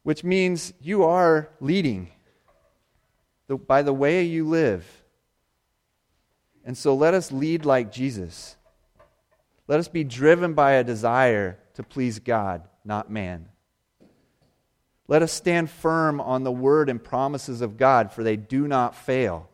which 0.08 0.24
means 0.24 0.72
you 0.80 1.04
are 1.04 1.50
leading 1.60 2.08
the, 3.46 3.58
by 3.58 3.82
the 3.82 3.92
way 3.92 4.22
you 4.22 4.48
live. 4.48 4.86
And 6.68 6.76
so 6.76 6.94
let 6.94 7.14
us 7.14 7.32
lead 7.32 7.64
like 7.64 7.90
Jesus. 7.90 8.58
Let 9.68 9.80
us 9.80 9.88
be 9.88 10.04
driven 10.04 10.52
by 10.52 10.72
a 10.72 10.84
desire 10.84 11.58
to 11.72 11.82
please 11.82 12.18
God, 12.18 12.68
not 12.84 13.10
man. 13.10 13.48
Let 15.06 15.22
us 15.22 15.32
stand 15.32 15.70
firm 15.70 16.20
on 16.20 16.44
the 16.44 16.52
word 16.52 16.90
and 16.90 17.02
promises 17.02 17.62
of 17.62 17.78
God, 17.78 18.12
for 18.12 18.22
they 18.22 18.36
do 18.36 18.68
not 18.68 18.94
fail. 18.94 19.48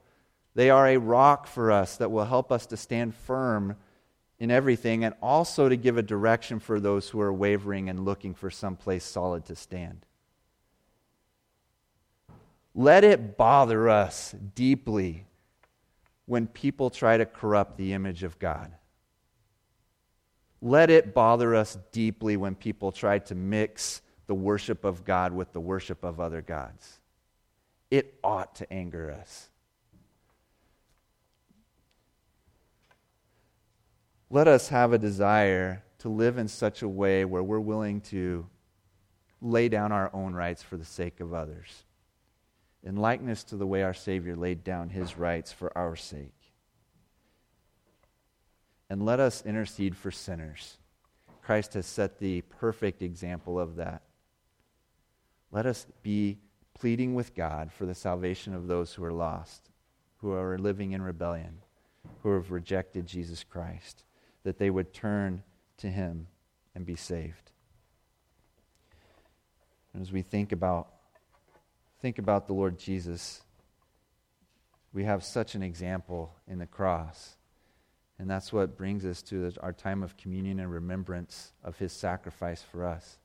They 0.56 0.70
are 0.70 0.88
a 0.88 0.96
rock 0.96 1.46
for 1.46 1.70
us 1.70 1.98
that 1.98 2.10
will 2.10 2.24
help 2.24 2.50
us 2.50 2.66
to 2.66 2.76
stand 2.76 3.14
firm 3.14 3.76
in 4.40 4.50
everything 4.50 5.04
and 5.04 5.14
also 5.22 5.68
to 5.68 5.76
give 5.76 5.96
a 5.96 6.02
direction 6.02 6.58
for 6.58 6.80
those 6.80 7.10
who 7.10 7.20
are 7.20 7.32
wavering 7.32 7.88
and 7.88 8.04
looking 8.04 8.34
for 8.34 8.50
some 8.50 8.74
place 8.74 9.04
solid 9.04 9.44
to 9.44 9.54
stand. 9.54 10.04
Let 12.74 13.04
it 13.04 13.36
bother 13.36 13.88
us 13.88 14.34
deeply 14.56 15.26
when 16.26 16.46
people 16.46 16.90
try 16.90 17.16
to 17.16 17.26
corrupt 17.26 17.76
the 17.76 17.92
image 17.92 18.22
of 18.22 18.38
God. 18.38 18.72
Let 20.62 20.90
it 20.90 21.12
bother 21.12 21.54
us 21.54 21.76
deeply 21.92 22.36
when 22.36 22.54
people 22.54 22.90
try 22.90 23.18
to 23.20 23.34
mix 23.34 24.00
the 24.26 24.34
worship 24.34 24.84
of 24.84 25.04
God 25.04 25.32
with 25.32 25.52
the 25.52 25.60
worship 25.60 26.02
of 26.02 26.20
other 26.20 26.40
gods. 26.40 27.00
It 27.90 28.18
ought 28.24 28.54
to 28.56 28.72
anger 28.72 29.10
us. 29.12 29.50
Let 34.30 34.48
us 34.48 34.68
have 34.68 34.92
a 34.92 34.98
desire 34.98 35.84
to 35.98 36.08
live 36.08 36.38
in 36.38 36.48
such 36.48 36.82
a 36.82 36.88
way 36.88 37.24
where 37.24 37.42
we're 37.42 37.60
willing 37.60 38.00
to 38.00 38.46
lay 39.40 39.68
down 39.68 39.92
our 39.92 40.10
own 40.12 40.34
rights 40.34 40.62
for 40.62 40.76
the 40.76 40.84
sake 40.84 41.20
of 41.20 41.34
others, 41.34 41.83
in 42.84 42.96
likeness 42.96 43.42
to 43.44 43.56
the 43.56 43.66
way 43.66 43.82
our 43.82 43.94
Savior 43.94 44.36
laid 44.36 44.62
down 44.62 44.90
his 44.90 45.16
rights 45.16 45.50
for 45.50 45.76
our 45.76 45.96
sake. 45.96 46.34
And 48.90 49.04
let 49.04 49.18
us 49.18 49.42
intercede 49.44 49.96
for 49.96 50.10
sinners. 50.10 50.76
Christ 51.42 51.74
has 51.74 51.86
set 51.86 52.18
the 52.18 52.42
perfect 52.42 53.02
example 53.02 53.58
of 53.58 53.76
that. 53.76 54.02
Let 55.50 55.64
us 55.64 55.86
be 56.02 56.38
pleading 56.74 57.14
with 57.14 57.34
God 57.34 57.72
for 57.72 57.86
the 57.86 57.94
salvation 57.94 58.54
of 58.54 58.66
those 58.66 58.92
who 58.92 59.04
are 59.04 59.12
lost, 59.12 59.70
who 60.18 60.32
are 60.32 60.58
living 60.58 60.92
in 60.92 61.00
rebellion, 61.00 61.58
who 62.22 62.34
have 62.34 62.50
rejected 62.50 63.06
Jesus 63.06 63.44
Christ, 63.44 64.04
that 64.42 64.58
they 64.58 64.68
would 64.68 64.92
turn 64.92 65.42
to 65.78 65.88
Him 65.88 66.26
and 66.74 66.84
be 66.84 66.96
saved. 66.96 67.52
And 69.92 70.02
as 70.02 70.12
we 70.12 70.22
think 70.22 70.52
about 70.52 70.93
think 72.04 72.18
about 72.18 72.46
the 72.46 72.52
Lord 72.52 72.78
Jesus, 72.78 73.40
we 74.92 75.04
have 75.04 75.24
such 75.24 75.54
an 75.54 75.62
example 75.62 76.34
in 76.46 76.58
the 76.58 76.66
cross. 76.66 77.38
And 78.18 78.28
that's 78.28 78.52
what 78.52 78.76
brings 78.76 79.06
us 79.06 79.22
to 79.22 79.50
our 79.62 79.72
time 79.72 80.02
of 80.02 80.14
communion 80.18 80.60
and 80.60 80.70
remembrance 80.70 81.54
of 81.64 81.78
his 81.78 81.94
sacrifice 81.94 82.60
for 82.60 82.84
us. 82.84 83.16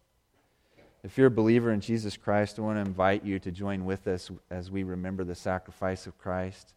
If 1.03 1.17
you're 1.17 1.27
a 1.27 1.29
believer 1.29 1.73
in 1.73 1.81
Jesus 1.81 2.15
Christ, 2.15 2.57
I 2.57 2.61
want 2.61 2.77
to 2.77 2.89
invite 2.89 3.25
you 3.25 3.37
to 3.39 3.51
join 3.51 3.83
with 3.83 4.07
us 4.07 4.31
as 4.49 4.71
we 4.71 4.83
remember 4.83 5.25
the 5.25 5.35
sacrifice 5.35 6.07
of 6.07 6.17
Christ 6.17 6.73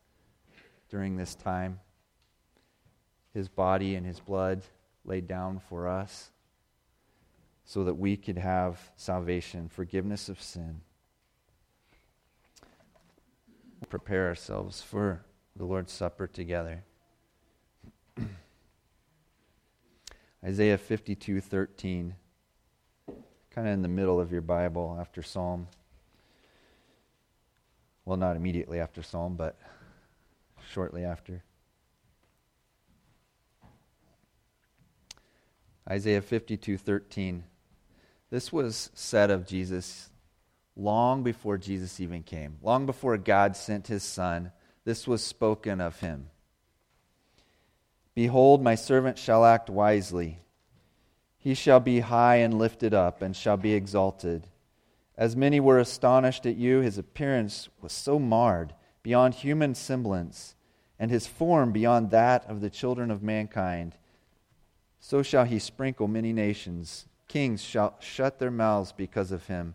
during 0.91 1.17
this 1.17 1.37
time. 1.37 1.79
His 3.33 3.49
body 3.49 3.95
and 3.95 4.05
his 4.05 4.19
blood 4.19 4.63
laid 5.05 5.29
down 5.29 5.61
for 5.69 5.87
us 5.87 6.33
so 7.65 7.85
that 7.85 7.95
we 7.95 8.17
could 8.17 8.39
have 8.39 8.91
salvation, 8.97 9.69
forgiveness 9.69 10.29
of 10.29 10.43
sin. 10.43 10.81
Prepare 13.93 14.29
ourselves 14.29 14.81
for 14.81 15.23
the 15.55 15.67
Lord's 15.67 15.93
Supper 15.93 16.27
together. 16.27 16.83
Isaiah 20.43 20.79
52 20.79 21.43
13 21.43 22.15
kind 23.51 23.69
of 23.69 23.75
in 23.75 23.83
the 23.83 23.89
middle 23.89 24.19
of 24.19 24.33
your 24.33 24.41
Bible 24.41 24.97
after 24.99 25.23
Psalm. 25.23 25.69
Well, 28.07 28.17
not 28.17 28.35
immediately 28.35 28.81
after 28.81 29.03
Psalm, 29.03 29.37
but 29.37 29.59
shortly 30.71 31.05
after. 31.05 31.45
Isaiah 35.87 36.23
52:13. 36.23 37.43
This 38.31 38.51
was 38.51 38.89
said 38.95 39.31
of 39.31 39.47
Jesus 39.47 40.09
long 40.77 41.23
before 41.23 41.59
Jesus 41.59 42.01
even 42.01 42.23
came. 42.23 42.57
Long 42.63 42.87
before 42.87 43.17
God 43.19 43.57
sent 43.57 43.87
his 43.89 44.03
son, 44.03 44.53
this 44.85 45.07
was 45.07 45.23
spoken 45.23 45.81
of 45.81 46.01
him. 46.01 46.29
Behold, 48.15 48.63
my 48.63 48.75
servant 48.75 49.19
shall 49.19 49.45
act 49.45 49.71
wisely. 49.71 50.41
He 51.39 51.55
shall 51.55 51.81
be 51.81 52.01
high 52.01 52.37
and 52.37 52.59
lifted 52.59 52.95
up, 52.95 53.23
and 53.23 53.35
shall 53.35 53.57
be 53.57 53.73
exalted. 53.75 54.49
As 55.17 55.37
many 55.37 55.61
were 55.61 55.79
astonished 55.79 56.47
at 56.47 56.57
you, 56.57 56.81
his 56.81 56.99
appearance 56.99 57.69
was 57.81 57.93
so 57.93 58.19
marred, 58.19 58.75
beyond 59.03 59.35
human 59.35 59.75
semblance, 59.75 60.55
and 60.99 61.11
his 61.11 61.27
form 61.27 61.73
beyond 61.73 62.11
that 62.11 62.49
of 62.49 62.61
the 62.61 62.71
children 62.71 63.11
of 63.11 63.23
mankind. 63.23 63.97
So 65.01 65.23
shall 65.23 65.45
he 65.45 65.59
sprinkle 65.59 66.07
many 66.07 66.33
nations. 66.33 67.07
Kings 67.29 67.63
shall 67.63 67.97
shut 67.99 68.39
their 68.39 68.51
mouths 68.51 68.93
because 68.93 69.33
of 69.33 69.47
him. 69.47 69.75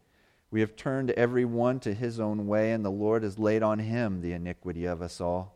We 0.51 0.59
have 0.59 0.75
turned 0.75 1.11
every 1.11 1.45
one 1.45 1.79
to 1.79 1.93
his 1.93 2.19
own 2.19 2.45
way, 2.45 2.73
and 2.73 2.83
the 2.83 2.91
Lord 2.91 3.23
has 3.23 3.39
laid 3.39 3.63
on 3.63 3.79
him 3.79 4.19
the 4.19 4.33
iniquity 4.33 4.85
of 4.85 5.01
us 5.01 5.21
all. 5.21 5.55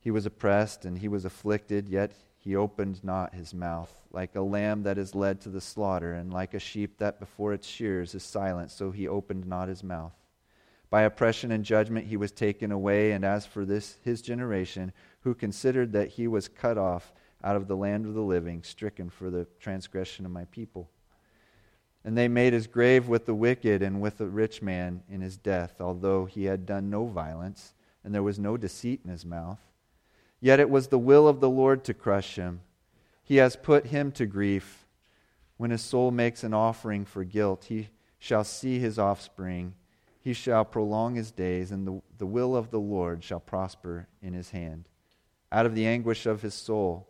He 0.00 0.10
was 0.10 0.26
oppressed 0.26 0.84
and 0.84 0.98
he 0.98 1.08
was 1.08 1.24
afflicted, 1.24 1.88
yet 1.88 2.12
he 2.36 2.56
opened 2.56 3.04
not 3.04 3.34
his 3.34 3.54
mouth. 3.54 3.94
Like 4.10 4.34
a 4.34 4.40
lamb 4.40 4.82
that 4.82 4.98
is 4.98 5.14
led 5.14 5.40
to 5.42 5.50
the 5.50 5.60
slaughter, 5.60 6.14
and 6.14 6.32
like 6.32 6.52
a 6.52 6.58
sheep 6.58 6.98
that 6.98 7.20
before 7.20 7.52
its 7.52 7.68
shears 7.68 8.14
is 8.14 8.24
silent, 8.24 8.72
so 8.72 8.90
he 8.90 9.06
opened 9.06 9.46
not 9.46 9.68
his 9.68 9.84
mouth. 9.84 10.14
By 10.88 11.02
oppression 11.02 11.52
and 11.52 11.64
judgment 11.64 12.06
he 12.06 12.16
was 12.16 12.32
taken 12.32 12.72
away, 12.72 13.12
and 13.12 13.24
as 13.24 13.46
for 13.46 13.64
this 13.64 13.98
his 14.02 14.20
generation, 14.20 14.92
who 15.20 15.34
considered 15.34 15.92
that 15.92 16.08
he 16.08 16.26
was 16.26 16.48
cut 16.48 16.76
off 16.76 17.12
out 17.44 17.54
of 17.54 17.68
the 17.68 17.76
land 17.76 18.04
of 18.06 18.14
the 18.14 18.20
living, 18.20 18.64
stricken 18.64 19.10
for 19.10 19.30
the 19.30 19.46
transgression 19.60 20.26
of 20.26 20.32
my 20.32 20.46
people. 20.46 20.90
And 22.04 22.16
they 22.16 22.28
made 22.28 22.52
his 22.52 22.66
grave 22.66 23.08
with 23.08 23.26
the 23.26 23.34
wicked 23.34 23.82
and 23.82 24.00
with 24.00 24.18
the 24.18 24.26
rich 24.26 24.62
man 24.62 25.02
in 25.08 25.20
his 25.20 25.36
death, 25.36 25.80
although 25.80 26.24
he 26.24 26.44
had 26.44 26.64
done 26.64 26.88
no 26.88 27.06
violence, 27.06 27.74
and 28.02 28.14
there 28.14 28.22
was 28.22 28.38
no 28.38 28.56
deceit 28.56 29.00
in 29.04 29.10
his 29.10 29.26
mouth. 29.26 29.60
Yet 30.40 30.60
it 30.60 30.70
was 30.70 30.88
the 30.88 30.98
will 30.98 31.28
of 31.28 31.40
the 31.40 31.50
Lord 31.50 31.84
to 31.84 31.94
crush 31.94 32.36
him. 32.36 32.62
He 33.22 33.36
has 33.36 33.54
put 33.54 33.86
him 33.86 34.12
to 34.12 34.24
grief. 34.24 34.86
When 35.58 35.70
his 35.70 35.82
soul 35.82 36.10
makes 36.10 36.42
an 36.42 36.54
offering 36.54 37.04
for 37.04 37.22
guilt, 37.22 37.66
he 37.68 37.90
shall 38.18 38.44
see 38.44 38.78
his 38.78 38.98
offspring. 38.98 39.74
He 40.22 40.32
shall 40.32 40.64
prolong 40.64 41.16
his 41.16 41.30
days, 41.30 41.70
and 41.70 41.86
the, 41.86 42.00
the 42.16 42.26
will 42.26 42.56
of 42.56 42.70
the 42.70 42.80
Lord 42.80 43.22
shall 43.22 43.40
prosper 43.40 44.08
in 44.22 44.32
his 44.32 44.50
hand. 44.50 44.88
Out 45.52 45.66
of 45.66 45.74
the 45.74 45.86
anguish 45.86 46.24
of 46.24 46.40
his 46.40 46.54
soul, 46.54 47.09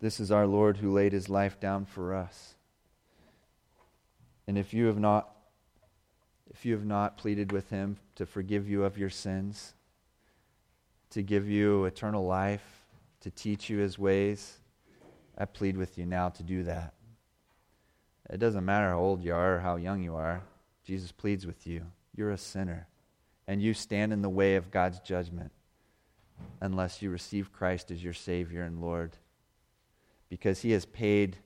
This 0.00 0.20
is 0.20 0.30
our 0.30 0.46
Lord 0.46 0.78
who 0.78 0.92
laid 0.92 1.12
his 1.12 1.28
life 1.28 1.58
down 1.60 1.84
for 1.84 2.14
us. 2.14 2.54
And 4.46 4.58
if 4.58 4.74
you 4.74 4.86
have 4.86 4.98
not 4.98 5.30
if 6.50 6.64
you 6.64 6.74
have 6.74 6.84
not 6.84 7.16
pleaded 7.16 7.50
with 7.50 7.70
him 7.70 7.96
to 8.14 8.26
forgive 8.26 8.68
you 8.68 8.84
of 8.84 8.96
your 8.96 9.10
sins, 9.10 9.74
to 11.10 11.22
give 11.22 11.48
you 11.48 11.84
eternal 11.84 12.24
life, 12.24 12.86
to 13.22 13.30
teach 13.30 13.68
you 13.68 13.78
his 13.78 13.98
ways, 13.98 14.58
I 15.36 15.46
plead 15.46 15.76
with 15.76 15.98
you 15.98 16.06
now 16.06 16.28
to 16.28 16.42
do 16.44 16.62
that. 16.64 16.94
It 18.30 18.38
doesn't 18.38 18.64
matter 18.64 18.90
how 18.90 18.98
old 18.98 19.22
you 19.24 19.34
are 19.34 19.56
or 19.56 19.60
how 19.60 19.76
young 19.76 20.02
you 20.02 20.14
are. 20.14 20.42
Jesus 20.84 21.10
pleads 21.10 21.46
with 21.46 21.66
you. 21.66 21.86
You're 22.14 22.30
a 22.30 22.38
sinner, 22.38 22.86
and 23.48 23.60
you 23.60 23.74
stand 23.74 24.12
in 24.12 24.22
the 24.22 24.28
way 24.28 24.54
of 24.54 24.70
God's 24.70 25.00
judgment 25.00 25.50
unless 26.60 27.02
you 27.02 27.10
receive 27.10 27.52
Christ 27.52 27.90
as 27.90 28.02
your 28.02 28.12
Savior 28.12 28.62
and 28.62 28.80
Lord, 28.80 29.16
because 30.28 30.60
He 30.62 30.72
has 30.72 30.84
paid 30.84 31.36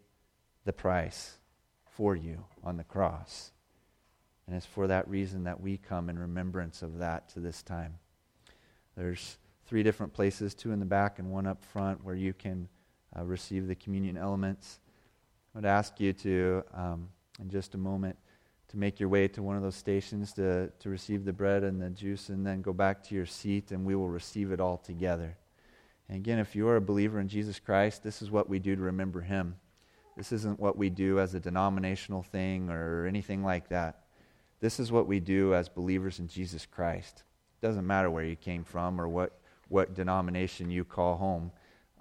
the 0.65 0.73
price 0.73 1.39
for 1.85 2.15
you 2.15 2.45
on 2.63 2.77
the 2.77 2.85
cross. 2.85 3.53
And 4.47 4.57
it's 4.57 4.67
for 4.67 4.87
that 4.87 5.09
reason 5.09 5.45
that 5.45 5.61
we 5.61 5.77
come 5.77 6.09
in 6.09 6.19
remembrance 6.19 6.83
of 6.83 6.99
that 6.99 7.29
to 7.31 7.41
this 7.41 7.63
time. 7.63 7.95
There's 8.97 9.37
three 9.67 9.83
different 9.83 10.13
places 10.13 10.55
two 10.55 10.73
in 10.73 10.81
the 10.81 10.87
back 10.87 11.19
and 11.19 11.31
one 11.31 11.47
up 11.47 11.63
front 11.63 12.03
where 12.03 12.15
you 12.15 12.33
can 12.33 12.69
uh, 13.17 13.25
receive 13.25 13.67
the 13.67 13.75
communion 13.75 14.17
elements. 14.17 14.81
I 15.55 15.59
would 15.59 15.67
ask 15.67 16.01
you 16.01 16.13
to, 16.15 16.65
um, 16.75 17.09
in 17.41 17.51
just 17.51 17.75
a 17.75 17.79
moment, 17.79 18.17
to 18.69 18.77
make 18.77 19.01
your 19.01 19.09
way 19.09 19.29
to 19.29 19.43
one 19.43 19.57
of 19.57 19.63
those 19.63 19.77
stations 19.77 20.33
to, 20.35 20.71
to 20.79 20.91
receive 20.91 21.25
the 21.25 21.33
bread 21.33 21.65
and 21.65 21.81
the 21.81 21.91
juice 21.91 22.29
and 22.29 22.47
then 22.47 22.61
go 22.61 22.73
back 22.73 23.03
to 23.05 23.15
your 23.15 23.27
seat 23.27 23.71
and 23.71 23.85
we 23.85 23.95
will 23.95 24.09
receive 24.09 24.53
it 24.53 24.61
all 24.61 24.77
together. 24.77 25.37
And 26.09 26.17
again, 26.17 26.39
if 26.39 26.57
you 26.57 26.69
are 26.69 26.77
a 26.77 26.81
believer 26.81 27.21
in 27.21 27.29
Jesus 27.29 27.61
Christ, 27.61 28.03
this 28.03 28.23
is 28.23 28.31
what 28.31 28.49
we 28.49 28.59
do 28.59 28.75
to 28.75 28.83
remember 28.83 29.21
Him. 29.21 29.57
This 30.17 30.33
isn't 30.33 30.59
what 30.59 30.77
we 30.77 30.91
do 30.91 31.21
as 31.21 31.35
a 31.35 31.41
denominational 31.41 32.23
thing 32.23 32.71
or 32.71 33.07
anything 33.07 33.45
like 33.45 33.69
that. 33.69 34.05
This 34.61 34.81
is 34.81 34.91
what 34.91 35.07
we 35.07 35.21
do 35.21 35.55
as 35.55 35.69
believers 35.69 36.19
in 36.19 36.27
Jesus 36.27 36.67
Christ. 36.67 37.23
It 37.61 37.67
doesn't 37.67 37.87
matter 37.87 38.11
where 38.11 38.25
you 38.25 38.37
came 38.37 38.65
from 38.65 39.01
or 39.01 39.09
what, 39.09 39.39
what 39.69 39.95
denomination 39.95 40.71
you 40.71 40.85
call 40.85 41.17
home. 41.17 41.53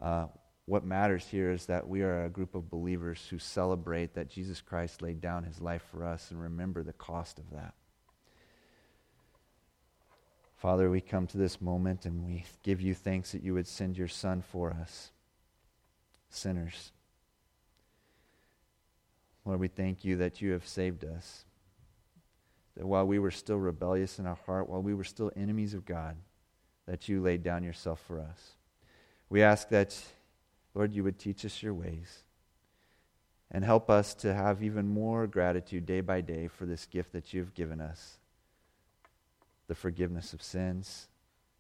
Uh, 0.01 0.27
what 0.65 0.83
matters 0.83 1.27
here 1.27 1.51
is 1.51 1.65
that 1.67 1.87
we 1.87 2.01
are 2.01 2.25
a 2.25 2.29
group 2.29 2.55
of 2.55 2.69
believers 2.69 3.25
who 3.29 3.39
celebrate 3.39 4.15
that 4.15 4.29
Jesus 4.29 4.61
Christ 4.61 5.01
laid 5.01 5.21
down 5.21 5.43
his 5.43 5.61
life 5.61 5.83
for 5.91 6.03
us 6.03 6.31
and 6.31 6.41
remember 6.41 6.83
the 6.83 6.93
cost 6.93 7.39
of 7.39 7.49
that. 7.51 7.73
Father, 10.57 10.89
we 10.89 11.01
come 11.01 11.27
to 11.27 11.37
this 11.37 11.61
moment 11.61 12.05
and 12.05 12.25
we 12.25 12.43
give 12.63 12.81
you 12.81 12.95
thanks 12.95 13.31
that 13.31 13.43
you 13.43 13.53
would 13.53 13.67
send 13.67 13.95
your 13.95 14.07
Son 14.07 14.41
for 14.41 14.71
us, 14.71 15.11
sinners. 16.29 16.91
Lord, 19.45 19.59
we 19.59 19.67
thank 19.67 20.03
you 20.03 20.17
that 20.17 20.41
you 20.41 20.51
have 20.53 20.67
saved 20.67 21.05
us. 21.05 21.45
That 22.75 22.87
while 22.87 23.05
we 23.05 23.19
were 23.19 23.31
still 23.31 23.57
rebellious 23.57 24.17
in 24.17 24.25
our 24.25 24.37
heart, 24.47 24.67
while 24.67 24.81
we 24.81 24.95
were 24.95 25.03
still 25.03 25.31
enemies 25.35 25.75
of 25.75 25.85
God, 25.85 26.15
that 26.87 27.07
you 27.07 27.21
laid 27.21 27.43
down 27.43 27.63
yourself 27.63 28.01
for 28.07 28.19
us. 28.19 28.55
We 29.29 29.43
ask 29.43 29.69
that 29.69 29.95
Lord, 30.73 30.93
you 30.93 31.03
would 31.03 31.17
teach 31.17 31.43
us 31.45 31.63
your 31.63 31.73
ways 31.73 32.23
and 33.49 33.63
help 33.63 33.89
us 33.89 34.13
to 34.15 34.33
have 34.33 34.61
even 34.61 34.87
more 34.87 35.25
gratitude 35.27 35.85
day 35.85 36.01
by 36.01 36.21
day 36.21 36.47
for 36.47 36.65
this 36.65 36.85
gift 36.85 37.13
that 37.13 37.33
you've 37.33 37.53
given 37.53 37.81
us 37.81 38.17
the 39.67 39.75
forgiveness 39.75 40.33
of 40.33 40.41
sins, 40.41 41.07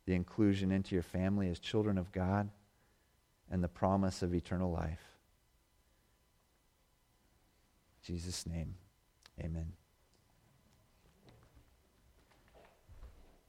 the 0.05 0.13
inclusion 0.13 0.71
into 0.71 0.95
your 0.95 1.03
family 1.03 1.49
as 1.49 1.59
children 1.59 1.97
of 1.97 2.11
God, 2.11 2.49
and 3.51 3.63
the 3.63 3.67
promise 3.67 4.21
of 4.21 4.33
eternal 4.33 4.71
life. 4.71 5.01
In 8.07 8.15
Jesus' 8.15 8.45
name, 8.45 8.75
amen. 9.39 9.73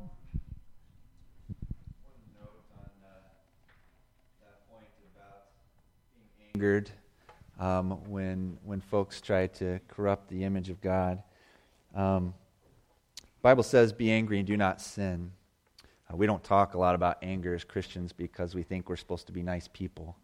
Uh 0.01 0.05
that 4.41 4.69
point 4.71 4.87
about 5.15 5.47
being 6.15 6.51
angered 6.55 6.91
um, 7.61 7.91
when, 8.09 8.59
when 8.65 8.81
folks 8.81 9.21
try 9.21 9.47
to 9.47 9.81
corrupt 9.89 10.29
the 10.29 10.45
image 10.45 10.71
of 10.71 10.81
God. 10.81 11.23
Um, 11.95 12.35
Bible 13.43 13.63
says, 13.63 13.93
be 13.93 14.11
angry 14.11 14.39
and 14.39 14.47
do 14.47 14.57
not 14.57 14.81
sin. 14.81 15.33
Uh, 16.11 16.17
we 16.17 16.27
don't 16.27 16.43
talk 16.43 16.75
a 16.75 16.79
lot 16.79 16.95
about 16.95 17.19
anger 17.23 17.55
as 17.55 17.65
Christians 17.65 18.13
because 18.13 18.55
we 18.55 18.63
think 18.63 18.89
we're 18.89 18.97
supposed 18.97 19.27
to 19.27 19.33
be 19.33 19.43
nice 19.43 19.69
people. 19.69 20.17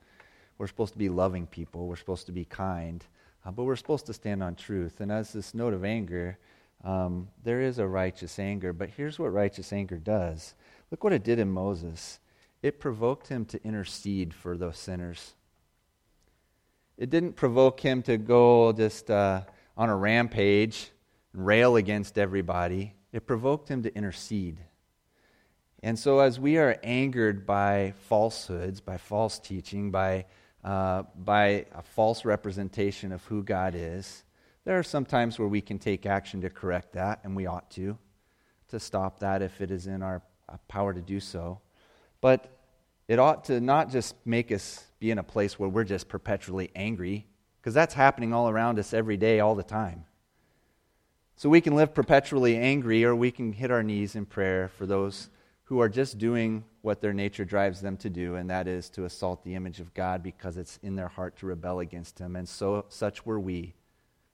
We're 0.59 0.67
supposed 0.67 0.93
to 0.93 0.99
be 0.99 1.09
loving 1.09 1.47
people. 1.47 1.87
We're 1.87 1.97
supposed 1.97 2.27
to 2.27 2.33
be 2.33 2.45
kind. 2.45 3.05
Uh, 3.45 3.51
but 3.51 3.65
we're 3.65 3.77
supposed 3.77 4.07
to 4.07 4.15
stand 4.15 4.43
on 4.43 4.55
truth. 4.55 5.01
And 5.01 5.13
as 5.13 5.33
this 5.33 5.55
note 5.55 5.75
of 5.75 5.85
anger, 5.85 6.39
um, 6.83 7.29
there 7.43 7.61
is 7.61 7.79
a 7.79 7.87
righteous 7.87 8.39
anger. 8.39 8.73
But 8.73 8.91
here's 8.91 9.19
what 9.19 9.33
righteous 9.33 9.73
anger 9.73 9.97
does 9.97 10.55
look 10.91 11.03
what 11.03 11.13
it 11.13 11.25
did 11.25 11.39
in 11.39 11.51
Moses 11.51 12.19
it 12.63 12.81
provoked 12.81 13.29
him 13.29 13.45
to 13.47 13.63
intercede 13.63 14.33
for 14.33 14.57
those 14.57 14.79
sinners. 14.79 15.35
It 16.97 17.11
didn't 17.11 17.35
provoke 17.35 17.79
him 17.79 18.03
to 18.05 18.17
go 18.17 18.73
just 18.73 19.11
uh, 19.11 19.43
on 19.77 19.91
a 19.91 19.97
rampage 19.97 20.91
and 21.35 21.45
rail 21.45 21.77
against 21.77 22.17
everybody. 22.17 22.95
It 23.15 23.29
provoked 23.29 23.69
him 23.69 23.85
to 23.85 23.95
intercede. 23.95 24.59
And 25.85 25.97
so, 25.97 26.19
as 26.19 26.41
we 26.41 26.59
are 26.59 26.77
angered 26.83 27.47
by 27.47 27.95
falsehoods, 28.09 28.81
by 28.81 28.97
false 28.97 29.39
teaching, 29.39 29.93
by, 29.93 30.25
uh, 30.65 31.05
by 31.17 31.67
a 31.73 31.83
false 31.83 32.25
representation 32.25 33.13
of 33.13 33.25
who 33.27 33.45
God 33.45 33.75
is, 33.77 34.25
there 34.65 34.77
are 34.77 34.83
some 34.83 35.05
times 35.05 35.39
where 35.39 35.47
we 35.47 35.61
can 35.61 35.79
take 35.79 36.07
action 36.07 36.41
to 36.41 36.51
correct 36.51 36.95
that, 36.95 37.21
and 37.23 37.37
we 37.37 37.47
ought 37.47 37.71
to, 37.73 37.97
to 38.71 38.81
stop 38.81 39.21
that 39.21 39.43
if 39.43 39.61
it 39.61 39.71
is 39.71 39.87
in 39.87 40.03
our 40.03 40.21
uh, 40.49 40.57
power 40.67 40.93
to 40.93 41.01
do 41.01 41.21
so. 41.21 41.61
But 42.21 42.51
it 43.07 43.21
ought 43.21 43.45
to 43.45 43.61
not 43.61 43.93
just 43.93 44.17
make 44.25 44.51
us 44.51 44.83
be 44.99 45.13
in 45.13 45.19
a 45.19 45.23
place 45.23 45.57
where 45.57 45.69
we're 45.69 45.85
just 45.85 46.09
perpetually 46.09 46.73
angry, 46.75 47.29
because 47.61 47.75
that's 47.75 47.95
happening 47.95 48.35
all 48.35 48.49
around 48.49 48.81
us 48.81 48.93
every 48.93 49.17
day, 49.17 49.39
all 49.39 49.55
the 49.55 49.63
time. 49.63 50.05
So 51.37 51.49
we 51.49 51.61
can 51.61 51.75
live 51.75 51.95
perpetually 51.95 52.57
angry, 52.57 53.05
or 53.05 53.15
we 53.15 53.31
can 53.31 53.53
hit 53.53 53.71
our 53.71 53.83
knees 53.83 54.15
in 54.15 54.27
prayer 54.27 54.69
for 54.69 54.87
those 54.87 55.31
who 55.65 55.81
are 55.81 55.89
just 55.89 56.19
doing 56.19 56.65
what 56.83 57.01
their 57.01 57.13
nature 57.13 57.45
drives 57.45 57.81
them 57.81 57.97
to 57.97 58.11
do, 58.11 58.37
and 58.37 58.51
that 58.51 58.69
is 58.69 58.89
to 58.91 59.05
assault 59.05 59.43
the 59.43 59.55
image 59.55 59.81
of 59.81 59.95
God 59.95 60.23
because 60.23 60.57
it's 60.57 60.79
in 60.83 60.95
their 60.95 61.09
heart 61.09 61.37
to 61.39 61.47
rebel 61.47 61.81
against 61.81 62.19
Him. 62.19 62.37
And 62.37 62.49
so, 62.49 62.85
such 62.89 63.25
were 63.25 63.41
we, 63.41 63.75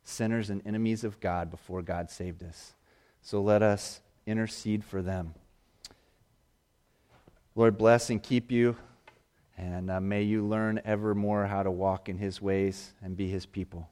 sinners 0.03 0.51
and 0.51 0.61
enemies 0.67 1.05
of 1.05 1.21
God 1.21 1.51
before 1.51 1.83
God 1.83 2.11
saved 2.11 2.43
us. 2.43 2.75
So 3.23 3.41
let 3.41 3.63
us 3.63 4.01
intercede 4.27 4.85
for 4.85 5.03
them. 5.03 5.35
Lord, 7.55 7.79
bless 7.79 8.11
and 8.11 8.23
keep 8.23 8.51
you. 8.51 8.77
And 9.59 9.91
uh, 9.91 10.01
may 10.01 10.23
you 10.23 10.47
learn 10.47 10.81
ever 10.85 11.15
more 11.15 11.47
how 11.47 11.63
to 11.63 11.71
walk 11.71 12.09
in 12.09 12.17
his 12.17 12.41
ways 12.41 12.93
and 13.03 13.17
be 13.17 13.29
his 13.29 13.45
people. 13.45 13.89